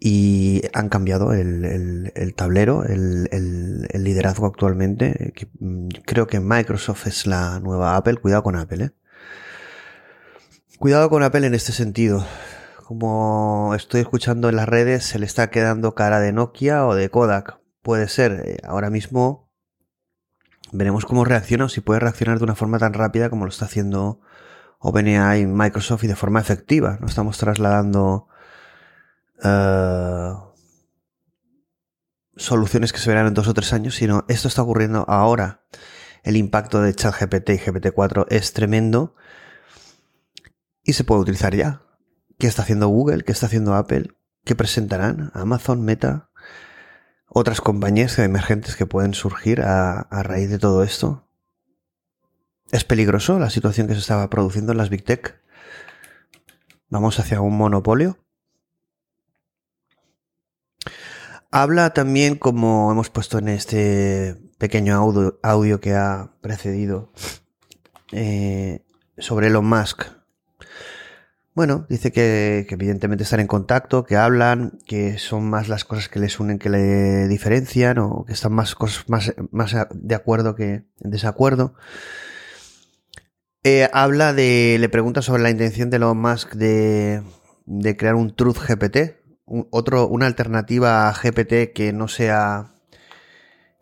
y 0.00 0.62
han 0.72 0.88
cambiado 0.88 1.32
el, 1.32 2.34
tablero, 2.36 2.82
el, 2.82 3.28
liderazgo 3.94 4.46
actualmente. 4.46 5.32
Mm, 5.60 5.88
creo 6.04 6.26
que 6.26 6.40
Microsoft 6.40 7.06
es 7.06 7.26
la 7.26 7.60
nueva 7.60 7.96
Apple. 7.96 8.16
Cuidado 8.16 8.42
con 8.42 8.56
Apple, 8.56 8.84
¿eh? 8.84 8.90
Cuidado 10.80 11.08
con 11.08 11.22
Apple 11.22 11.46
en 11.46 11.54
este 11.54 11.70
sentido. 11.70 12.26
Como 12.84 13.72
estoy 13.76 14.00
escuchando 14.00 14.48
en 14.48 14.56
las 14.56 14.68
redes, 14.68 15.04
se 15.04 15.20
le 15.20 15.26
está 15.26 15.48
quedando 15.50 15.94
cara 15.94 16.18
de 16.18 16.32
Nokia 16.32 16.84
o 16.86 16.96
de 16.96 17.08
Kodak. 17.10 17.60
Puede 17.80 18.08
ser. 18.08 18.42
Eh, 18.44 18.56
ahora 18.64 18.90
mismo 18.90 19.48
veremos 20.72 21.04
cómo 21.04 21.24
reacciona 21.24 21.66
o 21.66 21.68
si 21.68 21.80
puede 21.80 22.00
reaccionar 22.00 22.38
de 22.38 22.44
una 22.44 22.56
forma 22.56 22.78
tan 22.78 22.92
rápida 22.92 23.30
como 23.30 23.44
lo 23.44 23.50
está 23.50 23.66
haciendo 23.66 24.20
OpenAI 24.78 25.42
y 25.42 25.46
Microsoft 25.46 26.04
y 26.04 26.08
de 26.08 26.16
forma 26.16 26.40
efectiva. 26.40 26.98
No 27.00 27.06
estamos 27.06 27.38
trasladando 27.38 28.28
uh, 29.42 30.52
soluciones 32.36 32.92
que 32.92 32.98
se 32.98 33.10
verán 33.10 33.26
en 33.26 33.34
dos 33.34 33.48
o 33.48 33.54
tres 33.54 33.72
años, 33.72 33.94
sino 33.94 34.24
esto 34.28 34.48
está 34.48 34.62
ocurriendo 34.62 35.04
ahora. 35.08 35.64
El 36.22 36.36
impacto 36.36 36.80
de 36.80 36.94
ChatGPT 36.94 37.50
y 37.50 37.58
GPT-4 37.58 38.26
es 38.30 38.52
tremendo 38.52 39.14
y 40.82 40.94
se 40.94 41.04
puede 41.04 41.22
utilizar 41.22 41.54
ya. 41.54 41.82
¿Qué 42.38 42.46
está 42.46 42.62
haciendo 42.62 42.88
Google? 42.88 43.24
¿Qué 43.24 43.32
está 43.32 43.46
haciendo 43.46 43.74
Apple? 43.74 44.08
¿Qué 44.44 44.54
presentarán? 44.54 45.30
Amazon, 45.34 45.82
Meta, 45.82 46.30
otras 47.26 47.60
compañías 47.60 48.18
emergentes 48.18 48.76
que 48.76 48.86
pueden 48.86 49.14
surgir 49.14 49.62
a 49.62 50.06
raíz 50.10 50.50
de 50.50 50.58
todo 50.58 50.82
esto. 50.82 51.23
Es 52.74 52.82
peligroso 52.82 53.38
la 53.38 53.50
situación 53.50 53.86
que 53.86 53.94
se 53.94 54.00
estaba 54.00 54.28
produciendo 54.28 54.72
en 54.72 54.78
las 54.78 54.90
Big 54.90 55.04
Tech. 55.04 55.40
Vamos 56.88 57.20
hacia 57.20 57.40
un 57.40 57.56
monopolio. 57.56 58.18
Habla 61.52 61.90
también, 61.90 62.34
como 62.34 62.90
hemos 62.90 63.10
puesto 63.10 63.38
en 63.38 63.46
este 63.46 64.34
pequeño 64.58 64.96
audio, 65.44 65.80
que 65.80 65.94
ha 65.94 66.32
precedido, 66.40 67.12
eh, 68.10 68.82
sobre 69.18 69.46
Elon 69.46 69.66
Musk. 69.66 70.06
Bueno, 71.54 71.86
dice 71.88 72.10
que, 72.10 72.66
evidentemente 72.68 73.22
están 73.22 73.38
en 73.38 73.46
contacto, 73.46 74.04
que 74.04 74.16
hablan, 74.16 74.80
que 74.84 75.18
son 75.18 75.48
más 75.48 75.68
las 75.68 75.84
cosas 75.84 76.08
que 76.08 76.18
les 76.18 76.40
unen 76.40 76.58
que 76.58 76.70
le 76.70 77.28
diferencian, 77.28 77.98
o 77.98 78.24
que 78.24 78.32
están 78.32 78.52
más 78.52 78.74
de 79.06 80.14
acuerdo 80.16 80.56
que 80.56 80.86
en 80.98 81.10
desacuerdo. 81.12 81.76
Eh, 83.64 83.88
habla 83.94 84.34
de. 84.34 84.76
le 84.78 84.88
pregunta 84.90 85.22
sobre 85.22 85.42
la 85.42 85.50
intención 85.50 85.88
de 85.88 85.96
Elon 85.96 86.18
Musk 86.18 86.52
de, 86.54 87.22
de 87.64 87.96
crear 87.96 88.14
un 88.14 88.36
Truth 88.36 88.58
GPT, 88.58 89.16
otro, 89.70 90.06
una 90.06 90.26
alternativa 90.26 91.08
a 91.08 91.14
GPT 91.14 91.72
que 91.74 91.92
no 91.94 92.06
sea 92.08 92.74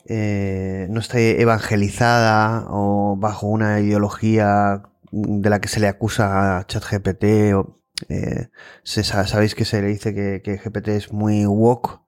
eh, 0.07 0.87
no 0.91 1.01
esté 1.01 1.41
evangelizada 1.41 2.67
o 2.69 3.17
bajo 3.17 3.47
una 3.47 3.81
ideología 3.81 4.83
de 5.11 5.51
la 5.51 5.61
que 5.61 5.69
se 5.69 5.81
le 5.81 5.89
acusa 5.89 6.59
a 6.59 6.67
ChatGPT 6.67 7.55
o 7.55 7.81
eh, 8.09 8.49
sabéis 8.85 9.55
que 9.55 9.65
se 9.65 9.83
le 9.83 9.89
dice 9.89 10.15
que, 10.15 10.57
GPT 10.59 10.89
es 10.89 11.13
muy 11.13 11.47
woke 11.47 12.02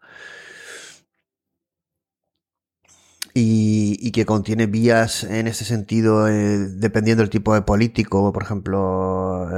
y, 3.35 4.13
que 4.13 4.25
contiene 4.27 4.67
vías 4.67 5.25
en 5.25 5.49
ese 5.49 5.65
sentido 5.65 6.29
eh, 6.29 6.59
dependiendo 6.59 7.23
del 7.23 7.31
tipo 7.31 7.55
de 7.55 7.63
político 7.63 8.33
por 8.33 8.43
ejemplo 8.45 9.49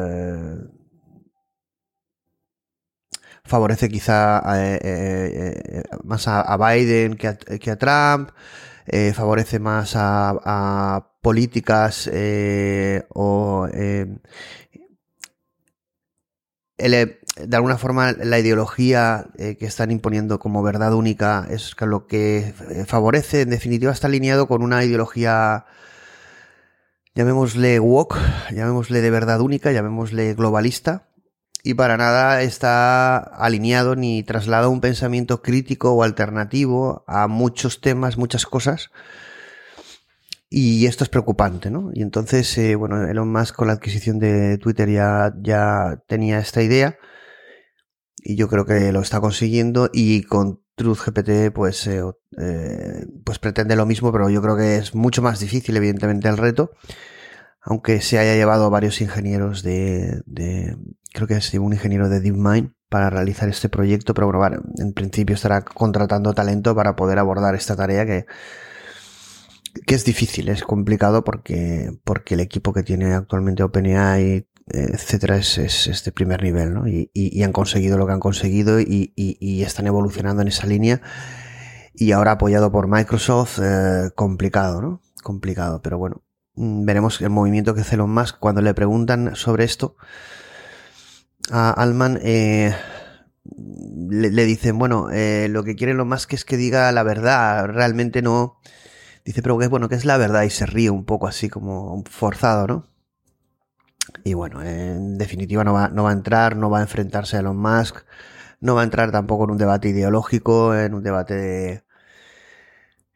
favorece 3.46 3.88
quizá 3.88 4.42
eh, 4.58 4.78
eh, 4.82 5.62
eh, 5.64 5.82
más 6.04 6.28
a, 6.28 6.56
Biden 6.56 7.16
que 7.16 7.28
a, 7.28 7.76
Trump, 7.76 8.30
favorece 9.14 9.58
más 9.58 9.94
a, 9.96 11.12
políticas 11.22 12.10
o 13.14 13.68
de 17.36 17.56
alguna 17.56 17.78
forma 17.78 18.12
la 18.12 18.38
ideología 18.38 19.26
que 19.36 19.56
están 19.60 19.90
imponiendo 19.90 20.38
como 20.38 20.62
verdad 20.62 20.94
única 20.94 21.46
es 21.50 21.74
lo 21.80 22.06
que 22.06 22.54
favorece, 22.86 23.42
en 23.42 23.50
definitiva 23.50 23.92
está 23.92 24.06
alineado 24.06 24.48
con 24.48 24.62
una 24.62 24.84
ideología 24.84 25.66
llamémosle 27.16 27.80
woke, 27.80 28.18
llamémosle 28.52 29.00
de 29.00 29.10
verdad 29.10 29.40
única, 29.40 29.72
llamémosle 29.72 30.34
globalista, 30.34 31.08
y 31.64 31.74
para 31.74 31.96
nada 31.96 32.42
está 32.42 33.16
alineado 33.16 33.96
ni 33.96 34.22
traslada 34.22 34.68
un 34.68 34.80
pensamiento 34.80 35.42
crítico 35.42 35.92
o 35.92 36.04
alternativo 36.04 37.02
a 37.08 37.26
muchos 37.26 37.80
temas, 37.80 38.18
muchas 38.18 38.46
cosas. 38.46 38.90
Y 40.48 40.86
esto 40.86 41.02
es 41.02 41.10
preocupante, 41.10 41.70
¿no? 41.70 41.90
Y 41.92 42.02
entonces, 42.02 42.56
eh, 42.58 42.76
bueno, 42.76 43.02
Elon 43.02 43.32
Musk 43.32 43.56
con 43.56 43.66
la 43.66 43.72
adquisición 43.72 44.20
de 44.20 44.58
Twitter 44.58 44.88
ya, 44.88 45.34
ya 45.42 46.04
tenía 46.06 46.38
esta 46.38 46.62
idea 46.62 46.98
y 48.26 48.36
yo 48.36 48.48
creo 48.48 48.64
que 48.66 48.92
lo 48.92 49.00
está 49.00 49.20
consiguiendo 49.20 49.90
y 49.92 50.24
con 50.24 50.60
Truth 50.74 50.98
GPT 51.06 51.52
pues, 51.54 51.86
eh, 51.86 52.02
eh, 52.38 53.06
pues 53.24 53.38
pretende 53.38 53.76
lo 53.76 53.86
mismo, 53.86 54.12
pero 54.12 54.28
yo 54.28 54.42
creo 54.42 54.56
que 54.56 54.76
es 54.76 54.94
mucho 54.94 55.22
más 55.22 55.40
difícil, 55.40 55.76
evidentemente, 55.76 56.28
el 56.28 56.36
reto 56.36 56.72
aunque 57.66 58.00
se 58.00 58.18
haya 58.18 58.34
llevado 58.36 58.70
varios 58.70 59.00
ingenieros 59.00 59.64
de, 59.64 60.22
creo 61.12 61.26
que 61.26 61.34
es 61.34 61.52
un 61.54 61.72
ingeniero 61.72 62.08
de 62.08 62.20
DeepMind 62.20 62.70
para 62.88 63.10
realizar 63.10 63.48
este 63.48 63.68
proyecto, 63.68 64.14
pero 64.14 64.30
bueno, 64.30 64.62
en 64.78 64.92
principio 64.92 65.34
estará 65.34 65.62
contratando 65.62 66.32
talento 66.32 66.76
para 66.76 66.94
poder 66.94 67.18
abordar 67.18 67.56
esta 67.56 67.74
tarea 67.74 68.06
que, 68.06 68.26
que 69.84 69.96
es 69.96 70.04
difícil, 70.04 70.48
es 70.48 70.62
complicado 70.62 71.24
porque, 71.24 71.90
porque 72.04 72.34
el 72.34 72.40
equipo 72.40 72.72
que 72.72 72.84
tiene 72.84 73.14
actualmente 73.14 73.64
OpenAI, 73.64 74.46
etcétera, 74.68 75.36
es, 75.36 75.58
es, 75.58 76.04
de 76.04 76.12
primer 76.12 76.42
nivel, 76.42 76.74
¿no? 76.74 76.88
Y, 76.88 77.42
han 77.42 77.52
conseguido 77.52 77.98
lo 77.98 78.06
que 78.06 78.12
han 78.12 78.20
conseguido 78.20 78.80
y, 78.80 79.12
están 79.62 79.86
evolucionando 79.86 80.42
en 80.42 80.48
esa 80.48 80.66
línea. 80.66 81.00
Y 81.94 82.12
ahora 82.12 82.32
apoyado 82.32 82.70
por 82.70 82.88
Microsoft, 82.88 83.58
eh, 83.62 84.10
complicado, 84.14 84.82
¿no? 84.82 85.02
Complicado, 85.22 85.80
pero 85.82 85.98
bueno, 85.98 86.26
Mm, 86.56 86.86
veremos 86.86 87.20
el 87.20 87.30
movimiento 87.30 87.74
que 87.74 87.82
hace 87.82 87.96
Elon 87.96 88.10
Musk 88.10 88.38
cuando 88.38 88.62
le 88.62 88.72
preguntan 88.72 89.36
sobre 89.36 89.64
esto 89.64 89.96
a 91.50 91.70
Alman 91.70 92.18
eh, 92.22 92.74
le, 94.08 94.44
dicen 94.46 94.78
bueno 94.78 95.10
eh, 95.12 95.48
lo 95.50 95.64
que 95.64 95.76
quiere 95.76 95.92
Elon 95.92 96.08
Musk 96.08 96.32
es 96.32 96.44
que 96.46 96.56
diga 96.56 96.90
la 96.92 97.02
verdad 97.02 97.66
realmente 97.66 98.22
no 98.22 98.58
dice 99.24 99.42
pero 99.42 99.58
que 99.58 99.68
bueno 99.68 99.90
que 99.90 99.96
es 99.96 100.06
la 100.06 100.16
verdad 100.16 100.44
y 100.44 100.50
se 100.50 100.64
ríe 100.64 100.88
un 100.88 101.04
poco 101.04 101.26
así 101.26 101.50
como 101.50 102.02
forzado 102.10 102.66
no 102.66 102.86
y 104.26 104.34
bueno 104.34 104.62
en 104.62 105.18
definitiva 105.18 105.64
no 105.64 105.72
va, 105.72 105.88
no 105.88 106.04
va 106.04 106.10
a 106.10 106.14
entrar 106.14 106.56
no 106.56 106.70
va 106.70 106.78
a 106.80 106.82
enfrentarse 106.82 107.36
a 107.36 107.40
Elon 107.40 107.56
Musk 107.56 108.04
no 108.60 108.74
va 108.74 108.80
a 108.82 108.84
entrar 108.84 109.10
tampoco 109.12 109.44
en 109.44 109.52
un 109.52 109.58
debate 109.58 109.88
ideológico 109.88 110.74
en 110.74 110.94
un 110.94 111.02
debate 111.02 111.34
de 111.34 111.86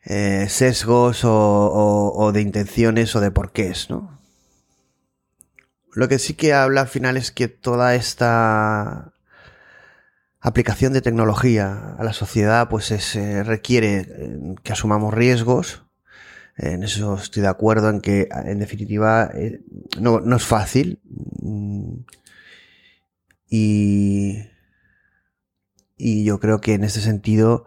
eh, 0.04 0.46
sesgos 0.48 1.22
o, 1.24 2.30
de 2.32 2.40
intenciones 2.40 3.14
o 3.16 3.20
de 3.20 3.30
porqués, 3.30 3.90
¿no? 3.90 4.18
Lo 5.92 6.08
que 6.08 6.18
sí 6.18 6.34
que 6.34 6.54
habla 6.54 6.82
al 6.82 6.88
final 6.88 7.16
es 7.16 7.32
que 7.32 7.48
toda 7.48 7.94
esta 7.94 9.12
aplicación 10.40 10.92
de 10.92 11.02
tecnología 11.02 11.96
a 11.98 12.04
la 12.04 12.12
sociedad 12.12 12.68
pues 12.68 12.90
eh, 13.16 13.42
requiere 13.42 14.06
eh, 14.08 14.38
que 14.62 14.72
asumamos 14.72 15.12
riesgos. 15.12 15.82
En 16.62 16.82
eso 16.82 17.14
estoy 17.14 17.42
de 17.42 17.48
acuerdo 17.48 17.88
en 17.88 18.00
que 18.00 18.28
en 18.44 18.58
definitiva 18.58 19.30
no, 19.98 20.20
no, 20.20 20.36
es 20.36 20.44
fácil. 20.44 21.00
Mm, 21.40 22.00
y, 23.48 24.38
y 25.96 26.24
yo 26.24 26.38
creo 26.38 26.60
que 26.60 26.74
en 26.74 26.84
este 26.84 27.00
sentido 27.00 27.64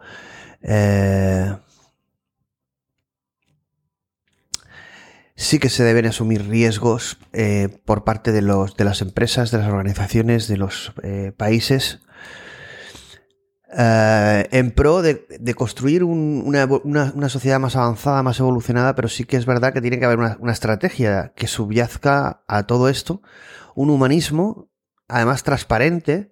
sí 5.36 5.58
que 5.58 5.68
se 5.68 5.84
deben 5.84 6.06
asumir 6.06 6.48
riesgos 6.48 7.18
eh, 7.32 7.68
por 7.84 8.04
parte 8.04 8.32
de, 8.32 8.42
los, 8.42 8.76
de 8.76 8.84
las 8.84 9.02
empresas, 9.02 9.50
de 9.50 9.58
las 9.58 9.68
organizaciones, 9.68 10.48
de 10.48 10.56
los 10.56 10.92
eh, 11.02 11.32
países, 11.36 12.00
eh, 13.76 14.48
en 14.52 14.70
pro 14.70 15.02
de, 15.02 15.54
construir 15.54 16.04
una, 16.04 17.28
sociedad 17.28 17.58
más 17.58 17.76
avanzada, 17.76 18.22
más 18.22 18.38
evolucionada, 18.40 18.94
pero 18.94 19.08
sí 19.08 19.24
que 19.24 19.36
es 19.36 19.46
verdad 19.46 19.72
que 19.72 19.80
tiene 19.80 19.98
que 19.98 20.04
haber 20.04 20.18
una, 20.18 20.52
estrategia 20.52 21.32
que 21.34 21.46
subyazca 21.46 22.44
a 22.46 22.62
todo 22.64 22.88
esto, 22.88 23.22
un 23.74 23.90
humanismo, 23.90 24.70
además 25.08 25.42
transparente, 25.42 26.30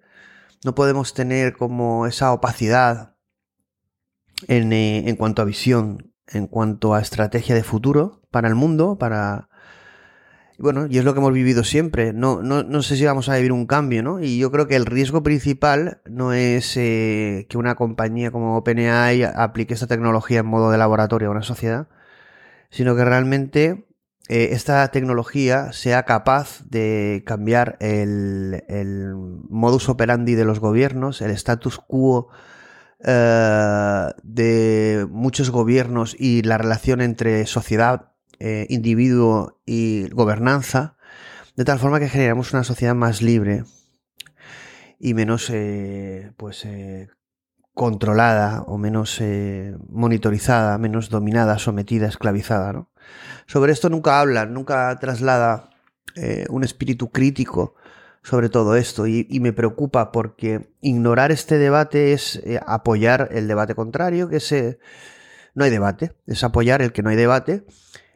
no 0.63 0.75
podemos 0.75 1.13
tener 1.13 1.57
como 1.57 2.07
esa 2.07 2.31
opacidad 2.31 3.15
en, 4.47 4.71
en 4.71 5.15
cuanto 5.15 5.41
a 5.41 5.45
visión 5.45 6.13
en 6.27 6.47
cuanto 6.47 6.93
a 6.93 7.01
estrategia 7.01 7.55
de 7.55 7.63
futuro 7.63 8.21
para 8.31 8.47
el 8.47 8.55
mundo, 8.55 8.97
para 8.97 9.49
bueno, 10.59 10.85
y 10.89 10.97
es 10.97 11.03
lo 11.03 11.13
que 11.13 11.19
hemos 11.19 11.33
vivido 11.33 11.63
siempre. 11.63 12.13
No, 12.13 12.41
no, 12.41 12.63
no, 12.63 12.83
sé 12.83 12.95
si 12.95 13.05
vamos 13.05 13.29
a 13.29 13.35
vivir 13.35 13.51
un 13.51 13.65
cambio, 13.65 14.03
¿no? 14.03 14.21
Y 14.21 14.37
yo 14.37 14.51
creo 14.51 14.67
que 14.67 14.75
el 14.75 14.85
riesgo 14.85 15.23
principal 15.23 16.01
no 16.05 16.33
es 16.33 16.77
eh, 16.77 17.47
que 17.49 17.57
una 17.57 17.75
compañía 17.75 18.31
como 18.31 18.57
OpenAI 18.57 19.23
aplique 19.23 19.73
esta 19.73 19.87
tecnología 19.87 20.39
en 20.39 20.45
modo 20.45 20.71
de 20.71 20.77
laboratorio 20.77 21.29
a 21.29 21.31
una 21.31 21.43
sociedad, 21.43 21.87
sino 22.69 22.95
que 22.95 23.05
realmente 23.05 23.87
eh, 24.29 24.49
esta 24.51 24.87
tecnología 24.89 25.73
sea 25.73 26.03
capaz 26.03 26.63
de 26.69 27.23
cambiar 27.25 27.77
el, 27.79 28.63
modus 29.49 29.89
operandi 29.89 30.35
de 30.35 30.45
los 30.45 30.59
gobiernos, 30.59 31.21
el 31.21 31.31
status 31.31 31.79
quo 31.79 32.29
eh, 33.03 34.09
de 34.23 35.07
muchos 35.09 35.49
gobiernos 35.49 36.15
y 36.17 36.43
la 36.43 36.57
relación 36.57 37.01
entre 37.01 37.45
sociedad 37.47 38.12
eh, 38.39 38.65
individuo 38.69 39.61
y 39.65 40.09
gobernanza, 40.09 40.97
de 41.55 41.65
tal 41.65 41.79
forma 41.79 41.99
que 41.99 42.09
generamos 42.09 42.51
una 42.53 42.63
sociedad 42.63 42.95
más 42.95 43.21
libre 43.21 43.63
y 44.99 45.13
menos 45.13 45.49
eh, 45.51 46.31
pues 46.35 46.65
eh, 46.65 47.09
controlada 47.73 48.63
o 48.63 48.77
menos 48.77 49.21
monitorizada, 49.87 50.77
menos 50.77 51.09
dominada, 51.09 51.59
sometida, 51.59 52.07
esclavizada. 52.07 52.73
¿no? 52.73 52.91
Sobre 53.45 53.71
esto 53.71 53.89
nunca 53.89 54.19
habla, 54.19 54.45
nunca 54.45 54.97
traslada 54.99 55.69
un 56.49 56.63
espíritu 56.63 57.11
crítico 57.11 57.75
sobre 58.21 58.49
todo 58.49 58.75
esto 58.75 59.07
y, 59.07 59.27
y, 59.29 59.39
me 59.39 59.51
preocupa 59.51 60.11
porque 60.11 60.73
ignorar 60.81 61.31
este 61.31 61.57
debate 61.57 62.13
es 62.13 62.41
apoyar 62.65 63.29
el 63.31 63.47
debate 63.47 63.73
contrario, 63.73 64.29
que 64.29 64.37
es 64.37 64.53
no 65.55 65.65
hay 65.65 65.71
debate, 65.71 66.13
es 66.27 66.43
apoyar 66.43 66.81
el 66.81 66.93
que 66.93 67.01
no 67.01 67.09
hay 67.09 67.15
debate 67.15 67.65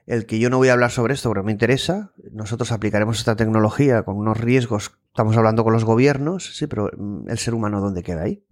el 0.07 0.25
que 0.25 0.39
yo 0.39 0.49
no 0.49 0.57
voy 0.57 0.69
a 0.69 0.73
hablar 0.73 0.89
sobre 0.89 1.13
esto 1.13 1.29
porque 1.29 1.45
me 1.45 1.51
interesa. 1.51 2.13
Nosotros 2.31 2.71
aplicaremos 2.71 3.19
esta 3.19 3.35
tecnología 3.35 4.03
con 4.03 4.15
unos 4.15 4.37
riesgos. 4.39 4.97
Estamos 5.09 5.35
hablando 5.35 5.65
con 5.65 5.73
los 5.73 5.83
gobiernos, 5.83 6.55
sí, 6.55 6.65
pero 6.65 6.89
mm, 6.97 7.29
el 7.29 7.37
ser 7.37 7.53
humano, 7.53 7.81
¿dónde 7.81 8.03
queda 8.03 8.23
ahí? 8.23 8.43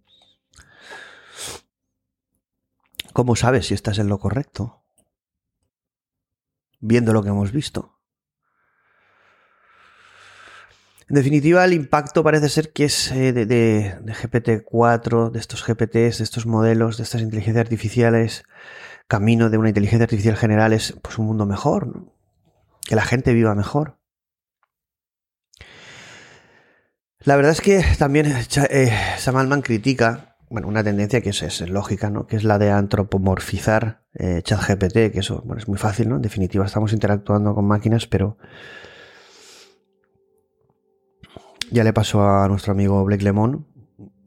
¿Cómo 3.14 3.38
sabes 3.38 3.68
si 3.68 3.74
estás 3.74 3.98
en 4.00 4.10
lo 4.10 4.20
correcto? 4.20 4.84
Viendo 6.82 7.14
lo 7.14 7.24
que 7.24 7.30
hemos 7.30 7.54
visto. 7.54 8.02
En 11.08 11.16
definitiva, 11.16 11.64
el 11.64 11.72
impacto 11.72 12.24
parece 12.24 12.50
ser 12.50 12.74
que 12.74 12.86
es 12.86 13.12
eh, 13.12 13.32
de 13.32 13.96
GPT-4, 14.04 15.32
de 15.32 15.40
estos 15.40 15.64
GPTs, 15.64 16.18
de 16.18 16.24
estos 16.24 16.46
modelos, 16.46 16.98
de 16.98 17.04
estas 17.04 17.22
inteligencias 17.22 17.64
artificiales, 17.64 18.44
camino 19.08 19.50
de 19.50 19.58
una 19.58 19.70
inteligencia 19.70 20.04
artificial 20.04 20.38
general 20.38 20.74
es 20.74 20.94
pues, 21.02 21.18
un 21.18 21.26
mundo 21.26 21.46
mejor, 21.46 22.12
que 22.88 22.96
la 22.96 23.04
gente 23.04 23.34
viva 23.34 23.56
mejor. 23.56 24.00
La 27.20 27.36
verdad 27.36 27.54
es 27.54 27.62
que 27.62 27.84
también 27.98 28.28
eh, 28.28 28.94
Sam 29.18 29.38
Altman 29.38 29.62
critica 29.62 30.36
bueno, 30.50 30.68
una 30.68 30.84
tendencia 30.84 31.22
que 31.22 31.30
es, 31.30 31.62
lógica, 31.70 32.10
¿no? 32.10 32.28
que 32.28 32.36
es 32.36 32.44
la 32.44 32.58
de 32.58 32.72
antropomorfizar 32.72 34.06
eh, 34.14 34.42
ChatGPT, 34.44 35.12
que 35.12 35.20
eso 35.20 35.42
bueno, 35.46 35.60
es 35.60 35.68
muy 35.68 35.78
fácil, 35.78 36.10
¿no? 36.10 36.18
En 36.18 36.22
definitiva, 36.22 36.66
estamos 36.66 36.94
interactuando 36.94 37.54
con 37.56 37.66
máquinas, 37.66 38.08
pero 38.08 38.38
ya 41.72 41.84
le 41.84 41.94
pasó 41.94 42.24
a 42.24 42.48
nuestro 42.48 42.74
amigo 42.74 43.04
Blake 43.04 43.24
Lemon, 43.24 43.68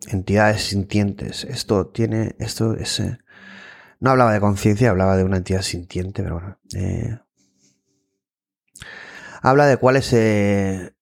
entidades 0.08 0.64
sintientes. 0.64 1.44
Esto 1.44 1.86
tiene, 1.86 2.34
esto 2.38 2.74
es, 2.74 3.00
eh, 3.00 3.18
no 4.00 4.10
hablaba 4.10 4.32
de 4.32 4.40
conciencia, 4.40 4.90
hablaba 4.90 5.16
de 5.16 5.24
una 5.24 5.38
entidad 5.38 5.62
sintiente, 5.62 6.22
pero 6.22 6.36
bueno. 6.36 6.58
Eh, 6.74 7.18
habla 9.42 9.66
de 9.66 9.76
cuál 9.76 9.96
es 9.96 10.12
eh, 10.12 10.94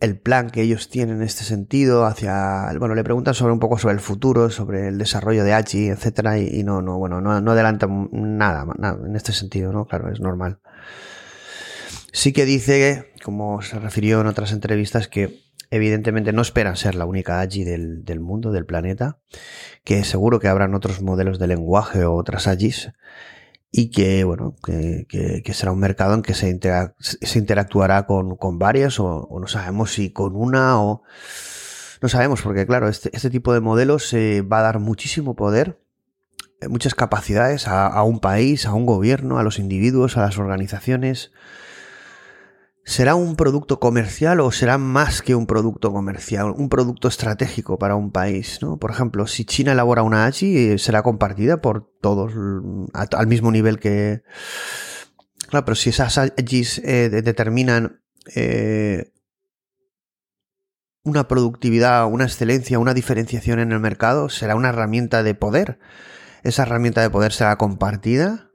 el 0.00 0.18
plan 0.18 0.50
que 0.50 0.62
ellos 0.62 0.88
tienen 0.88 1.16
en 1.16 1.22
este 1.22 1.44
sentido 1.44 2.06
hacia. 2.06 2.70
Bueno, 2.78 2.94
le 2.94 3.04
preguntan 3.04 3.34
sobre 3.34 3.52
un 3.52 3.60
poco 3.60 3.78
sobre 3.78 3.94
el 3.94 4.00
futuro, 4.00 4.50
sobre 4.50 4.88
el 4.88 4.98
desarrollo 4.98 5.44
de 5.44 5.52
Hachi, 5.52 5.88
etcétera, 5.88 6.38
y, 6.38 6.62
no, 6.62 6.80
no, 6.80 6.98
bueno, 6.98 7.20
no, 7.20 7.40
no 7.40 7.52
adelanta 7.52 7.86
nada, 7.88 8.66
nada 8.78 8.98
en 9.06 9.16
este 9.16 9.32
sentido, 9.32 9.72
¿no? 9.72 9.84
Claro, 9.86 10.10
es 10.10 10.20
normal. 10.20 10.60
Sí 12.12 12.32
que 12.32 12.44
dice, 12.44 13.12
como 13.22 13.60
se 13.62 13.78
refirió 13.78 14.20
en 14.20 14.26
otras 14.26 14.52
entrevistas, 14.52 15.08
que 15.08 15.49
evidentemente 15.70 16.32
no 16.32 16.42
esperan 16.42 16.76
ser 16.76 16.94
la 16.94 17.06
única 17.06 17.40
AGI 17.40 17.64
del, 17.64 18.04
del, 18.04 18.20
mundo, 18.20 18.50
del 18.50 18.66
planeta, 18.66 19.18
que 19.84 20.04
seguro 20.04 20.40
que 20.40 20.48
habrán 20.48 20.74
otros 20.74 21.00
modelos 21.00 21.38
de 21.38 21.46
lenguaje 21.46 22.04
o 22.04 22.14
otras 22.14 22.48
AGIs 22.48 22.92
y 23.72 23.90
que, 23.90 24.24
bueno, 24.24 24.56
que, 24.64 25.06
que, 25.08 25.54
será 25.54 25.70
un 25.70 25.78
mercado 25.78 26.14
en 26.14 26.22
que 26.22 26.34
se, 26.34 26.58
se 26.98 27.38
interactuará 27.38 28.04
con, 28.04 28.36
con 28.36 28.58
varias 28.58 28.98
o, 28.98 29.06
o, 29.06 29.38
no 29.40 29.46
sabemos 29.46 29.92
si 29.92 30.10
con 30.12 30.34
una 30.34 30.82
o... 30.82 31.02
No 32.02 32.08
sabemos, 32.08 32.40
porque 32.40 32.66
claro, 32.66 32.88
este, 32.88 33.10
este 33.12 33.28
tipo 33.28 33.52
de 33.52 33.60
modelos 33.60 34.12
eh, 34.14 34.40
va 34.40 34.60
a 34.60 34.62
dar 34.62 34.78
muchísimo 34.78 35.36
poder, 35.36 35.78
eh, 36.60 36.68
muchas 36.68 36.94
capacidades 36.94 37.68
a, 37.68 37.86
a 37.86 38.02
un 38.02 38.20
país, 38.20 38.64
a 38.66 38.72
un 38.72 38.86
gobierno, 38.86 39.38
a 39.38 39.42
los 39.42 39.58
individuos, 39.58 40.16
a 40.16 40.22
las 40.22 40.38
organizaciones, 40.38 41.30
¿Será 42.84 43.14
un 43.14 43.36
producto 43.36 43.78
comercial 43.78 44.40
o 44.40 44.50
será 44.50 44.78
más 44.78 45.22
que 45.22 45.34
un 45.34 45.46
producto 45.46 45.92
comercial? 45.92 46.52
Un 46.56 46.68
producto 46.68 47.08
estratégico 47.08 47.78
para 47.78 47.94
un 47.94 48.10
país, 48.10 48.58
¿no? 48.62 48.78
Por 48.78 48.90
ejemplo, 48.90 49.26
si 49.26 49.44
China 49.44 49.72
elabora 49.72 50.02
una 50.02 50.24
AGI, 50.26 50.78
será 50.78 51.02
compartida 51.02 51.60
por 51.60 51.90
todos 52.00 52.32
al 52.92 53.26
mismo 53.26 53.52
nivel 53.52 53.78
que... 53.78 54.22
Claro, 55.48 55.64
pero 55.66 55.74
si 55.74 55.90
esas 55.90 56.16
AGIs 56.16 56.78
eh, 56.78 57.10
determinan 57.10 58.02
eh, 58.34 59.12
una 61.02 61.28
productividad, 61.28 62.06
una 62.06 62.24
excelencia, 62.24 62.78
una 62.78 62.94
diferenciación 62.94 63.58
en 63.58 63.72
el 63.72 63.80
mercado, 63.80 64.28
será 64.28 64.54
una 64.54 64.70
herramienta 64.70 65.22
de 65.22 65.34
poder. 65.34 65.78
Esa 66.42 66.62
herramienta 66.62 67.02
de 67.02 67.10
poder 67.10 67.32
será 67.32 67.56
compartida 67.56 68.50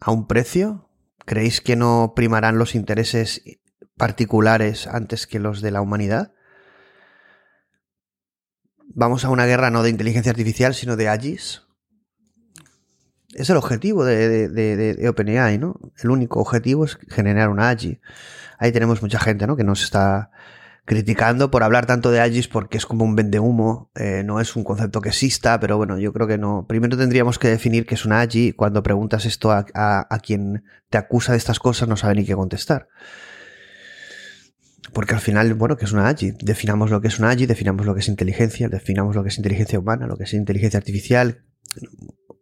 a 0.00 0.12
un 0.12 0.26
precio 0.26 0.83
¿Creéis 1.24 1.60
que 1.60 1.76
no 1.76 2.12
primarán 2.14 2.58
los 2.58 2.74
intereses 2.74 3.42
particulares 3.96 4.86
antes 4.86 5.26
que 5.26 5.38
los 5.38 5.60
de 5.60 5.70
la 5.70 5.80
humanidad? 5.80 6.32
Vamos 8.86 9.24
a 9.24 9.30
una 9.30 9.46
guerra 9.46 9.70
no 9.70 9.82
de 9.82 9.90
inteligencia 9.90 10.30
artificial, 10.30 10.74
sino 10.74 10.96
de 10.96 11.08
AGIs. 11.08 11.62
Es 13.34 13.50
el 13.50 13.56
objetivo 13.56 14.04
de, 14.04 15.06
OpenAI, 15.08 15.58
¿no? 15.58 15.80
El 16.00 16.10
único 16.10 16.40
objetivo 16.40 16.84
es 16.84 16.96
generar 17.08 17.48
una 17.48 17.70
AGI. 17.70 18.00
Ahí 18.58 18.70
tenemos 18.70 19.02
mucha 19.02 19.18
gente, 19.18 19.46
¿no? 19.46 19.56
Que 19.56 19.64
nos 19.64 19.82
está 19.82 20.30
criticando 20.84 21.50
por 21.50 21.62
hablar 21.62 21.86
tanto 21.86 22.10
de 22.10 22.20
Agis 22.20 22.48
porque 22.48 22.76
es 22.76 22.86
como 22.86 23.04
un 23.04 23.16
vendehumo, 23.16 23.90
eh, 23.94 24.22
no 24.24 24.40
es 24.40 24.54
un 24.56 24.64
concepto 24.64 25.00
que 25.00 25.08
exista, 25.08 25.58
pero 25.60 25.76
bueno, 25.76 25.98
yo 25.98 26.12
creo 26.12 26.26
que 26.26 26.38
no. 26.38 26.66
Primero 26.66 26.96
tendríamos 26.96 27.38
que 27.38 27.48
definir 27.48 27.86
qué 27.86 27.94
es 27.94 28.04
una 28.04 28.20
Agi. 28.20 28.52
Cuando 28.52 28.82
preguntas 28.82 29.24
esto 29.24 29.50
a, 29.50 29.66
a, 29.74 30.06
a 30.14 30.18
quien 30.18 30.64
te 30.90 30.98
acusa 30.98 31.32
de 31.32 31.38
estas 31.38 31.58
cosas, 31.58 31.88
no 31.88 31.96
sabe 31.96 32.16
ni 32.16 32.24
qué 32.24 32.34
contestar. 32.34 32.88
Porque 34.94 35.14
al 35.14 35.20
final, 35.20 35.52
bueno, 35.54 35.76
¿qué 35.76 35.84
es 35.84 35.92
una 35.92 36.08
AGI? 36.08 36.34
Definamos 36.40 36.90
lo 36.90 37.00
que 37.00 37.08
es 37.08 37.18
una 37.18 37.30
AGI, 37.30 37.46
definamos 37.46 37.84
lo 37.84 37.94
que 37.94 38.00
es 38.00 38.08
inteligencia, 38.08 38.68
definamos 38.68 39.16
lo 39.16 39.22
que 39.24 39.28
es 39.28 39.36
inteligencia 39.36 39.78
humana, 39.78 40.06
lo 40.06 40.16
que 40.16 40.24
es 40.24 40.32
inteligencia 40.32 40.78
artificial, 40.78 41.44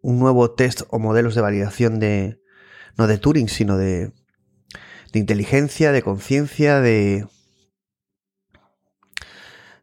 un 0.03 0.19
nuevo 0.19 0.53
test 0.53 0.83
o 0.91 0.99
modelos 0.99 1.35
de 1.35 1.41
validación 1.41 1.99
de, 1.99 2.41
no 2.99 3.07
de 3.07 3.17
Turing, 3.17 3.49
sino 3.49 3.79
de, 3.79 4.13
de 5.13 5.19
inteligencia, 5.19 5.93
de 5.93 6.03
conciencia, 6.03 6.81
de, 6.81 7.27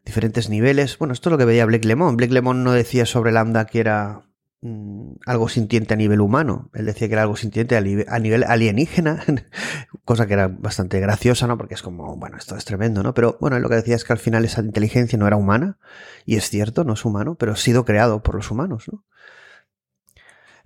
diferentes 0.04 0.48
niveles. 0.48 0.98
Bueno, 0.98 1.12
esto 1.12 1.28
es 1.28 1.32
lo 1.32 1.38
que 1.38 1.44
veía 1.44 1.66
Blake 1.66 1.86
Lemon. 1.86 2.16
Blake 2.16 2.32
Lemon 2.32 2.64
no 2.64 2.72
decía 2.72 3.06
sobre 3.06 3.32
Lambda 3.32 3.66
que 3.66 3.80
era 3.80 4.22
mmm, 4.60 5.12
algo 5.26 5.48
sintiente 5.48 5.94
a 5.94 5.96
nivel 5.96 6.20
humano. 6.20 6.70
Él 6.74 6.86
decía 6.86 7.08
que 7.08 7.14
era 7.14 7.22
algo 7.22 7.36
sintiente 7.36 7.76
a, 7.76 7.78
a 8.14 8.18
nivel 8.18 8.44
alienígena, 8.44 9.22
cosa 10.04 10.26
que 10.26 10.34
era 10.34 10.48
bastante 10.48 11.00
graciosa, 11.00 11.46
¿no? 11.46 11.56
Porque 11.58 11.74
es 11.74 11.82
como, 11.82 12.16
bueno, 12.16 12.36
esto 12.36 12.56
es 12.56 12.64
tremendo, 12.64 13.02
¿no? 13.02 13.14
Pero 13.14 13.36
bueno, 13.40 13.58
lo 13.58 13.68
que 13.68 13.76
decía 13.76 13.96
es 13.96 14.04
que 14.04 14.12
al 14.12 14.18
final 14.18 14.44
esa 14.44 14.62
inteligencia 14.62 15.18
no 15.18 15.26
era 15.26 15.36
humana, 15.36 15.78
y 16.24 16.36
es 16.36 16.48
cierto, 16.48 16.84
no 16.84 16.94
es 16.94 17.04
humano, 17.04 17.36
pero 17.36 17.52
ha 17.52 17.56
sido 17.56 17.84
creado 17.84 18.22
por 18.22 18.34
los 18.34 18.50
humanos, 18.50 18.86
¿no? 18.90 19.04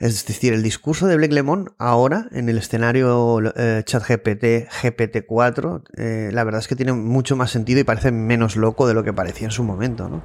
Es 0.05 0.27
decir, 0.27 0.53
el 0.53 0.63
discurso 0.63 1.07
de 1.07 1.17
Blake 1.17 1.33
Lemon 1.33 1.73
ahora 1.79 2.27
en 2.33 2.51
el 2.51 2.59
escenario 2.59 3.41
eh, 3.57 3.81
ChatGPT 3.87 4.69
GPT-4, 4.83 5.83
eh, 5.97 6.29
la 6.31 6.45
verdad 6.45 6.59
es 6.61 6.69
que 6.69 6.77
tiene 6.77 6.93
mucho 6.93 7.37
más 7.37 7.51
sentido 7.51 7.81
y 7.81 7.85
parece 7.85 8.13
menos 8.13 8.55
loco 8.57 8.87
de 8.87 8.93
lo 8.93 9.03
que 9.03 9.15
parecía 9.15 9.47
en 9.47 9.51
su 9.51 9.65
momento, 9.65 10.11
¿no? 10.11 10.21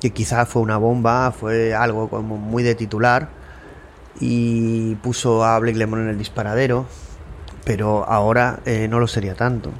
Que 0.00 0.10
quizá 0.10 0.46
fue 0.46 0.62
una 0.62 0.76
bomba, 0.76 1.32
fue 1.32 1.74
algo 1.74 2.08
como 2.08 2.36
muy 2.36 2.62
de 2.62 2.76
titular 2.76 3.30
y 4.20 4.94
puso 5.02 5.44
a 5.44 5.58
Blake 5.58 5.76
Lemon 5.76 6.02
en 6.02 6.08
el 6.10 6.18
disparadero, 6.18 6.86
pero 7.64 8.08
ahora 8.08 8.60
eh, 8.66 8.86
no 8.86 9.00
lo 9.00 9.08
sería 9.08 9.34
tanto. 9.34 9.72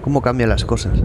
¿Cómo 0.00 0.22
cambian 0.22 0.48
las 0.48 0.64
cosas? 0.64 1.02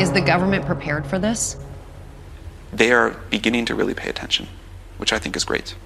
Is 0.00 0.10
the 0.10 0.22
government 0.24 0.66
prepared 0.66 1.06
for 1.06 1.20
this? 1.20 1.56
They 2.72 2.90
are 2.90 3.10
beginning 3.30 3.64
to 3.66 3.76
really 3.76 3.94
pay 3.94 4.08
attention, 4.08 4.48
which 4.98 5.12
I 5.12 5.20
think 5.20 5.36
is 5.36 5.44
great. 5.44 5.76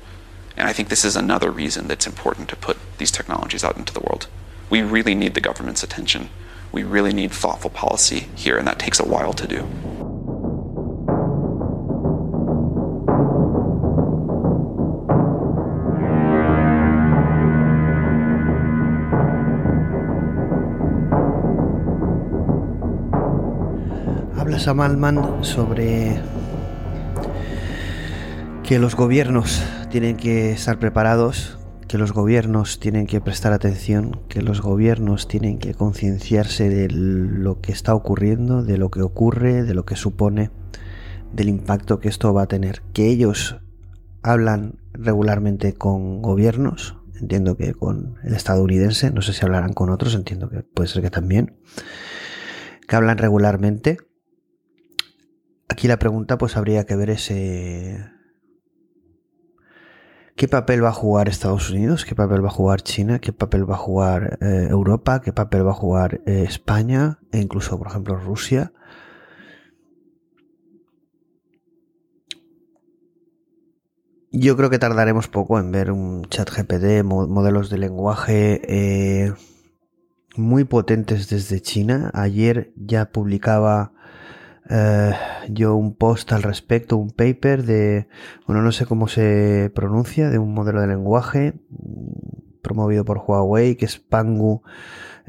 And 0.57 0.67
I 0.67 0.73
think 0.73 0.89
this 0.89 1.05
is 1.05 1.15
another 1.15 1.51
reason 1.51 1.89
that's 1.89 2.07
important 2.07 2.49
to 2.49 2.57
put 2.57 2.79
these 2.97 3.11
technologies 3.11 3.63
out 3.63 3.77
into 3.77 3.93
the 3.93 4.01
world. 4.01 4.29
We 4.71 4.81
really 4.81 5.15
need 5.15 5.35
the 5.35 5.43
government's 5.43 5.83
attention. 5.83 6.31
We 6.73 6.85
really 6.85 7.13
need 7.13 7.33
thoughtful 7.33 7.71
policy 7.71 8.29
here, 8.35 8.57
and 8.57 8.67
that 8.67 8.79
takes 8.79 8.99
a 8.99 9.07
while 9.07 9.35
to 9.35 9.47
do. 9.47 10.16
Sam 24.59 24.81
Altman 24.81 25.45
sobre 25.45 26.21
que 28.63 28.79
los 28.79 28.97
gobiernos 28.97 29.63
tienen 29.91 30.17
que 30.17 30.51
estar 30.53 30.79
preparados, 30.79 31.59
que 31.89 31.99
los 31.99 32.13
gobiernos 32.13 32.81
tienen 32.81 33.07
que 33.07 33.21
prestar 33.21 33.53
atención, 33.53 34.21
que 34.29 34.43
los 34.43 34.63
gobiernos 34.63 35.29
tienen 35.29 35.59
que 35.59 35.75
concienciarse 35.75 36.69
de 36.69 36.89
lo 36.91 37.61
que 37.61 37.73
está 37.73 37.95
ocurriendo, 37.95 38.63
de 38.63 38.79
lo 38.79 38.91
que 38.91 39.03
ocurre, 39.03 39.63
de 39.63 39.75
lo 39.75 39.85
que 39.85 39.95
supone, 39.95 40.51
del 41.33 41.49
impacto 41.49 42.01
que 42.01 42.09
esto 42.09 42.33
va 42.33 42.43
a 42.43 42.49
tener. 42.49 42.83
Que 42.93 43.09
ellos 43.09 43.61
hablan 44.23 44.79
regularmente 44.93 45.75
con 45.75 46.23
gobiernos, 46.23 46.97
entiendo 47.21 47.57
que 47.57 47.75
con 47.75 48.17
el 48.25 48.35
estadounidense, 48.35 49.11
no 49.11 49.23
sé 49.23 49.33
si 49.33 49.45
hablarán 49.45 49.75
con 49.75 49.91
otros, 49.91 50.15
entiendo 50.15 50.49
que 50.49 50.63
puede 50.63 50.89
ser 50.89 51.03
que 51.03 51.11
también, 51.11 51.57
que 52.89 52.97
hablan 52.97 53.19
regularmente. 53.19 53.99
Aquí 55.69 55.89
la 55.89 55.99
pregunta 55.99 56.39
pues 56.39 56.57
habría 56.57 56.87
que 56.87 56.97
ver 56.97 57.11
ese 57.11 58.17
¿Qué 60.37 60.49
papel 60.49 60.85
va 60.85 60.91
a 60.91 60.93
jugar 60.93 61.31
Estados 61.31 61.71
Unidos? 61.71 62.05
¿Qué 62.05 62.15
papel 62.15 62.45
va 62.45 62.49
a 62.49 62.53
jugar 62.53 62.83
China? 62.83 63.21
¿Qué 63.21 63.33
papel 63.33 63.69
va 63.69 63.77
a 63.77 63.79
jugar 63.79 64.37
eh, 64.43 64.67
Europa? 64.69 65.23
¿Qué 65.23 65.33
papel 65.33 65.67
va 65.67 65.71
a 65.71 65.75
jugar 65.75 66.21
eh, 66.27 66.45
España? 66.47 67.21
E 67.33 67.39
incluso, 67.41 67.79
por 67.79 67.87
ejemplo, 67.87 68.17
Rusia. 68.17 68.75
Yo 74.31 74.59
creo 74.59 74.69
que 74.69 74.79
tardaremos 74.79 75.27
poco 75.29 75.59
en 75.59 75.73
ver 75.73 75.91
un 75.91 76.27
chat 76.27 76.51
GPD, 76.51 77.03
modelos 77.03 77.71
de 77.71 77.79
lenguaje 77.79 78.61
eh, 78.69 79.33
muy 80.37 80.65
potentes 80.65 81.31
desde 81.31 81.63
China. 81.63 82.11
Ayer 82.13 82.75
ya 82.77 83.07
publicaba 83.07 83.95
eh, 84.69 85.13
yo 85.49 85.77
un 85.77 85.95
post 85.95 86.33
al 86.33 86.43
respecto, 86.43 86.97
un 86.97 87.11
paper 87.11 87.65
de, 87.65 88.09
bueno, 88.47 88.63
no 88.63 88.73
sé 88.73 88.87
cómo 88.87 89.07
se 89.09 89.71
pronuncia, 89.75 90.29
de 90.29 90.39
un 90.39 90.55
modelo 90.55 90.81
de 90.81 90.89
lenguaje 90.89 91.55
mm, 91.71 92.61
promovido 92.63 93.05
por 93.05 93.19
Huawei, 93.19 93.77
que 93.77 93.85
es 93.85 93.99
Pangu 93.99 94.63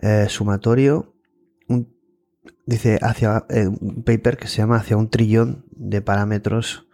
eh, 0.01 0.25
Sumatorio. 0.29 1.13
dice 2.65 2.99
hacia 3.01 3.45
eh, 3.49 3.67
un 3.67 4.03
paper 4.03 4.38
que 4.38 4.47
se 4.47 4.57
llama 4.57 4.77
hacia 4.77 4.97
un 4.97 5.09
trillón 5.09 5.65
de 5.71 6.01
parámetros, 6.01 6.88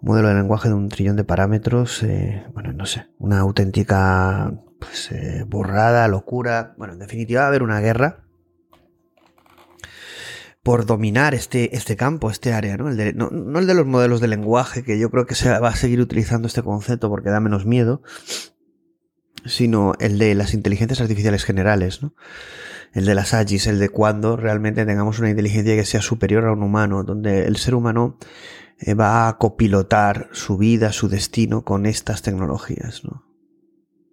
modelo 0.00 0.28
de 0.28 0.34
lenguaje 0.34 0.68
de 0.68 0.74
un 0.74 0.88
trillón 0.88 1.16
de 1.16 1.24
parámetros, 1.24 2.04
bueno, 2.54 2.72
no 2.72 2.86
sé, 2.86 3.06
una 3.18 3.40
auténtica 3.40 4.52
pues, 4.78 5.10
borrada, 5.48 6.06
locura. 6.06 6.74
Bueno, 6.76 6.92
en 6.92 7.00
definitiva 7.00 7.40
va 7.40 7.46
a 7.46 7.48
haber 7.48 7.62
una 7.62 7.80
guerra 7.80 8.25
por 10.66 10.84
dominar 10.84 11.32
este, 11.32 11.76
este 11.76 11.94
campo, 11.94 12.28
este 12.28 12.52
área, 12.52 12.76
¿no? 12.76 12.88
El 12.88 12.96
de, 12.96 13.12
no, 13.12 13.28
el 13.30 13.68
de 13.68 13.74
los 13.74 13.86
modelos 13.86 14.20
de 14.20 14.26
lenguaje, 14.26 14.82
que 14.82 14.98
yo 14.98 15.12
creo 15.12 15.24
que 15.24 15.36
se 15.36 15.48
va 15.48 15.68
a 15.68 15.76
seguir 15.76 16.00
utilizando 16.00 16.48
este 16.48 16.60
concepto 16.60 17.08
porque 17.08 17.30
da 17.30 17.38
menos 17.38 17.66
miedo, 17.66 18.02
sino 19.44 19.92
el 20.00 20.18
de 20.18 20.34
las 20.34 20.54
inteligencias 20.54 21.00
artificiales 21.00 21.44
generales, 21.44 22.02
¿no? 22.02 22.16
El 22.92 23.04
de 23.04 23.14
las 23.14 23.32
AGIs, 23.32 23.68
el 23.68 23.78
de 23.78 23.90
cuando 23.90 24.36
realmente 24.36 24.84
tengamos 24.84 25.20
una 25.20 25.30
inteligencia 25.30 25.76
que 25.76 25.84
sea 25.84 26.02
superior 26.02 26.44
a 26.46 26.52
un 26.52 26.64
humano, 26.64 27.04
donde 27.04 27.44
el 27.44 27.58
ser 27.58 27.76
humano 27.76 28.18
eh, 28.80 28.94
va 28.94 29.28
a 29.28 29.38
copilotar 29.38 30.30
su 30.32 30.58
vida, 30.58 30.90
su 30.90 31.08
destino 31.08 31.62
con 31.62 31.86
estas 31.86 32.22
tecnologías, 32.22 33.04
¿no? 33.04 33.24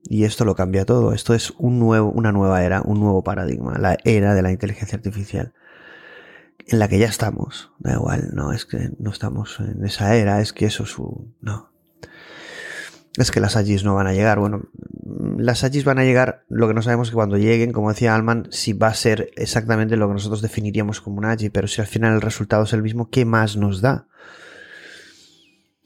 Y 0.04 0.26
esto 0.26 0.46
lo 0.46 0.54
cambia 0.54 0.86
todo. 0.86 1.14
Esto 1.14 1.34
es 1.34 1.52
un 1.58 1.80
nuevo, 1.80 2.12
una 2.12 2.32
nueva 2.32 2.64
era, 2.64 2.84
un 2.84 3.00
nuevo 3.00 3.24
paradigma, 3.24 3.80
la 3.80 3.98
era 4.04 4.36
de 4.36 4.44
la 4.44 4.52
inteligencia 4.52 4.98
artificial 4.98 5.56
en 6.68 6.80
la 6.80 6.88
que 6.88 7.00
ya 7.00 7.08
estamos. 7.08 7.72
Da 7.80 7.94
igual, 7.94 8.32
no 8.34 8.52
es 8.52 8.66
que 8.66 8.92
no 9.00 9.12
estamos 9.12 9.60
en 9.60 9.84
esa 9.86 10.16
era, 10.16 10.42
es 10.42 10.54
que 10.54 10.66
eso 10.66 10.84
es 10.84 10.98
un... 10.98 11.36
No. 11.42 11.72
Es 13.18 13.30
que 13.30 13.40
las 13.40 13.56
AGIs 13.56 13.84
no 13.84 13.94
van 13.94 14.08
a 14.08 14.14
llegar. 14.14 14.40
Bueno, 14.40 14.64
las 15.38 15.64
AGIs 15.64 15.86
van 15.86 16.00
a 16.00 16.04
llegar, 16.04 16.46
lo 16.50 16.68
que 16.68 16.74
no 16.74 16.82
sabemos 16.82 17.08
es 17.08 17.12
que 17.12 17.16
cuando 17.16 17.38
lleguen, 17.38 17.72
como 17.72 17.90
decía 17.90 18.16
Alman, 18.16 18.48
si 18.50 18.74
va 18.74 18.88
a 18.88 18.94
ser 18.96 19.30
exactamente 19.36 19.98
lo 19.98 20.08
que 20.08 20.14
nosotros 20.14 20.42
definiríamos 20.42 21.00
como 21.00 21.20
una 21.20 21.32
AGI, 21.32 21.50
pero 21.50 21.68
si 21.68 21.82
al 21.82 21.88
final 21.88 22.14
el 22.14 22.22
resultado 22.22 22.64
es 22.64 22.74
el 22.74 22.82
mismo, 22.82 23.10
¿qué 23.10 23.24
más 23.26 23.56
nos 23.56 23.82
da? 23.82 24.08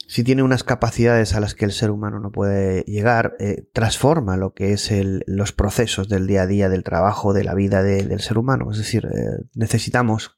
Si 0.10 0.24
tiene 0.24 0.42
unas 0.42 0.64
capacidades 0.64 1.36
a 1.36 1.42
las 1.42 1.54
que 1.54 1.66
el 1.66 1.74
ser 1.74 1.92
humano 1.92 2.22
no 2.22 2.32
puede 2.32 2.84
llegar, 2.84 3.36
eh, 3.40 3.68
transforma 3.74 4.38
lo 4.38 4.54
que 4.54 4.72
es 4.72 4.90
los 5.28 5.52
procesos 5.52 6.08
del 6.08 6.28
día 6.28 6.44
a 6.44 6.48
día, 6.48 6.70
del 6.70 6.86
trabajo, 6.86 7.34
de 7.34 7.44
la 7.44 7.54
vida 7.54 7.84
del 7.84 8.22
ser 8.22 8.38
humano. 8.38 8.72
Es 8.72 8.78
decir, 8.78 9.06
eh, 9.06 9.44
necesitamos 9.54 10.37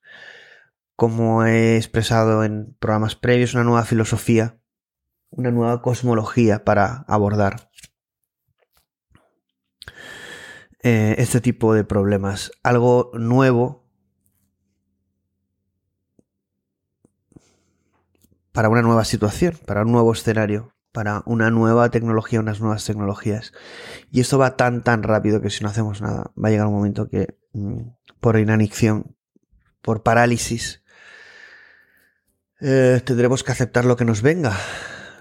como 0.99 1.45
he 1.45 1.77
expresado 1.77 2.43
en 2.43 2.75
programas 2.77 3.15
previos, 3.15 3.53
una 3.53 3.63
nueva 3.63 3.85
filosofía, 3.85 4.59
una 5.29 5.49
nueva 5.49 5.81
cosmología 5.81 6.65
para 6.65 7.05
abordar 7.07 7.71
eh, 10.83 11.15
este 11.17 11.39
tipo 11.39 11.73
de 11.73 11.85
problemas. 11.85 12.51
Algo 12.63 13.11
nuevo 13.13 13.87
para 18.51 18.67
una 18.67 18.81
nueva 18.81 19.05
situación, 19.05 19.57
para 19.65 19.83
un 19.83 19.93
nuevo 19.93 20.11
escenario, 20.11 20.75
para 20.91 21.23
una 21.25 21.49
nueva 21.49 21.89
tecnología, 21.91 22.41
unas 22.41 22.59
nuevas 22.59 22.83
tecnologías. 22.83 23.53
Y 24.11 24.19
esto 24.19 24.37
va 24.37 24.57
tan, 24.57 24.83
tan 24.83 25.03
rápido 25.03 25.39
que 25.39 25.49
si 25.49 25.63
no 25.63 25.69
hacemos 25.69 26.01
nada, 26.01 26.33
va 26.35 26.49
a 26.49 26.51
llegar 26.51 26.67
un 26.67 26.73
momento 26.73 27.07
que 27.07 27.39
mm, 27.53 27.83
por 28.19 28.37
inanición, 28.37 29.15
por 29.81 30.03
parálisis, 30.03 30.83
eh, 32.62 33.01
tendremos 33.05 33.43
que 33.43 33.51
aceptar 33.51 33.86
lo 33.86 33.95
que 33.95 34.05
nos 34.05 34.22
venga. 34.22 34.57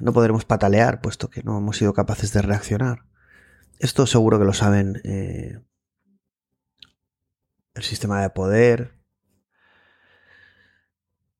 No 0.01 0.13
podremos 0.13 0.45
patalear, 0.45 1.01
puesto 1.01 1.29
que 1.29 1.43
no 1.43 1.59
hemos 1.59 1.77
sido 1.77 1.93
capaces 1.93 2.33
de 2.33 2.43
reaccionar. 2.43 3.05
Esto 3.79 4.07
seguro 4.07 4.39
que 4.39 4.45
lo 4.45 4.53
saben 4.53 5.01
eh, 5.05 5.61
el 7.75 7.83
sistema 7.83 8.23
de 8.23 8.31
poder. 8.31 8.99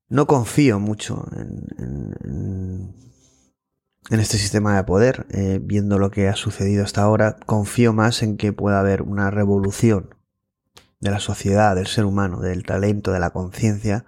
No 0.07 0.25
confío 0.25 0.79
mucho 0.79 1.27
en, 1.35 2.95
este 4.09 4.37
sistema 4.37 4.75
de 4.75 4.83
poder, 4.83 5.27
eh, 5.29 5.59
viendo 5.61 5.99
lo 5.99 6.09
que 6.09 6.29
ha 6.29 6.35
sucedido 6.35 6.83
hasta 6.83 7.01
ahora. 7.01 7.37
Confío 7.45 7.93
más 7.93 8.23
en 8.23 8.37
que 8.37 8.53
pueda 8.53 8.79
haber 8.79 9.01
una 9.01 9.29
revolución 9.29 10.15
de 10.99 11.11
la 11.11 11.19
sociedad, 11.19 11.75
del 11.75 11.87
ser 11.87 12.05
humano, 12.05 12.39
del 12.39 12.63
talento, 12.63 13.11
de 13.11 13.19
la 13.19 13.29
conciencia, 13.29 14.05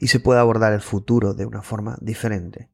y 0.00 0.08
se 0.08 0.18
puede 0.18 0.40
abordar 0.40 0.72
el 0.72 0.80
futuro 0.80 1.34
de 1.34 1.46
una 1.46 1.62
forma 1.62 1.96
diferente. 2.00 2.70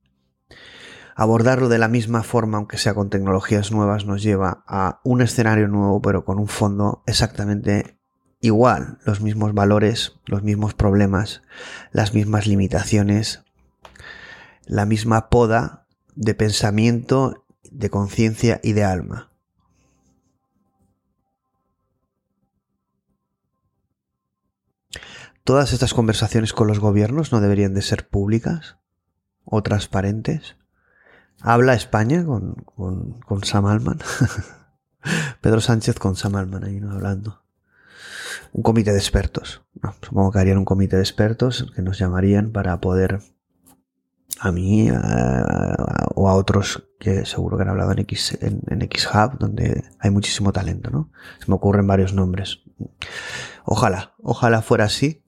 Abordarlo 1.14 1.68
de 1.68 1.79
la 1.79 1.89
misma 1.89 2.22
forma, 2.22 2.59
aunque 2.59 2.79
sea 2.79 2.95
con 2.95 3.11
tecnologías 3.11 3.72
nuevas, 3.72 4.07
nos 4.07 4.22
lleva 4.22 4.64
a 4.66 5.01
un 5.03 5.22
escenario 5.22 5.66
nuevo, 5.66 6.01
pero 6.01 6.24
con 6.24 6.39
un 6.39 6.47
fondo 6.47 7.03
exactamente 7.07 7.99
igual, 8.41 8.99
los 9.05 9.20
mismos 9.20 9.55
valores, 9.55 10.20
los 10.27 10.43
mismos 10.43 10.74
problemas, 10.74 11.43
las 11.91 12.14
mismas 12.14 12.47
limitaciones, 12.47 13.43
la 14.66 14.87
misma 14.87 15.29
poda 15.29 15.87
de 16.14 16.35
pensamiento, 16.35 17.45
de 17.70 17.91
conciencia 17.91 18.61
y 18.62 18.72
de 18.72 18.85
alma. 18.85 19.33
Todas 25.47 25.72
estas 25.72 25.94
conversaciones 25.94 26.53
con 26.53 26.66
los 26.66 26.80
gobiernos 26.80 27.30
no 27.30 27.40
deberían 27.40 27.72
de 27.72 27.80
ser 27.80 28.09
públicas 28.09 28.78
o 29.44 29.62
transparentes. 29.62 30.57
Habla 31.40 31.74
España 31.74 32.26
con, 32.26 32.55
con, 33.24 33.44
Sam 33.44 33.66
Alman. 33.66 34.01
Pedro 35.40 35.61
Sánchez 35.61 36.01
con 36.01 36.16
Sam 36.16 36.34
Alman 36.34 36.64
ahí 36.64 36.80
¿no? 36.80 36.90
hablando. 36.90 37.44
Un 38.53 38.64
comité 38.64 38.90
de 38.90 38.99
expertos. 38.99 39.62
supongo 40.03 40.32
que 40.32 40.40
harían 40.40 40.59
un 40.59 40.64
comité 40.64 40.97
de 40.97 41.03
expertos 41.03 41.70
que 41.76 41.82
nos 41.82 41.97
llamarían 41.97 42.51
para 42.51 42.80
poder 42.80 43.20
a 44.40 44.51
mí 44.51 44.90
o 44.90 46.28
a 46.28 46.34
otros 46.34 46.88
que 46.99 47.24
seguro 47.24 47.57
que 47.57 47.62
han 47.62 47.68
hablado 47.68 47.92
en 47.92 48.01
X, 48.01 48.36
en, 48.40 48.62
en 48.66 48.82
X 48.82 49.09
Hub, 49.14 49.38
donde 49.38 49.84
hay 50.01 50.11
muchísimo 50.11 50.53
talento, 50.53 50.90
¿no? 50.90 51.12
Se 51.38 51.49
me 51.49 51.55
ocurren 51.55 51.86
varios 51.86 52.14
nombres. 52.14 52.64
Ojalá, 53.64 54.14
ojalá 54.18 54.61
fuera 54.61 54.86
así 54.86 55.22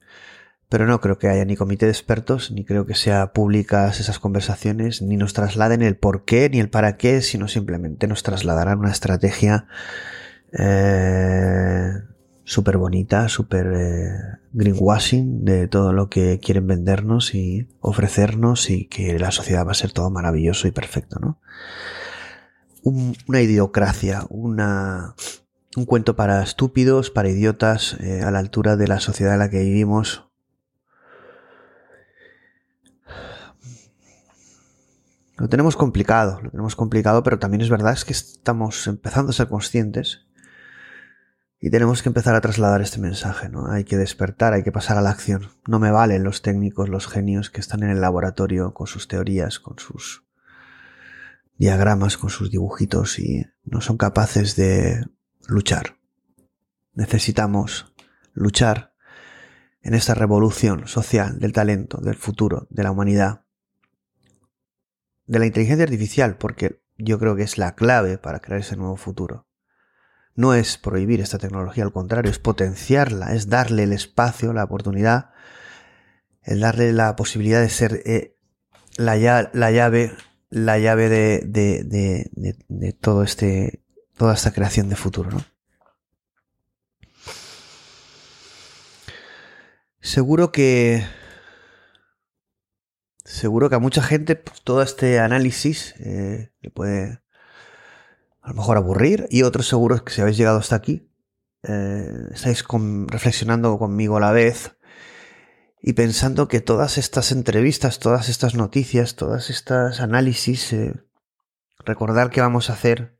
pero 0.69 0.85
no 0.85 1.01
creo 1.01 1.17
que 1.17 1.27
haya 1.27 1.43
ni 1.45 1.55
comité 1.55 1.87
de 1.87 1.91
expertos, 1.91 2.51
ni 2.51 2.63
creo 2.63 2.85
que 2.85 2.93
sean 2.93 3.31
públicas 3.33 3.99
esas 3.99 4.19
conversaciones, 4.19 5.01
ni 5.01 5.17
nos 5.17 5.33
trasladen 5.33 5.81
el 5.81 5.97
por 5.97 6.25
qué 6.25 6.49
ni 6.49 6.59
el 6.59 6.69
para 6.69 6.95
qué, 6.95 7.21
sino 7.21 7.47
simplemente 7.47 8.07
nos 8.07 8.21
trasladarán 8.21 8.79
una 8.79 8.91
estrategia 8.91 9.67
eh, 10.53 11.91
súper 12.43 12.77
bonita, 12.77 13.29
súper 13.29 13.73
eh, 13.75 14.11
greenwashing 14.53 15.43
de 15.43 15.67
todo 15.67 15.91
lo 15.91 16.07
que 16.07 16.39
quieren 16.39 16.67
vendernos 16.67 17.33
y 17.33 17.67
ofrecernos 17.79 18.69
y 18.69 18.85
que 18.85 19.17
la 19.17 19.31
sociedad 19.31 19.65
va 19.65 19.71
a 19.71 19.75
ser 19.75 19.91
todo 19.91 20.11
maravilloso 20.11 20.67
y 20.67 20.71
perfecto, 20.71 21.19
¿no? 21.19 21.39
una 22.83 23.41
idiocracia, 23.41 24.25
una, 24.29 25.15
un 25.75 25.85
cuento 25.85 26.15
para 26.15 26.41
estúpidos, 26.41 27.09
para 27.09 27.29
idiotas, 27.29 27.97
eh, 27.99 28.21
a 28.21 28.31
la 28.31 28.39
altura 28.39 28.77
de 28.77 28.87
la 28.87 28.99
sociedad 28.99 29.33
en 29.33 29.39
la 29.39 29.49
que 29.49 29.59
vivimos, 29.59 30.28
Lo 35.39 35.47
tenemos 35.47 35.77
complicado, 35.77 36.41
lo 36.41 36.51
tenemos 36.51 36.75
complicado, 36.75 37.23
pero 37.23 37.39
también 37.39 37.61
es 37.61 37.69
verdad 37.69 37.93
es 37.93 38.03
que 38.03 38.11
estamos 38.11 38.87
empezando 38.87 39.29
a 39.29 39.33
ser 39.33 39.47
conscientes 39.47 40.27
y 41.61 41.69
tenemos 41.69 42.03
que 42.03 42.09
empezar 42.09 42.35
a 42.35 42.41
trasladar 42.41 42.81
este 42.81 42.99
mensaje, 42.99 43.47
¿no? 43.47 43.71
Hay 43.71 43.85
que 43.85 43.95
despertar, 43.95 44.51
hay 44.51 44.63
que 44.63 44.73
pasar 44.73 44.97
a 44.97 45.01
la 45.01 45.11
acción. 45.11 45.49
No 45.65 45.79
me 45.79 45.91
valen 45.91 46.25
los 46.25 46.41
técnicos, 46.41 46.89
los 46.89 47.07
genios 47.07 47.49
que 47.49 47.61
están 47.61 47.83
en 47.83 47.89
el 47.89 48.01
laboratorio 48.01 48.73
con 48.73 48.87
sus 48.87 49.07
teorías, 49.07 49.59
con 49.59 49.79
sus 49.79 50.25
diagramas, 51.55 52.17
con 52.17 52.29
sus 52.29 52.51
dibujitos 52.51 53.17
y 53.17 53.45
no 53.63 53.79
son 53.79 53.95
capaces 53.95 54.57
de 54.57 55.05
luchar. 55.47 55.95
Necesitamos 56.93 57.93
luchar 58.33 58.93
en 59.81 59.93
esta 59.93 60.15
revolución 60.15 60.85
social 60.87 61.39
del 61.39 61.53
talento, 61.53 62.01
del 62.01 62.15
futuro, 62.15 62.67
de 62.69 62.83
la 62.83 62.91
humanidad 62.91 63.45
de 65.29 65.37
la 65.37 65.45
inteligencia 65.45 65.83
artificial, 65.83 66.37
porque 66.37 66.81
yo 66.97 67.19
creo 67.19 67.35
que 67.35 67.43
es 67.43 67.59
la 67.59 67.75
clave 67.75 68.17
para 68.17 68.39
crear 68.39 68.61
ese 68.61 68.75
nuevo 68.75 68.97
futuro. 68.97 69.47
No 70.33 70.55
es 70.55 70.79
prohibir 70.79 71.21
esta 71.21 71.37
tecnología, 71.37 71.83
al 71.83 71.93
contrario, 71.93 72.31
es 72.31 72.39
potenciarla, 72.39 73.35
es 73.35 73.47
darle 73.47 73.83
el 73.83 73.93
espacio, 73.93 74.53
la 74.53 74.63
oportunidad, 74.63 75.29
es 76.41 76.59
darle 76.59 76.93
la 76.93 77.15
posibilidad 77.15 77.61
de 77.61 77.69
ser 77.69 78.01
eh, 78.05 78.37
la, 78.97 79.17
la, 79.53 79.71
llave, 79.71 80.13
la 80.49 80.79
llave 80.79 81.09
de, 81.09 81.41
de, 81.45 82.57
de, 82.67 82.93
todo 82.93 83.21
este, 83.21 83.83
toda 84.17 84.33
esta 84.33 84.51
creación 84.51 84.89
de 84.89 84.95
futuro. 84.95 85.29
¿no? 85.29 85.45
Seguro 89.99 90.51
que 90.51 91.05
seguro 93.29 93.69
que 93.69 93.75
a 93.75 93.79
mucha 93.79 94.01
gente 94.01 94.35
pues, 94.35 94.61
todo 94.63 94.81
este 94.81 95.19
análisis 95.19 95.93
eh, 95.99 96.51
le 96.61 96.69
puede 96.71 97.21
a 98.41 98.49
lo 98.49 98.55
mejor 98.55 98.77
aburrir 98.77 99.27
y 99.29 99.43
otros 99.43 99.67
seguros 99.67 100.01
que 100.01 100.11
si 100.11 100.21
habéis 100.21 100.37
llegado 100.37 100.57
hasta 100.57 100.75
aquí 100.75 101.11
eh, 101.63 102.11
estáis 102.33 102.65
reflexionando 103.07 103.77
conmigo 103.77 104.17
a 104.17 104.19
la 104.19 104.31
vez 104.31 104.75
y 105.81 105.93
pensando 105.93 106.47
que 106.47 106.59
todas 106.59 106.97
estas 106.97 107.31
entrevistas, 107.31 107.99
todas 107.99 108.29
estas 108.29 108.55
noticias, 108.55 109.15
todas 109.15 109.49
estas 109.49 110.01
análisis, 110.01 110.73
eh, 110.73 110.93
recordar 111.85 112.31
que 112.31 112.41
vamos 112.41 112.69
a 112.69 112.73
hacer 112.73 113.17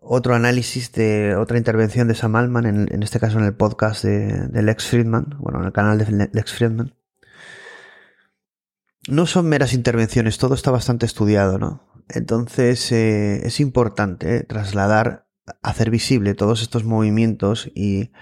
otro 0.00 0.34
análisis 0.34 0.92
de 0.92 1.34
otra 1.34 1.58
intervención 1.58 2.08
de 2.08 2.14
Sam 2.14 2.36
Altman, 2.36 2.64
en, 2.66 3.02
este 3.02 3.20
caso 3.20 3.38
en 3.38 3.44
el 3.44 3.54
podcast 3.54 4.04
de, 4.04 4.48
de 4.48 4.62
Lex 4.62 4.86
Friedman, 4.86 5.36
bueno, 5.38 5.60
en 5.60 5.66
el 5.66 5.72
canal 5.72 5.98
de 5.98 6.30
Lex 6.32 6.54
Friedman, 6.54 6.94
no 9.08 9.26
son 9.26 9.48
meras 9.48 9.72
intervenciones, 9.72 10.38
todo 10.38 10.54
está 10.54 10.70
bastante 10.70 11.06
estudiado, 11.06 11.58
¿no? 11.58 11.86
Entonces 12.08 12.90
eh, 12.92 13.46
es 13.46 13.60
importante 13.60 14.36
eh, 14.36 14.44
trasladar, 14.44 15.26
hacer 15.62 15.90
visible 15.90 16.34
todos 16.34 16.62
estos 16.62 16.84
movimientos 16.84 17.70
y 17.74 18.12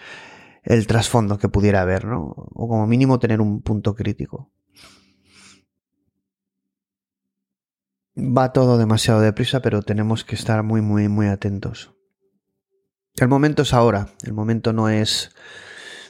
el 0.63 0.87
trasfondo 0.87 1.39
que 1.39 1.49
pudiera 1.49 1.83
haber, 1.83 2.05
¿no? 2.05 2.27
O 2.27 2.69
como 2.69 2.87
mínimo 2.87 3.19
tener 3.19 3.41
un 3.41 3.63
punto 3.63 3.95
crítico. 3.95 4.53
Va 8.17 8.53
todo 8.53 8.79
demasiado 8.79 9.21
deprisa, 9.21 9.63
pero 9.63 9.83
tenemos 9.83 10.25
que 10.25 10.35
estar 10.35 10.63
muy, 10.63 10.83
muy, 10.83 11.09
muy 11.09 11.29
atentos. 11.29 11.95
El 13.17 13.29
momento 13.29 13.63
es 13.63 13.73
ahora, 13.73 14.09
el 14.25 14.33
momento 14.33 14.73
no 14.73 14.89
es 14.89 15.31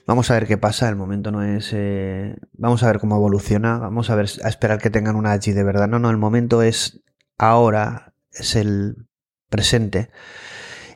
Vamos 0.08 0.30
a 0.30 0.34
ver 0.34 0.46
qué 0.46 0.56
pasa, 0.56 0.88
el 0.88 0.96
momento 0.96 1.30
no 1.30 1.42
es... 1.42 1.68
Eh, 1.74 2.34
vamos 2.54 2.82
a 2.82 2.86
ver 2.86 2.98
cómo 2.98 3.16
evoluciona, 3.16 3.76
vamos 3.76 4.08
a 4.08 4.14
ver, 4.14 4.26
a 4.42 4.48
esperar 4.48 4.80
que 4.80 4.88
tengan 4.88 5.16
una 5.16 5.32
allí 5.32 5.52
de 5.52 5.62
verdad. 5.62 5.86
No, 5.86 5.98
no, 5.98 6.08
el 6.08 6.16
momento 6.16 6.62
es 6.62 7.02
ahora, 7.36 8.14
es 8.32 8.56
el 8.56 9.06
presente. 9.50 10.10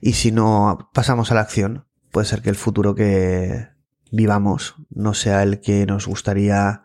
Y 0.01 0.15
si 0.15 0.33
no 0.33 0.89
pasamos 0.95 1.31
a 1.31 1.35
la 1.35 1.43
acción, 1.43 1.87
puede 2.11 2.27
ser 2.27 2.41
que 2.41 2.49
el 2.49 2.57
futuro 2.57 2.95
que 2.95 3.69
vivamos 4.11 4.77
no 4.89 5.13
sea 5.13 5.43
el 5.43 5.61
que 5.61 5.85
nos 5.85 6.07
gustaría 6.07 6.83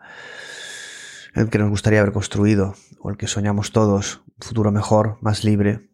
el 1.34 1.48
que 1.48 1.58
nos 1.58 1.70
gustaría 1.70 2.00
haber 2.00 2.12
construido 2.12 2.74
o 3.00 3.08
el 3.08 3.16
que 3.16 3.26
soñamos 3.26 3.72
todos, 3.72 4.22
un 4.26 4.46
futuro 4.46 4.70
mejor, 4.70 5.16
más 5.22 5.44
libre, 5.44 5.88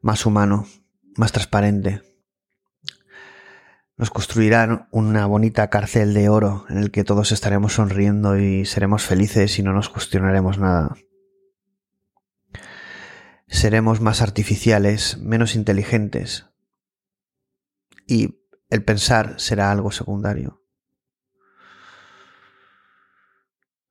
más 0.00 0.24
humano, 0.24 0.64
más 1.14 1.32
transparente, 1.32 2.09
nos 4.00 4.08
construirán 4.08 4.88
una 4.92 5.26
bonita 5.26 5.68
cárcel 5.68 6.14
de 6.14 6.30
oro 6.30 6.64
en 6.70 6.78
el 6.78 6.90
que 6.90 7.04
todos 7.04 7.32
estaremos 7.32 7.74
sonriendo 7.74 8.38
y 8.38 8.64
seremos 8.64 9.04
felices 9.04 9.58
y 9.58 9.62
no 9.62 9.74
nos 9.74 9.90
cuestionaremos 9.90 10.56
nada. 10.56 10.96
Seremos 13.46 14.00
más 14.00 14.22
artificiales, 14.22 15.18
menos 15.18 15.54
inteligentes 15.54 16.46
y 18.06 18.40
el 18.70 18.82
pensar 18.84 19.38
será 19.38 19.70
algo 19.70 19.92
secundario. 19.92 20.64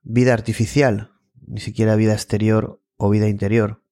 Vida 0.01 0.33
artificial, 0.33 1.11
ni 1.45 1.59
siquiera 1.59 1.95
vida 1.95 2.13
exterior 2.13 2.81
o 2.97 3.11
vida 3.11 3.27
interior. 3.27 3.83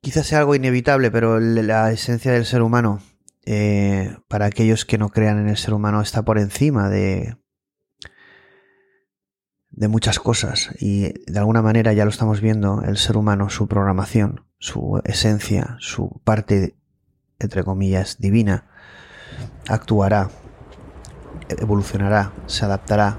Quizás 0.00 0.28
sea 0.28 0.38
algo 0.38 0.54
inevitable, 0.54 1.10
pero 1.10 1.40
la 1.40 1.90
esencia 1.90 2.30
del 2.30 2.44
ser 2.44 2.62
humano 2.62 3.02
eh, 3.46 4.16
para 4.28 4.46
aquellos 4.46 4.84
que 4.84 4.98
no 4.98 5.10
crean 5.10 5.38
en 5.38 5.48
el 5.48 5.56
ser 5.56 5.74
humano, 5.74 6.00
está 6.00 6.22
por 6.22 6.38
encima 6.38 6.88
de, 6.88 7.36
de 9.70 9.88
muchas 9.88 10.18
cosas. 10.18 10.70
Y 10.80 11.12
de 11.30 11.38
alguna 11.38 11.62
manera 11.62 11.92
ya 11.92 12.04
lo 12.04 12.10
estamos 12.10 12.40
viendo, 12.40 12.82
el 12.82 12.96
ser 12.96 13.16
humano, 13.16 13.50
su 13.50 13.68
programación, 13.68 14.46
su 14.58 15.00
esencia, 15.04 15.76
su 15.80 16.20
parte, 16.24 16.76
entre 17.38 17.64
comillas, 17.64 18.18
divina, 18.18 18.66
actuará, 19.68 20.30
evolucionará, 21.48 22.32
se 22.46 22.64
adaptará 22.64 23.18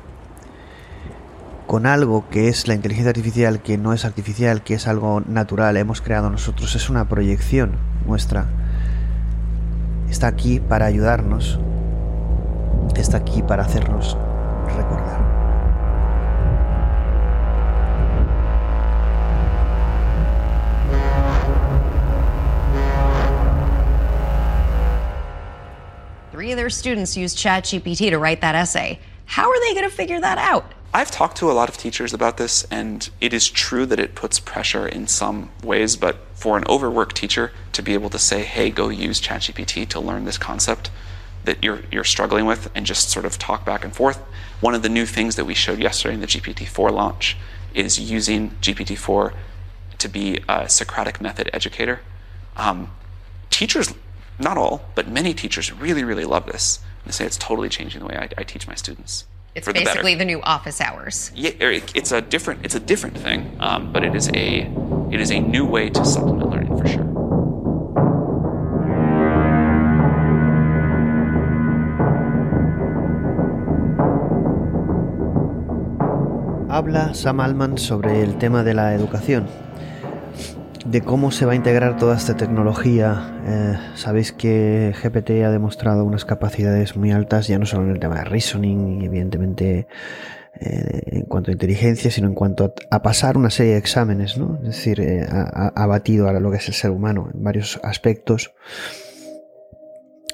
con 1.67 1.85
algo 1.85 2.29
que 2.29 2.47
es 2.47 2.67
la 2.67 2.75
inteligencia 2.75 3.09
artificial, 3.09 3.61
que 3.61 3.77
no 3.77 3.93
es 3.93 4.05
artificial, 4.05 4.63
que 4.63 4.75
es 4.75 4.87
algo 4.87 5.21
natural, 5.21 5.77
hemos 5.77 6.01
creado 6.01 6.29
nosotros, 6.29 6.75
es 6.75 6.89
una 6.89 7.09
proyección 7.09 7.77
nuestra 8.05 8.64
está 10.09 10.27
aquí 10.27 10.59
para 10.59 10.85
ayudarnos, 10.85 11.59
está 12.95 13.17
aquí 13.17 13.41
para 13.41 13.63
hacernos 13.63 14.17
recordar. 14.67 15.23
Three 26.31 26.51
of 26.51 26.57
their 26.57 26.69
students 26.69 27.17
used 27.17 27.37
ChatGPT 27.37 28.11
to 28.11 28.19
write 28.19 28.41
that 28.41 28.55
essay. 28.55 28.99
How 29.25 29.49
are 29.49 29.59
they 29.61 29.73
going 29.73 29.89
to 29.89 29.95
figure 29.95 30.19
that 30.19 30.37
out? 30.37 30.74
I've 30.95 31.11
talked 31.11 31.35
to 31.39 31.51
a 31.51 31.59
lot 31.59 31.67
of 31.67 31.75
teachers 31.75 32.13
about 32.13 32.37
this, 32.37 32.63
and 32.71 33.09
it 33.19 33.33
is 33.33 33.49
true 33.49 33.85
that 33.85 33.99
it 33.99 34.15
puts 34.15 34.39
pressure 34.39 34.87
in 34.87 35.07
some 35.07 35.51
ways, 35.61 35.97
but 35.97 36.15
for 36.35 36.57
an 36.57 36.63
overworked 36.69 37.17
teacher 37.17 37.51
to 37.73 37.81
be 37.81 37.93
able 37.93 38.09
to 38.11 38.17
say, 38.17 38.43
hey, 38.43 38.69
go 38.69 38.87
use 38.87 39.19
ChatGPT 39.19 39.89
to 39.89 39.99
learn 39.99 40.23
this 40.23 40.37
concept 40.37 40.91
that 41.43 41.61
you're, 41.61 41.81
you're 41.91 42.05
struggling 42.05 42.45
with 42.45 42.71
and 42.73 42.85
just 42.85 43.09
sort 43.09 43.25
of 43.25 43.37
talk 43.37 43.65
back 43.65 43.83
and 43.83 43.93
forth. 43.93 44.19
One 44.61 44.73
of 44.73 44.83
the 44.83 44.87
new 44.87 45.05
things 45.05 45.35
that 45.35 45.43
we 45.43 45.53
showed 45.53 45.79
yesterday 45.79 46.13
in 46.13 46.21
the 46.21 46.27
GPT-4 46.27 46.91
launch 46.91 47.35
is 47.73 47.99
using 47.99 48.51
GPT-4 48.61 49.33
to 49.97 50.07
be 50.07 50.39
a 50.47 50.69
Socratic 50.69 51.19
method 51.19 51.49
educator. 51.51 51.99
Um, 52.55 52.89
teachers, 53.49 53.93
not 54.39 54.57
all, 54.57 54.85
but 54.95 55.09
many 55.09 55.33
teachers 55.33 55.73
really, 55.73 56.05
really 56.05 56.23
love 56.23 56.45
this. 56.45 56.79
They 57.05 57.11
say 57.11 57.25
it's 57.25 57.35
totally 57.35 57.67
changing 57.67 57.99
the 57.99 58.07
way 58.07 58.15
I, 58.15 58.29
I 58.37 58.43
teach 58.43 58.65
my 58.65 58.75
students. 58.75 59.25
It's 59.55 59.71
basically 59.71 60.15
the, 60.15 60.19
the, 60.19 60.25
new 60.25 60.41
office 60.41 60.81
hours. 60.81 61.31
Yeah, 61.33 61.51
it's 61.59 62.11
a 62.11 62.19
different 62.19 62.65
it's 62.65 62.75
a 62.75 62.79
different 62.79 63.17
thing, 63.17 63.55
um, 63.61 63.93
but 63.93 64.03
it 64.03 64.13
is 64.13 64.27
a 64.33 64.69
it 65.11 65.21
is 65.21 65.31
a 65.31 65.39
new 65.39 65.65
way 65.65 65.89
to 65.89 66.03
supplement 66.03 66.49
learning 66.49 66.77
for 66.77 66.85
sure. 66.85 67.05
Habla 76.69 77.13
Sam 77.13 77.39
Alman 77.39 77.77
sobre 77.77 78.21
el 78.21 78.37
tema 78.37 78.61
de 78.63 78.73
la 78.73 78.93
educación 78.93 79.47
de 80.85 81.01
cómo 81.01 81.31
se 81.31 81.45
va 81.45 81.53
a 81.53 81.55
integrar 81.55 81.97
toda 81.97 82.15
esta 82.15 82.37
tecnología. 82.37 83.41
Eh, 83.45 83.77
sabéis 83.95 84.31
que 84.31 84.93
GPT 85.01 85.43
ha 85.43 85.49
demostrado 85.49 86.03
unas 86.03 86.25
capacidades 86.25 86.95
muy 86.95 87.11
altas, 87.11 87.47
ya 87.47 87.57
no 87.57 87.65
solo 87.65 87.85
en 87.85 87.91
el 87.91 87.99
tema 87.99 88.19
de 88.19 88.25
reasoning 88.25 89.01
y 89.01 89.05
evidentemente 89.05 89.87
eh, 90.59 91.01
en 91.07 91.23
cuanto 91.23 91.49
a 91.49 91.53
inteligencia, 91.53 92.11
sino 92.11 92.27
en 92.27 92.35
cuanto 92.35 92.73
a, 92.91 93.01
pasar 93.01 93.35
una 93.35 93.49
serie 93.49 93.73
de 93.73 93.79
exámenes, 93.79 94.37
¿no? 94.37 94.59
Es 94.61 94.75
decir, 94.75 95.01
eh, 95.01 95.25
ha, 95.27 95.85
batido 95.87 96.27
a 96.27 96.39
lo 96.39 96.51
que 96.51 96.57
es 96.57 96.67
el 96.67 96.75
ser 96.75 96.91
humano 96.91 97.29
en 97.33 97.43
varios 97.43 97.79
aspectos. 97.83 98.53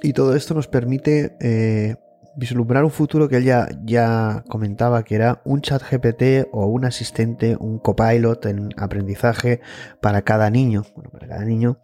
Y 0.03 0.13
todo 0.13 0.35
esto 0.35 0.53
nos 0.53 0.67
permite 0.67 1.97
vislumbrar 2.35 2.83
un 2.83 2.91
futuro 2.91 3.27
que 3.27 3.37
él 3.37 3.43
ya, 3.43 3.67
ya 3.83 4.43
comentaba, 4.47 5.03
que 5.03 5.15
era 5.15 5.41
un 5.45 5.61
chat 5.61 5.81
GPT 5.81 6.47
o 6.51 6.65
un 6.65 6.85
asistente, 6.85 7.57
un 7.59 7.79
copilot 7.79 8.45
en 8.45 8.69
aprendizaje 8.77 9.61
para 10.01 10.21
cada 10.21 10.49
niño. 10.49 10.85
Bueno, 10.95 11.11
para 11.11 11.27
cada 11.27 11.45
niño, 11.45 11.79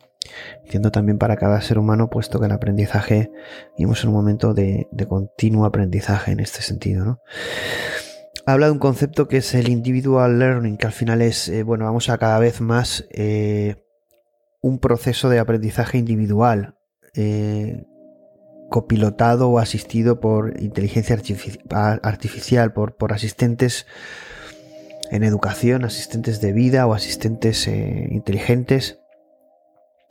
entiendo 0.64 0.92
también 0.92 1.18
para 1.18 1.38
cada 1.38 1.62
ser 1.62 1.80
humano, 1.80 2.10
puesto 2.10 2.40
que 2.40 2.46
el 2.46 2.52
aprendizaje, 2.52 3.32
vivimos 3.78 4.04
en 4.04 4.10
un 4.10 4.16
momento 4.16 4.54
de, 4.54 4.88
continuo 5.08 5.66
aprendizaje 5.66 6.32
en 6.32 6.40
este 6.40 6.62
sentido, 6.62 7.06
¿no? 7.06 7.20
Habla 8.46 8.68
de 8.68 8.72
un 8.72 8.80
concepto 8.80 9.28
que 9.28 9.38
es 9.38 9.54
el 9.56 9.68
individual 9.68 10.40
learning, 10.40 10.78
que 10.78 10.86
al 10.86 10.94
final 10.94 11.22
es, 11.22 11.50
eh, 11.50 11.64
bueno, 11.64 11.84
vamos 11.84 12.10
a 12.10 12.18
cada 12.18 12.40
vez 12.40 12.62
más 12.62 13.06
eh, 13.12 13.76
un 14.62 14.80
proceso 14.80 15.28
de 15.28 15.40
aprendizaje 15.40 15.98
individual. 15.98 16.78
Eh, 17.14 17.84
copilotado 18.70 19.50
o 19.50 19.60
asistido 19.60 20.20
por 20.20 20.62
inteligencia 20.62 21.16
artificial, 21.16 22.74
por, 22.74 23.14
asistentes 23.14 23.86
en 25.10 25.24
educación, 25.24 25.86
asistentes 25.86 26.42
de 26.42 26.52
vida 26.52 26.86
o 26.86 26.94
asistentes 26.94 27.68
eh, 27.68 28.08
inteligentes 28.12 29.00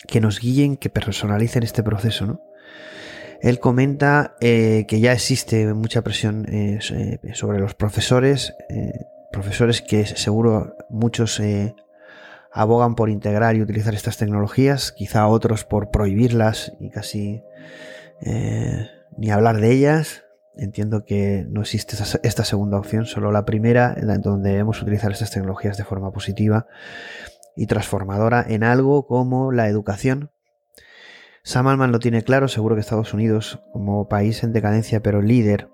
que 0.09 0.21
nos 0.21 0.41
guíen, 0.41 0.77
que 0.77 0.89
personalicen 0.89 1.63
este 1.63 1.83
proceso. 1.83 2.27
¿no? 2.27 2.41
Él 3.43 3.61
comenta 3.61 4.37
eh, 4.41 4.87
que 4.89 5.01
ya 5.01 5.13
existe 5.13 5.75
mucha 5.75 6.03
presión 6.03 6.47
eh, 6.49 6.79
sobre 7.35 7.59
los 7.59 7.75
profesores, 7.75 8.55
profesores 9.31 9.83
que 9.83 10.07
seguro 10.07 10.77
muchos 10.89 11.41
abogan 12.51 12.95
por 12.95 13.11
integrar 13.11 13.55
y 13.55 13.61
utilizar 13.61 13.95
estas 13.95 14.17
tecnologías, 14.17 14.93
quizá 14.93 15.27
otros 15.27 15.65
por 15.65 15.91
prohibirlas 15.91 16.73
y 16.81 16.89
casi 16.89 17.43
eh, 18.21 18.89
ni 19.17 19.31
hablar 19.31 19.61
de 19.61 19.73
ellas. 19.73 20.25
Entiendo 20.57 21.05
que 21.05 21.47
no 21.51 21.61
existe 21.61 21.97
esta 22.23 22.45
segunda 22.45 22.79
opción, 22.79 23.05
solo 23.05 23.31
la 23.31 23.45
primera, 23.45 23.95
en 23.97 24.23
donde 24.23 24.51
debemos 24.51 24.81
utilizar 24.81 25.13
estas 25.13 25.31
tecnologías 25.31 25.77
de 25.77 25.85
forma 25.85 26.13
positiva 26.13 26.67
y 27.57 27.67
transformadora 27.67 28.45
en 28.49 28.65
algo 28.65 29.07
como 29.07 29.53
la 29.53 29.69
educación. 29.69 30.31
Sam 31.43 31.69
Altman 31.69 31.93
lo 31.93 31.99
tiene 31.99 32.23
claro, 32.23 32.49
seguro 32.49 32.75
que 32.75 32.81
Estados 32.81 33.13
Unidos, 33.13 33.61
como 33.73 34.09
país 34.09 34.43
en 34.43 34.53
decadencia 34.53 35.01
pero 35.01 35.21
líder, 35.21 35.69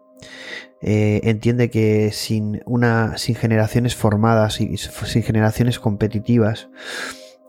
eh, 0.81 1.21
entiende 1.25 1.71
que 1.71 2.11
sin, 2.13 2.61
una, 2.67 3.17
sin 3.19 3.37
generaciones 3.37 3.95
formadas 3.95 4.61
y 4.61 4.77
sin 4.77 5.23
generaciones 5.23 5.79
competitivas, 5.79 6.69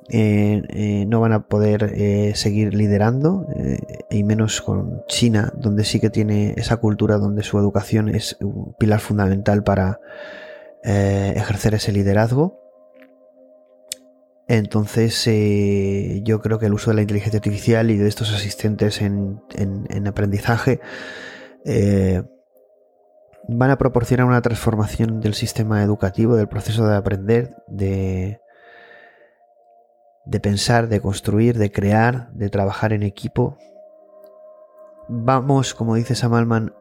eh, 0.09 0.61
eh, 0.69 1.05
no 1.07 1.21
van 1.21 1.33
a 1.33 1.47
poder 1.47 1.93
eh, 1.95 2.33
seguir 2.35 2.73
liderando, 2.73 3.47
y 4.09 4.23
menos 4.23 4.61
con 4.61 5.03
China, 5.07 5.53
donde 5.55 5.85
sí 5.85 5.99
que 5.99 6.09
tiene 6.09 6.53
esa 6.57 6.77
cultura 6.77 7.17
donde 7.17 7.43
su 7.43 7.57
educación 7.57 8.09
es 8.09 8.37
un 8.41 8.75
pilar 8.77 8.99
fundamental 8.99 9.63
para 9.63 9.99
ejercer 10.83 11.75
ese 11.75 11.91
liderazgo. 11.91 12.59
Entonces 14.47 15.23
yo 16.23 16.41
creo 16.41 16.59
que 16.59 16.65
el 16.65 16.73
uso 16.73 16.91
de 16.91 16.95
la 16.95 17.01
inteligencia 17.01 17.37
artificial 17.37 17.89
y 17.89 17.97
de 17.97 18.07
estos 18.09 18.33
asistentes 18.33 19.01
en, 19.01 19.41
en 19.55 20.07
aprendizaje 20.07 20.81
van 23.47 23.71
a 23.71 23.77
proporcionar 23.77 24.25
una 24.25 24.41
transformación 24.41 25.21
del 25.21 25.33
sistema 25.33 25.81
educativo, 25.81 26.35
del 26.35 26.49
proceso 26.49 26.85
de 26.85 26.95
aprender, 26.97 27.55
de, 27.67 28.42
de 30.25 30.39
pensar, 30.39 30.87
de 30.87 31.01
construir, 31.01 31.57
de 31.57 31.71
crear, 31.71 32.31
de 32.33 32.49
trabajar 32.49 32.93
en 32.93 33.03
equipo. 33.03 33.57
Vamos, 35.07 35.73
como 35.73 35.95
dice 35.95 36.15
Sam 36.15 36.33
Altman, 36.33 36.73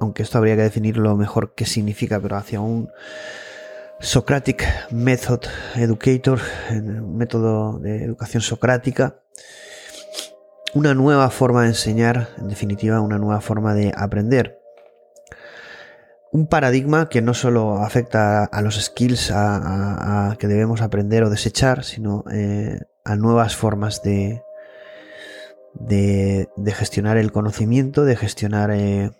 aunque 0.00 0.22
esto 0.22 0.38
habría 0.38 0.56
que 0.56 0.62
definirlo 0.62 1.16
mejor 1.16 1.54
qué 1.54 1.66
significa, 1.66 2.20
pero 2.20 2.36
hacia 2.36 2.60
un 2.60 2.90
Socratic 4.00 4.64
Method 4.90 5.40
Educator, 5.74 6.40
un 6.70 7.16
método 7.16 7.80
de 7.80 8.04
educación 8.04 8.42
socrática, 8.42 9.20
una 10.74 10.94
nueva 10.94 11.30
forma 11.30 11.62
de 11.62 11.68
enseñar, 11.68 12.28
en 12.38 12.48
definitiva, 12.48 13.00
una 13.00 13.18
nueva 13.18 13.40
forma 13.40 13.74
de 13.74 13.92
aprender 13.96 14.57
un 16.32 16.46
paradigma 16.46 17.08
que 17.08 17.22
no 17.22 17.34
solo 17.34 17.76
afecta 17.76 18.44
a 18.44 18.62
los 18.62 18.80
skills 18.80 19.30
a, 19.32 20.36
que 20.38 20.46
debemos 20.46 20.82
aprender 20.82 21.22
o 21.24 21.30
desechar, 21.30 21.84
sino 21.84 22.24
eh, 22.30 22.80
a 23.04 23.16
nuevas 23.16 23.56
formas 23.56 24.02
de, 24.02 24.42
de, 25.74 26.72
gestionar 26.72 27.16
el 27.16 27.32
conocimiento, 27.32 28.04
de 28.04 28.16
gestionar 28.16 28.70
eh, 28.70 29.10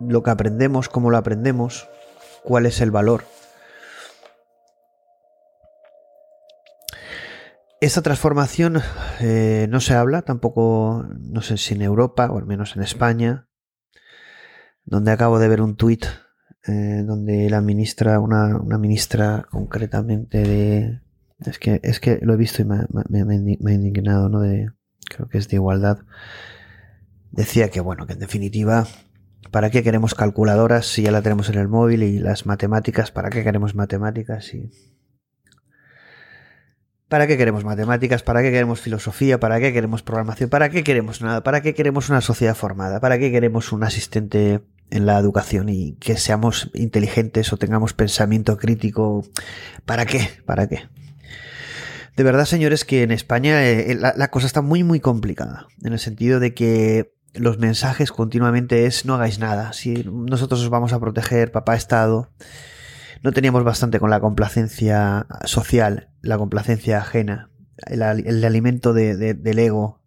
lo 0.00 0.22
que 0.22 0.30
aprendemos, 0.30 0.88
cómo 0.88 1.10
lo 1.10 1.18
aprendemos, 1.18 1.88
cuál 2.42 2.66
es 2.66 2.80
el 2.80 2.90
valor. 2.90 3.24
Esta 7.78 8.00
transformación 8.00 8.80
eh, 9.20 9.66
no 9.68 9.80
se 9.80 9.94
habla 9.94 10.22
tampoco, 10.22 11.04
no 11.18 11.42
sé 11.42 11.58
si 11.58 11.74
en 11.74 11.82
Europa 11.82 12.28
o 12.30 12.38
al 12.38 12.46
menos 12.46 12.74
en 12.74 12.82
España, 12.82 13.46
donde 14.86 15.10
acabo 15.10 15.38
de 15.38 15.48
ver 15.48 15.60
un 15.60 15.76
tuit 15.76 16.06
eh, 16.66 17.04
donde 17.06 17.50
la 17.50 17.60
ministra, 17.60 18.18
una, 18.18 18.58
ministra 18.78 19.46
concretamente 19.50 20.38
de... 20.38 21.00
Es 21.44 21.58
que, 21.58 21.80
es 21.82 22.00
que 22.00 22.18
lo 22.22 22.32
he 22.32 22.36
visto 22.36 22.62
y 22.62 22.64
me, 22.64 22.76
ha 22.80 23.74
indignado, 23.74 24.28
¿no? 24.30 24.40
De, 24.40 24.70
creo 25.08 25.28
que 25.28 25.38
es 25.38 25.48
de 25.48 25.56
igualdad. 25.56 25.98
Decía 27.30 27.68
que, 27.68 27.80
bueno, 27.80 28.06
que 28.06 28.14
en 28.14 28.18
definitiva, 28.18 28.86
¿para 29.50 29.68
qué 29.68 29.82
queremos 29.82 30.14
calculadoras 30.14 30.86
si 30.86 31.02
ya 31.02 31.10
la 31.10 31.20
tenemos 31.20 31.50
en 31.50 31.58
el 31.58 31.68
móvil 31.68 32.02
y 32.02 32.18
las 32.18 32.46
matemáticas? 32.46 33.10
¿Para 33.10 33.28
qué 33.28 33.44
queremos 33.44 33.74
matemáticas? 33.74 34.54
Y 34.54 34.70
¿Para 37.08 37.26
qué 37.26 37.36
queremos 37.36 37.64
matemáticas? 37.64 38.22
¿Para 38.22 38.42
qué 38.42 38.50
queremos 38.50 38.80
filosofía? 38.80 39.38
¿Para 39.38 39.60
qué 39.60 39.72
queremos 39.72 40.02
programación? 40.02 40.50
¿Para 40.50 40.70
qué 40.70 40.82
queremos 40.82 41.20
nada? 41.20 41.42
¿Para 41.42 41.60
qué 41.60 41.74
queremos 41.74 42.08
una 42.08 42.20
sociedad 42.20 42.56
formada? 42.56 42.98
¿Para 42.98 43.18
qué 43.18 43.30
queremos 43.30 43.72
un 43.72 43.84
asistente 43.84 44.62
en 44.90 45.06
la 45.06 45.18
educación 45.18 45.68
y 45.68 45.94
que 45.94 46.16
seamos 46.16 46.70
inteligentes 46.74 47.52
o 47.52 47.56
tengamos 47.56 47.92
pensamiento 47.92 48.56
crítico? 48.56 49.24
¿Para 49.84 50.06
qué? 50.06 50.28
¿Para 50.44 50.68
qué? 50.68 50.88
De 52.16 52.22
verdad, 52.22 52.46
señores, 52.46 52.84
que 52.84 53.02
en 53.02 53.10
España 53.10 53.64
eh, 53.66 53.94
la, 53.94 54.14
la 54.16 54.30
cosa 54.30 54.46
está 54.46 54.62
muy, 54.62 54.84
muy 54.84 55.00
complicada. 55.00 55.66
En 55.82 55.92
el 55.92 55.98
sentido 55.98 56.40
de 56.40 56.54
que 56.54 57.12
los 57.34 57.58
mensajes 57.58 58.10
continuamente 58.12 58.86
es 58.86 59.04
no 59.04 59.14
hagáis 59.14 59.38
nada. 59.38 59.72
Si 59.72 60.04
nosotros 60.04 60.62
os 60.62 60.70
vamos 60.70 60.92
a 60.92 61.00
proteger, 61.00 61.52
papá 61.52 61.74
Estado 61.76 62.30
no 63.22 63.32
teníamos 63.32 63.64
bastante 63.64 63.98
con 63.98 64.10
la 64.10 64.20
complacencia 64.20 65.26
social, 65.44 66.10
la 66.20 66.38
complacencia 66.38 66.98
ajena, 66.98 67.50
el, 67.86 68.02
alimento 68.02 68.92
del 68.92 69.58
ego, 69.58 70.00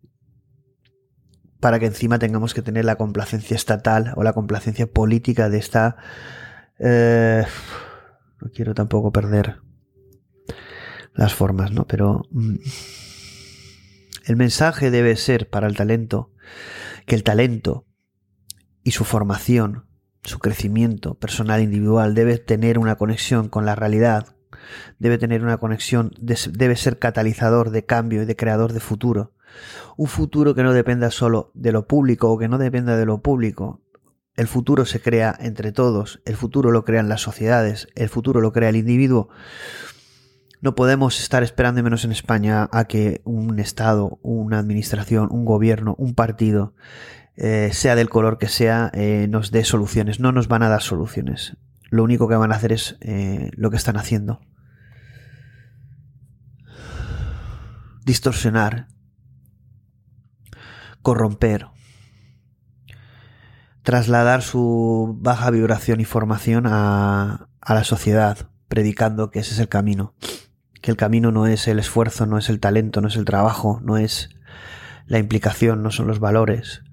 para 1.60 1.80
que 1.80 1.88
encima 1.88 2.20
tengamos 2.20 2.54
que 2.54 2.62
tener 2.62 2.86
la 2.86 2.96
complacencia 2.96 3.56
estatal 3.56 4.14
o 4.16 4.24
la 4.24 4.34
complacencia 4.34 4.88
política 4.88 5.50
de 5.50 5.58
esta... 5.58 5.98
Eh, 6.80 7.46
no 8.42 8.52
quiero 8.52 8.74
tampoco 8.74 9.12
perder 9.12 9.58
las 11.14 11.34
formas, 11.34 11.72
¿no? 11.72 11.86
Pero 11.86 12.24
mm, 12.32 12.56
el 14.26 14.36
mensaje 14.38 14.92
debe 14.92 15.16
ser 15.18 15.50
para 15.50 15.68
el 15.68 15.76
talento 15.76 16.32
que 17.06 17.16
el 17.16 17.24
talento 17.24 17.86
y 18.84 18.92
su 18.92 19.04
formación 19.04 19.90
su 20.24 20.40
crecimiento 20.40 21.16
personal 21.16 21.62
individual 21.62 22.14
debe 22.14 22.38
tener 22.38 22.78
una 22.78 22.96
conexión 22.96 23.50
con 23.50 23.66
la 23.66 23.76
realidad, 23.76 24.36
debe 25.00 25.18
tener 25.18 25.44
una 25.44 25.58
conexión, 25.58 26.12
debe 26.20 26.76
ser 26.76 27.00
catalizador 27.00 27.72
de 27.72 27.86
cambio 27.86 28.24
y 28.24 28.26
de 28.26 28.36
creador 28.36 28.74
de 28.74 28.80
futuro. 28.80 29.34
Un 29.98 30.08
futuro 30.08 30.56
que 30.56 30.64
no 30.64 30.74
dependa 30.74 31.12
solo 31.12 31.52
de 31.54 31.72
lo 31.72 31.88
público 31.88 32.32
o 32.32 32.38
que 32.38 32.48
no 32.48 32.58
dependa 32.58 32.98
de 32.98 33.06
lo 33.06 33.22
público. 33.22 33.82
El 34.36 34.48
futuro 34.48 34.86
se 34.86 35.02
crea 35.02 35.36
entre 35.40 35.72
todos, 35.72 36.22
el 36.26 36.38
futuro 36.38 36.72
lo 36.72 36.86
crean 36.86 37.10
las 37.10 37.22
sociedades, 37.22 37.90
el 37.96 38.08
futuro 38.08 38.40
lo 38.40 38.54
crea 38.54 38.70
el 38.70 38.78
individuo. 38.78 39.30
No 40.62 40.76
podemos 40.76 41.20
estar 41.22 41.42
esperando, 41.44 41.84
menos 41.84 42.04
en 42.04 42.12
España, 42.12 42.70
a 42.72 42.86
que 42.86 43.22
un 43.24 43.60
Estado, 43.60 44.20
una 44.22 44.60
administración, 44.60 45.30
un 45.32 45.46
gobierno, 45.46 45.96
un 45.98 46.16
partido 46.16 46.74
eh, 47.38 47.70
sea 47.72 47.96
del 47.96 48.10
color 48.10 48.38
que 48.38 48.50
sea, 48.50 48.92
eh, 48.94 49.28
nos 49.30 49.52
dé 49.52 49.64
soluciones. 49.64 50.20
No 50.20 50.34
nos 50.34 50.50
van 50.50 50.64
a 50.64 50.70
dar 50.70 50.82
soluciones. 50.82 51.56
lo 51.90 52.04
único 52.04 52.28
que 52.28 52.36
van 52.36 52.52
a 52.52 52.56
hacer 52.56 52.72
es 52.74 52.98
eh, 53.02 53.50
lo 53.56 53.72
que 53.72 53.78
están 53.78 53.98
haciendo. 53.98 54.42
Distorsionar, 58.06 58.88
corromper, 61.10 61.66
trasladar 63.82 64.44
su 64.44 65.18
baja 65.20 65.50
vibración 65.50 66.02
y 66.02 66.06
formación 66.06 66.66
a, 66.68 67.48
la 67.68 67.84
sociedad, 67.84 68.52
predicando 68.68 69.32
que 69.32 69.40
ese 69.40 69.56
es 69.56 69.60
el 69.60 69.70
camino, 69.70 70.14
que 70.84 70.92
el 70.92 70.98
camino 70.98 71.32
no 71.32 71.48
es 71.48 71.68
el 71.68 71.80
esfuerzo, 71.80 72.28
no 72.28 72.38
es 72.38 72.48
el 72.50 72.60
talento, 72.60 73.02
no 73.02 73.08
es 73.08 73.16
el 73.16 73.26
trabajo, 73.26 73.80
no 73.84 73.98
es 73.98 74.30
la 75.08 75.18
implicación, 75.18 75.82
no 75.82 75.90
son 75.90 76.06
los 76.06 76.20
valores. 76.20 76.84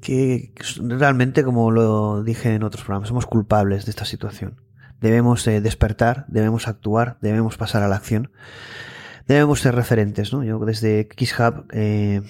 Que 0.00 0.54
realmente, 0.78 1.44
como 1.44 1.70
lo 1.70 2.22
dije 2.22 2.54
en 2.54 2.62
otros 2.62 2.84
programas, 2.84 3.10
somos 3.10 3.26
culpables 3.26 3.84
de 3.84 3.90
esta 3.90 4.06
situación. 4.06 4.62
Debemos 5.02 5.46
eh, 5.46 5.60
despertar, 5.60 6.24
debemos 6.28 6.66
actuar, 6.66 7.18
debemos 7.20 7.58
pasar 7.58 7.82
a 7.82 7.88
la 7.88 7.96
acción, 7.96 8.30
debemos 9.28 9.60
ser 9.60 9.74
referentes. 9.74 10.32
¿no? 10.32 10.42
Yo 10.42 10.58
desde 10.58 11.06
KissHub, 11.06 11.66
eh, 11.72 12.22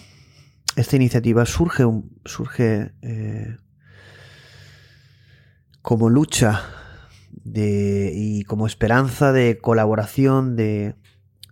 esta 0.76 0.96
iniciativa 0.96 1.46
surge, 1.46 1.84
surge 2.24 2.92
eh, 3.02 3.56
como 5.80 6.10
lucha 6.10 6.62
y 7.50 8.42
como 8.44 8.66
esperanza 8.66 9.32
de 9.32 9.58
colaboración, 9.58 10.54
de, 10.54 10.96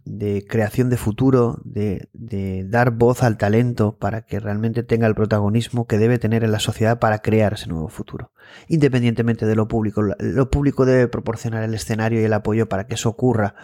de 0.05 0.45
creación 0.47 0.91
de 0.91 0.99
futuro, 0.99 1.59
de, 1.65 2.11
de, 2.13 2.65
dar 2.69 2.91
voz 2.91 3.23
al 3.23 3.39
talento 3.39 3.97
para 3.97 4.23
que 4.23 4.39
realmente 4.39 4.83
tenga 4.83 5.07
el 5.07 5.15
protagonismo 5.15 5.87
que 5.87 5.97
debe 5.97 6.19
tener 6.19 6.45
en 6.45 6.53
la 6.53 6.61
sociedad 6.61 6.99
para 6.99 7.21
crear 7.21 7.55
ese 7.55 7.69
nuevo 7.69 7.89
futuro. 7.89 8.33
Independientemente 8.69 9.47
de 9.47 9.57
lo 9.57 9.69
público, 9.69 10.03
lo 10.03 10.51
público 10.51 10.85
debe 10.85 11.09
proporcionar 11.09 11.63
el 11.63 11.73
escenario 11.73 12.21
y 12.21 12.25
el 12.25 12.33
apoyo 12.35 12.69
para 12.69 12.87
que 12.87 12.95
eso 12.95 13.09
ocurra 13.09 13.55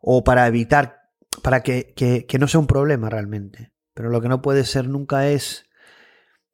o 0.00 0.22
para 0.22 0.46
evitar, 0.46 1.05
para 1.42 1.62
que, 1.62 1.94
que, 1.94 2.38
no 2.38 2.48
sea 2.48 2.60
un 2.60 2.66
problema 2.66 3.10
realmente. 3.10 3.72
Pero 3.94 4.10
lo 4.10 4.20
que 4.20 4.28
no 4.28 4.42
puede 4.42 4.64
ser 4.64 4.88
nunca 4.88 5.28
es 5.28 5.66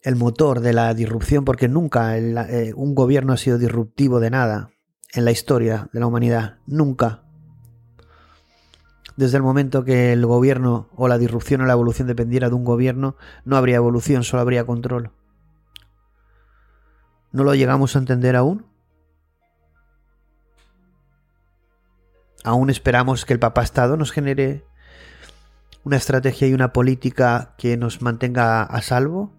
el 0.01 0.17
motor 0.17 0.61
de 0.61 0.73
la 0.73 0.95
disrupción, 0.95 1.45
porque 1.45 1.69
nunca 1.69 2.17
eh, 2.19 2.73
un 2.75 2.95
gobierno 2.95 3.33
ha 3.33 3.37
sido 3.37 3.59
disruptivo 3.59 4.21
de 4.21 4.31
nada 4.31 4.71
en 5.13 5.25
la 5.25 5.31
historia 5.31 5.89
de 5.93 6.01
la 6.01 6.07
humanidad. 6.07 6.59
Nunca. 6.67 7.25
Desde 9.17 9.37
el 9.37 9.43
momento 9.43 9.85
que 9.85 10.13
el 10.13 10.25
gobierno 10.25 10.89
o 10.97 11.07
la 11.07 11.19
disrupción 11.19 11.61
o 11.61 11.67
la 11.67 11.75
evolución 11.75 12.09
dependiera 12.09 12.49
de 12.49 12.55
un 12.55 12.65
gobierno, 12.65 13.17
no 13.45 13.57
habría 13.57 13.77
evolución, 13.77 14.25
solo 14.25 14.41
habría 14.41 14.65
control. 14.65 15.13
¿No 17.31 17.45
lo 17.45 17.55
llegamos 17.55 17.95
a 17.95 17.99
entender 17.99 18.37
aún? 18.37 18.67
¿Aún 22.45 22.71
esperamos 22.71 23.25
que 23.25 23.33
el 23.33 23.39
Papa 23.39 23.63
Estado 23.63 23.97
nos 23.97 24.11
genere 24.11 24.65
una 25.85 25.97
estrategia 25.97 26.49
y 26.49 26.55
una 26.55 26.73
política 26.73 27.55
que 27.59 27.77
nos 27.77 28.03
mantenga 28.03 28.63
a 28.63 28.83
salvo? 28.83 29.33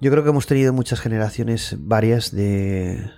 Yo 0.00 0.10
creo 0.10 0.22
que 0.22 0.30
hemos 0.30 0.46
tenido 0.46 0.72
muchas 0.72 1.00
generaciones 1.00 1.76
varias 1.78 2.30
de 2.30 3.10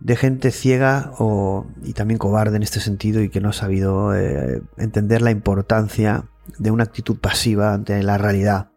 de 0.00 0.16
gente 0.16 0.50
ciega 0.50 1.12
o, 1.18 1.66
y 1.84 1.92
también 1.92 2.18
cobarde 2.18 2.56
en 2.56 2.62
este 2.62 2.80
sentido 2.80 3.22
y 3.22 3.28
que 3.28 3.40
no 3.40 3.50
ha 3.50 3.52
sabido 3.52 4.14
eh, 4.16 4.62
entender 4.78 5.22
la 5.22 5.30
importancia 5.30 6.24
de 6.58 6.70
una 6.70 6.84
actitud 6.84 7.18
pasiva 7.18 7.74
ante 7.74 8.02
la 8.02 8.18
realidad. 8.18 8.70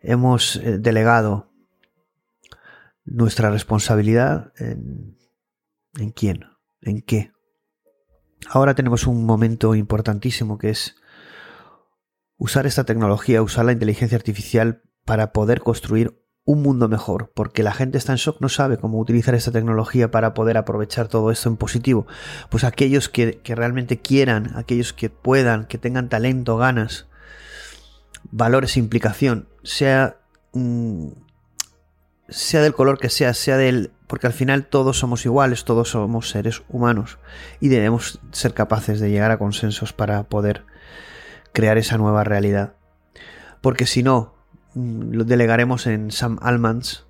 Hemos 0.00 0.56
eh, 0.56 0.78
delegado 0.78 1.47
nuestra 3.10 3.50
responsabilidad 3.50 4.52
en, 4.58 5.18
en 5.98 6.10
quién, 6.10 6.44
en 6.80 7.02
qué. 7.02 7.32
Ahora 8.48 8.74
tenemos 8.74 9.06
un 9.06 9.24
momento 9.24 9.74
importantísimo 9.74 10.58
que 10.58 10.70
es 10.70 10.96
usar 12.36 12.66
esta 12.66 12.84
tecnología, 12.84 13.42
usar 13.42 13.64
la 13.64 13.72
inteligencia 13.72 14.16
artificial 14.16 14.82
para 15.04 15.32
poder 15.32 15.60
construir 15.60 16.22
un 16.44 16.62
mundo 16.62 16.88
mejor, 16.88 17.30
porque 17.34 17.62
la 17.62 17.74
gente 17.74 17.98
está 17.98 18.12
en 18.12 18.16
shock, 18.16 18.40
no 18.40 18.48
sabe 18.48 18.78
cómo 18.78 18.98
utilizar 18.98 19.34
esta 19.34 19.52
tecnología 19.52 20.10
para 20.10 20.32
poder 20.32 20.56
aprovechar 20.56 21.06
todo 21.06 21.30
esto 21.30 21.50
en 21.50 21.58
positivo. 21.58 22.06
Pues 22.48 22.64
aquellos 22.64 23.10
que, 23.10 23.42
realmente 23.44 24.00
quieran, 24.00 24.56
aquellos 24.56 24.94
que 24.94 25.10
puedan, 25.10 25.66
que 25.66 25.76
tengan 25.76 26.08
talento, 26.08 26.56
ganas, 26.56 27.06
valores, 28.30 28.78
implicación, 28.78 29.48
sea, 29.62 30.20
sea 32.28 32.62
del 32.62 32.74
color 32.74 32.98
que 32.98 33.08
sea, 33.08 33.34
sea 33.34 33.56
del 33.56 33.92
porque 34.06 34.26
al 34.26 34.32
final 34.32 34.66
todos 34.66 34.98
somos 34.98 35.24
iguales, 35.26 35.64
todos 35.64 35.90
somos 35.90 36.30
seres 36.30 36.62
humanos 36.68 37.18
y 37.60 37.68
debemos 37.68 38.20
ser 38.32 38.54
capaces 38.54 39.00
de 39.00 39.10
llegar 39.10 39.30
a 39.30 39.38
consensos 39.38 39.92
para 39.92 40.24
poder 40.24 40.64
crear 41.52 41.78
esa 41.78 41.98
nueva 41.98 42.24
realidad. 42.24 42.74
Porque 43.60 43.86
si 43.86 44.02
no, 44.02 44.34
mm, 44.74 45.12
lo 45.12 45.24
delegaremos 45.24 45.86
en 45.86 46.10
Sam 46.10 46.38
Almans 46.40 47.06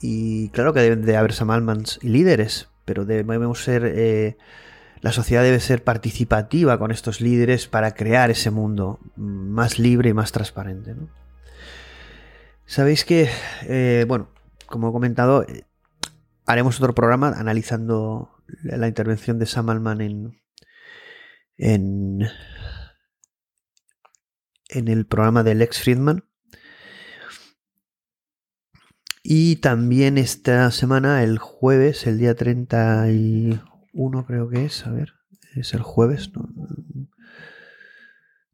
y 0.00 0.48
claro 0.48 0.72
que 0.72 0.80
deben 0.80 1.04
de 1.04 1.16
haber 1.16 1.34
Sam 1.34 1.50
Almans 1.50 1.98
y 2.02 2.08
líderes, 2.08 2.68
pero 2.84 3.04
debemos 3.04 3.62
ser... 3.62 3.84
Eh, 3.84 4.36
la 5.00 5.12
sociedad 5.12 5.42
debe 5.42 5.60
ser 5.60 5.84
participativa 5.84 6.78
con 6.78 6.90
estos 6.90 7.20
líderes 7.20 7.66
para 7.68 7.92
crear 7.92 8.30
ese 8.30 8.50
mundo 8.50 9.00
más 9.16 9.78
libre 9.78 10.08
y 10.08 10.14
más 10.14 10.32
transparente. 10.32 10.94
Sabéis 12.64 13.04
que, 13.04 13.28
eh, 13.64 14.06
bueno, 14.08 14.28
como 14.74 14.88
he 14.88 14.92
comentado, 14.92 15.46
haremos 16.46 16.80
otro 16.80 16.96
programa 16.96 17.28
analizando 17.28 18.42
la 18.64 18.88
intervención 18.88 19.38
de 19.38 19.46
Sam 19.46 19.70
Altman 19.70 20.00
en, 20.00 20.42
en, 21.56 22.26
en 24.70 24.88
el 24.88 25.06
programa 25.06 25.44
de 25.44 25.54
Lex 25.54 25.80
Friedman. 25.80 26.24
Y 29.22 29.56
también 29.56 30.18
esta 30.18 30.68
semana, 30.72 31.22
el 31.22 31.38
jueves, 31.38 32.08
el 32.08 32.18
día 32.18 32.34
31 32.34 34.26
creo 34.26 34.48
que 34.48 34.64
es, 34.64 34.84
a 34.88 34.90
ver, 34.90 35.12
es 35.54 35.72
el 35.72 35.82
jueves, 35.82 36.32
no, 36.34 36.48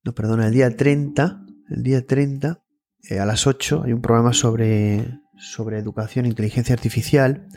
no 0.05 0.14
perdona, 0.14 0.48
el 0.48 0.52
día 0.52 0.76
30, 0.76 1.47
el 1.70 1.82
día 1.82 2.06
30, 2.06 2.62
eh, 3.09 3.20
a 3.20 3.24
las 3.24 3.47
8 3.47 3.84
hay 3.86 3.94
un 3.94 4.02
programa 4.02 4.34
sobre 4.34 5.18
sobre 5.40 5.78
educación 5.78 6.26
e 6.26 6.28
inteligencia 6.28 6.74
artificial. 6.74 7.48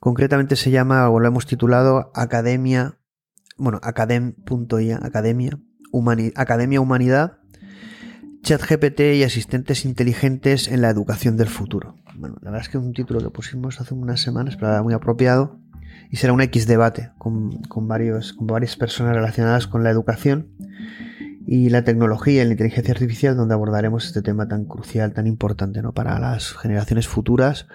Concretamente 0.00 0.56
se 0.56 0.70
llama, 0.70 1.08
o 1.08 1.20
lo 1.20 1.28
hemos 1.28 1.46
titulado 1.46 2.10
Academia, 2.14 2.98
bueno, 3.56 3.80
academ.ia, 3.82 4.98
Academia, 5.02 5.58
Academia 6.34 6.80
Humanidad, 6.80 7.38
ChatGPT 8.42 9.00
y 9.14 9.22
asistentes 9.22 9.86
inteligentes 9.86 10.68
en 10.68 10.82
la 10.82 10.90
educación 10.90 11.36
del 11.36 11.48
futuro. 11.48 11.96
Bueno, 12.16 12.36
la 12.42 12.50
verdad 12.50 12.66
es 12.66 12.68
que 12.68 12.76
es 12.76 12.84
un 12.84 12.92
título 12.92 13.20
que 13.20 13.30
pusimos 13.30 13.80
hace 13.80 13.94
unas 13.94 14.20
semanas, 14.20 14.56
pero 14.56 14.84
muy 14.84 14.92
apropiado. 14.92 15.58
Y 16.10 16.16
será 16.16 16.32
un 16.32 16.42
X 16.42 16.66
debate 16.66 17.12
con, 17.16 17.62
con, 17.62 17.88
varios, 17.88 18.34
con 18.34 18.46
varias 18.46 18.76
personas 18.76 19.14
relacionadas 19.14 19.66
con 19.66 19.82
la 19.82 19.90
educación 19.90 20.54
y 21.46 21.68
la 21.68 21.84
tecnología 21.84 22.42
y 22.42 22.46
la 22.46 22.52
inteligencia 22.52 22.92
artificial 22.92 23.36
donde 23.36 23.54
abordaremos 23.54 24.06
este 24.06 24.22
tema 24.22 24.48
tan 24.48 24.64
crucial, 24.64 25.12
tan 25.12 25.26
importante 25.26 25.82
¿no? 25.82 25.92
para 25.92 26.18
las 26.18 26.52
generaciones 26.54 27.06
futuras 27.06 27.66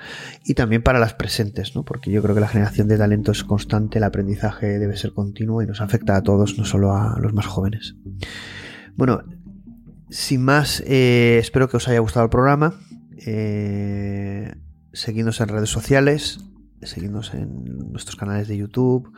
y 0.44 0.56
también 0.56 0.82
para 0.82 1.00
las 1.00 1.14
presentes, 1.14 1.76
¿no? 1.76 1.84
porque 1.84 2.12
yo 2.12 2.22
creo 2.22 2.34
que 2.34 2.42
la 2.42 2.48
generación 2.48 2.88
de 2.88 2.98
talento 2.98 3.32
es 3.32 3.44
constante, 3.44 4.00
el 4.00 4.04
aprendizaje 4.04 4.80
debe 4.80 4.98
ser 4.98 5.14
continuo 5.14 5.62
y 5.62 5.68
nos 5.68 5.82
afecta 5.82 6.16
a 6.16 6.24
todos, 6.24 6.58
no 6.58 6.66
solo 6.66 6.96
a 6.96 7.18
los 7.20 7.34
más 7.34 7.46
jóvenes. 7.46 7.96
Bueno, 8.96 9.22
sin 10.10 10.44
más, 10.44 10.84
eh, 10.88 11.38
espero 11.40 11.70
que 11.70 11.78
os 11.78 11.88
haya 11.88 12.00
gustado 12.00 12.26
el 12.26 12.30
programa. 12.30 12.74
Eh, 13.26 14.52
seguidnos 14.92 15.40
en 15.42 15.50
redes 15.50 15.70
sociales, 15.70 16.40
seguidnos 16.82 17.34
en 17.34 17.92
nuestros 17.92 18.16
canales 18.16 18.48
de 18.48 18.58
YouTube, 18.58 19.12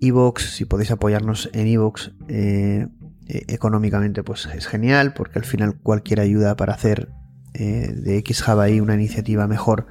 Evox, 0.00 0.54
si 0.56 0.64
podéis 0.64 0.90
apoyarnos 0.90 1.48
en 1.52 1.66
Evox. 1.68 2.12
Eh, 2.28 2.88
eh, 3.28 3.44
económicamente 3.48 4.22
pues 4.22 4.46
es 4.54 4.66
genial 4.66 5.12
porque 5.12 5.38
al 5.38 5.44
final 5.44 5.76
cualquier 5.82 6.20
ayuda 6.20 6.56
para 6.56 6.74
hacer 6.74 7.08
eh, 7.54 7.92
de 7.92 8.22
XJava 8.24 8.66
una 8.80 8.94
iniciativa 8.94 9.48
mejor 9.48 9.86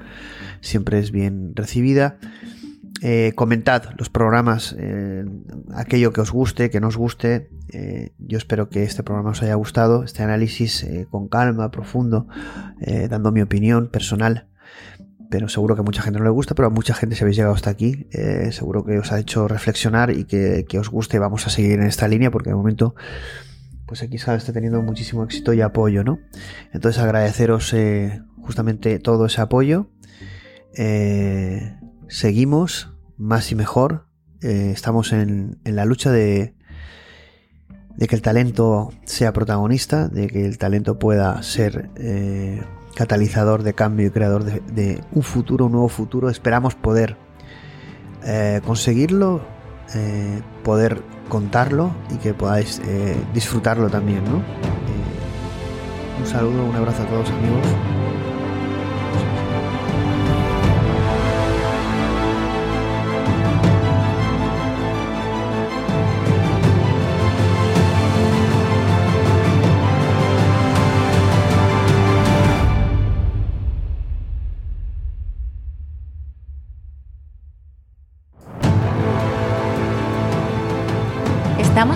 siempre 0.62 0.99
es 0.99 1.12
bien 1.12 1.53
recibida. 1.56 2.18
Eh, 3.02 3.34
comentad 3.36 3.84
los 3.98 4.10
programas, 4.10 4.76
aquello 5.76 6.14
que 6.14 6.22
os 6.22 6.32
guste, 6.32 6.70
que 6.70 6.80
no 6.80 6.88
os 6.88 6.98
guste. 6.98 7.49
yo 8.18 8.38
espero 8.38 8.70
que 8.70 8.84
este 8.84 9.03
programa 9.03 9.32
os 9.32 9.44
haya 9.44 9.56
gustado, 9.56 10.03
este 10.03 10.24
análisis 10.24 10.88
con 11.10 11.28
calma, 11.28 11.72
profundo, 11.72 12.28
dando 13.10 13.34
mi 13.34 13.41
opinión 13.41 13.90
personal. 13.90 14.48
Pero 15.30 15.50
seguro 15.50 15.76
que 15.76 15.82
mucha 15.82 16.02
gente 16.02 16.20
no 16.20 16.26
le 16.26 16.32
gusta, 16.32 16.56
pero 16.56 16.68
a 16.68 16.72
mucha 16.72 16.94
gente 16.94 17.16
si 17.16 17.24
habéis 17.24 17.38
llegado 17.38 17.56
hasta 17.56 17.70
aquí, 17.70 18.08
eh, 18.12 18.52
seguro 18.52 18.84
que 18.84 19.00
os 19.00 19.12
ha 19.12 19.20
hecho 19.20 19.48
reflexionar 19.48 20.12
y 20.12 20.26
que, 20.26 20.66
os 20.80 20.90
guste. 20.90 21.20
Vamos 21.20 21.48
a 21.48 21.50
seguir 21.50 21.74
en 21.74 21.84
esta 21.84 22.08
línea 22.08 22.32
porque 22.32 22.50
de 22.50 22.56
momento 22.56 22.96
pues 23.86 24.02
aquí 24.02 24.16
está 24.16 24.38
teniendo 24.52 24.82
muchísimo 24.82 25.24
éxito 25.24 25.54
y 25.54 25.62
apoyo, 25.62 26.04
¿no? 26.04 26.20
Entonces 26.74 27.02
agradeceros 27.02 27.72
eh, 27.74 28.22
justamente 28.42 29.00
todo 29.00 29.28
ese 29.28 29.42
apoyo. 29.42 29.90
Eh, 30.76 31.78
seguimos 32.08 32.94
más 33.18 33.52
y 33.52 33.56
mejor. 33.56 34.08
estamos 34.42 35.14
en, 35.14 35.60
en, 35.64 35.76
la 35.76 35.86
lucha 35.86 36.12
de, 36.12 36.56
de 37.96 38.08
que 38.08 38.16
el 38.16 38.22
talento 38.22 38.92
sea 39.06 39.34
protagonista, 39.34 40.08
de 40.08 40.28
que 40.28 40.46
el 40.46 40.58
talento 40.58 41.00
pueda 41.00 41.42
ser 41.44 41.90
catalizador 42.96 43.64
de 43.64 43.74
cambio 43.74 44.08
y 44.08 44.10
creador 44.10 44.44
de, 44.44 45.04
un 45.12 45.22
futuro, 45.22 45.66
un 45.66 45.74
nuevo 45.74 45.90
futuro. 45.90 46.30
Esperamos 46.30 46.74
poder 46.76 47.18
eh, 48.24 48.62
conseguirlo, 48.66 49.42
eh, 49.94 50.42
poder 50.64 51.02
contarlo 51.30 51.92
y 52.12 52.18
que 52.18 52.34
podáis 52.34 52.82
eh, 52.86 53.16
disfrutarlo 53.34 53.90
también. 53.90 54.24
¿no? 54.26 54.42
un 56.18 56.26
saludo, 56.26 56.66
un 56.66 56.76
abrazo 56.76 57.04
a 57.04 57.06
todos 57.06 57.30
amigos. 57.30 58.05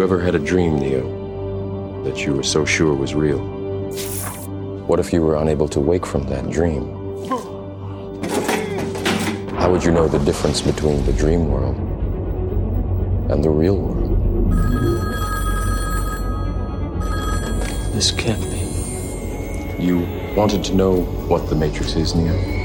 You 0.00 0.04
ever 0.04 0.18
had 0.18 0.34
a 0.34 0.38
dream, 0.38 0.78
Neo, 0.78 2.04
that 2.04 2.24
you 2.24 2.32
were 2.32 2.42
so 2.42 2.64
sure 2.64 2.94
was 2.94 3.14
real? 3.14 3.38
What 4.86 4.98
if 4.98 5.12
you 5.12 5.20
were 5.20 5.36
unable 5.36 5.68
to 5.68 5.78
wake 5.78 6.06
from 6.06 6.22
that 6.28 6.48
dream? 6.48 6.86
How 9.56 9.70
would 9.70 9.84
you 9.84 9.90
know 9.90 10.08
the 10.08 10.18
difference 10.20 10.62
between 10.62 11.04
the 11.04 11.12
dream 11.12 11.50
world 11.50 11.76
and 13.30 13.44
the 13.44 13.50
real 13.50 13.76
world? 13.76 14.16
This 17.92 18.10
can't 18.10 18.40
be. 18.40 19.82
You 19.84 19.98
wanted 20.34 20.64
to 20.64 20.74
know 20.74 21.02
what 21.28 21.50
the 21.50 21.56
Matrix 21.56 21.94
is, 21.94 22.14
Neo? 22.14 22.59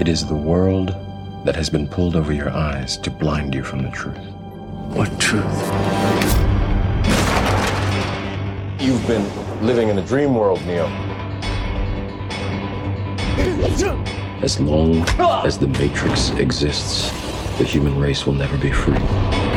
It 0.00 0.08
is 0.08 0.24
the 0.24 0.34
world 0.34 0.96
that 1.44 1.54
has 1.56 1.68
been 1.68 1.86
pulled 1.86 2.16
over 2.16 2.32
your 2.32 2.48
eyes 2.48 2.96
to 2.96 3.10
blind 3.10 3.54
you 3.54 3.62
from 3.62 3.82
the 3.82 3.90
truth. 3.90 4.16
What 4.96 5.10
truth? 5.20 5.44
You've 8.80 9.06
been 9.06 9.26
living 9.60 9.90
in 9.90 9.98
a 9.98 10.02
dream 10.02 10.34
world, 10.34 10.64
Neo. 10.64 10.86
As 14.40 14.58
long 14.58 15.06
as 15.44 15.58
the 15.58 15.68
Matrix 15.68 16.30
exists, 16.30 17.10
the 17.58 17.64
human 17.64 18.00
race 18.00 18.24
will 18.24 18.32
never 18.32 18.56
be 18.56 18.72
free. 18.72 19.49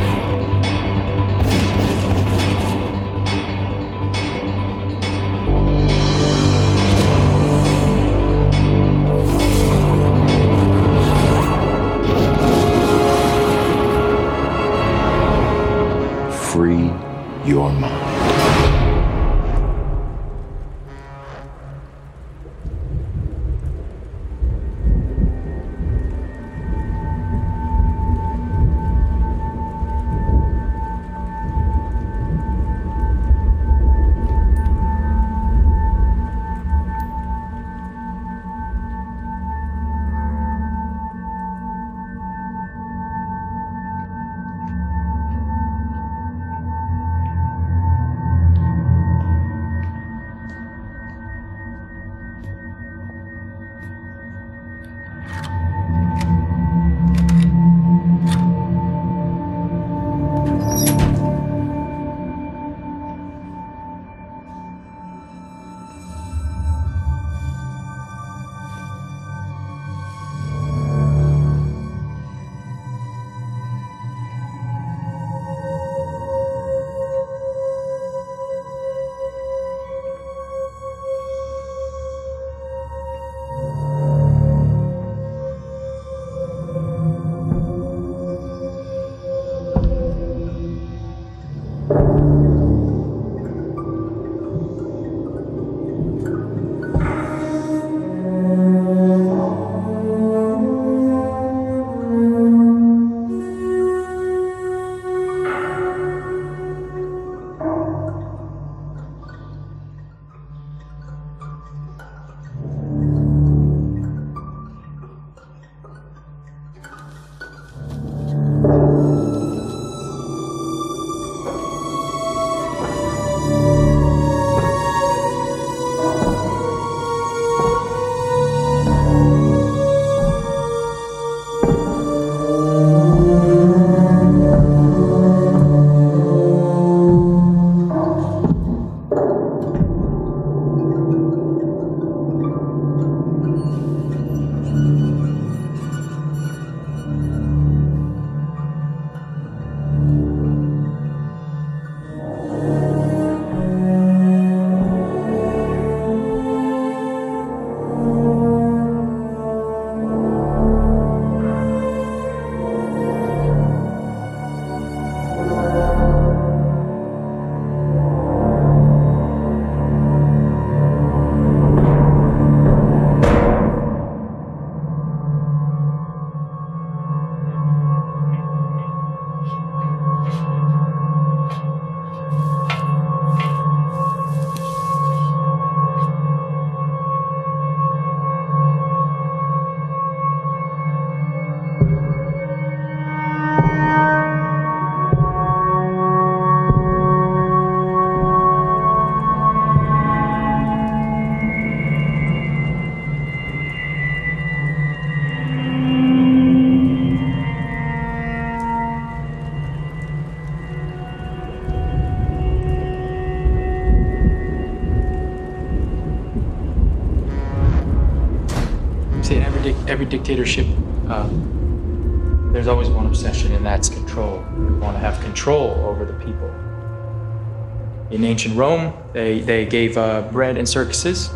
Ancient 228.44 228.58
Rome, 228.58 228.92
they, 229.14 229.40
they 229.40 229.64
gave 229.64 229.96
uh, 229.96 230.20
bread 230.30 230.58
and 230.58 230.68
circuses. 230.68 231.30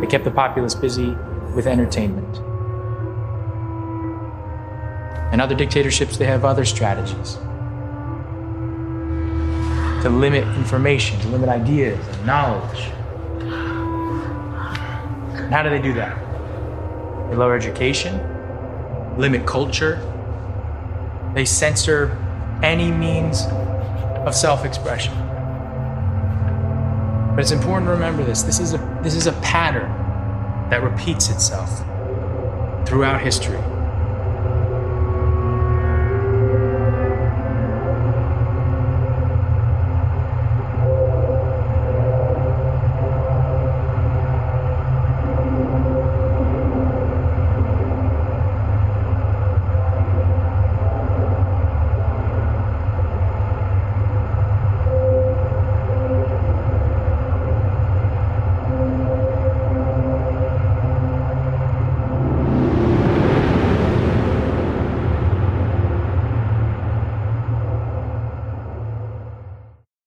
They 0.00 0.06
kept 0.06 0.22
the 0.24 0.30
populace 0.32 0.74
busy 0.74 1.16
with 1.54 1.66
entertainment. 1.66 2.36
In 5.32 5.40
other 5.40 5.56
dictatorships, 5.56 6.16
they 6.16 6.26
have 6.26 6.44
other 6.44 6.64
strategies 6.64 7.34
to 10.04 10.10
limit 10.10 10.44
information, 10.56 11.18
to 11.20 11.28
limit 11.28 11.48
ideas 11.48 11.98
and 12.06 12.26
knowledge. 12.26 12.80
And 15.40 15.52
how 15.52 15.64
do 15.64 15.70
they 15.70 15.82
do 15.82 15.92
that? 15.94 16.16
They 17.30 17.36
lower 17.36 17.56
education, 17.56 18.20
limit 19.18 19.44
culture, 19.44 19.98
they 21.34 21.44
censor 21.44 22.16
any 22.62 22.92
means 22.92 23.44
of 24.26 24.34
self-expression. 24.34 25.14
But 27.34 27.40
it's 27.40 27.50
important 27.50 27.88
to 27.88 27.92
remember 27.92 28.22
this. 28.22 28.42
This 28.42 28.60
is 28.60 28.74
a 28.74 29.00
this 29.02 29.14
is 29.16 29.26
a 29.26 29.32
pattern 29.34 29.90
that 30.70 30.82
repeats 30.82 31.28
itself 31.30 31.78
throughout 32.86 33.20
history. 33.20 33.58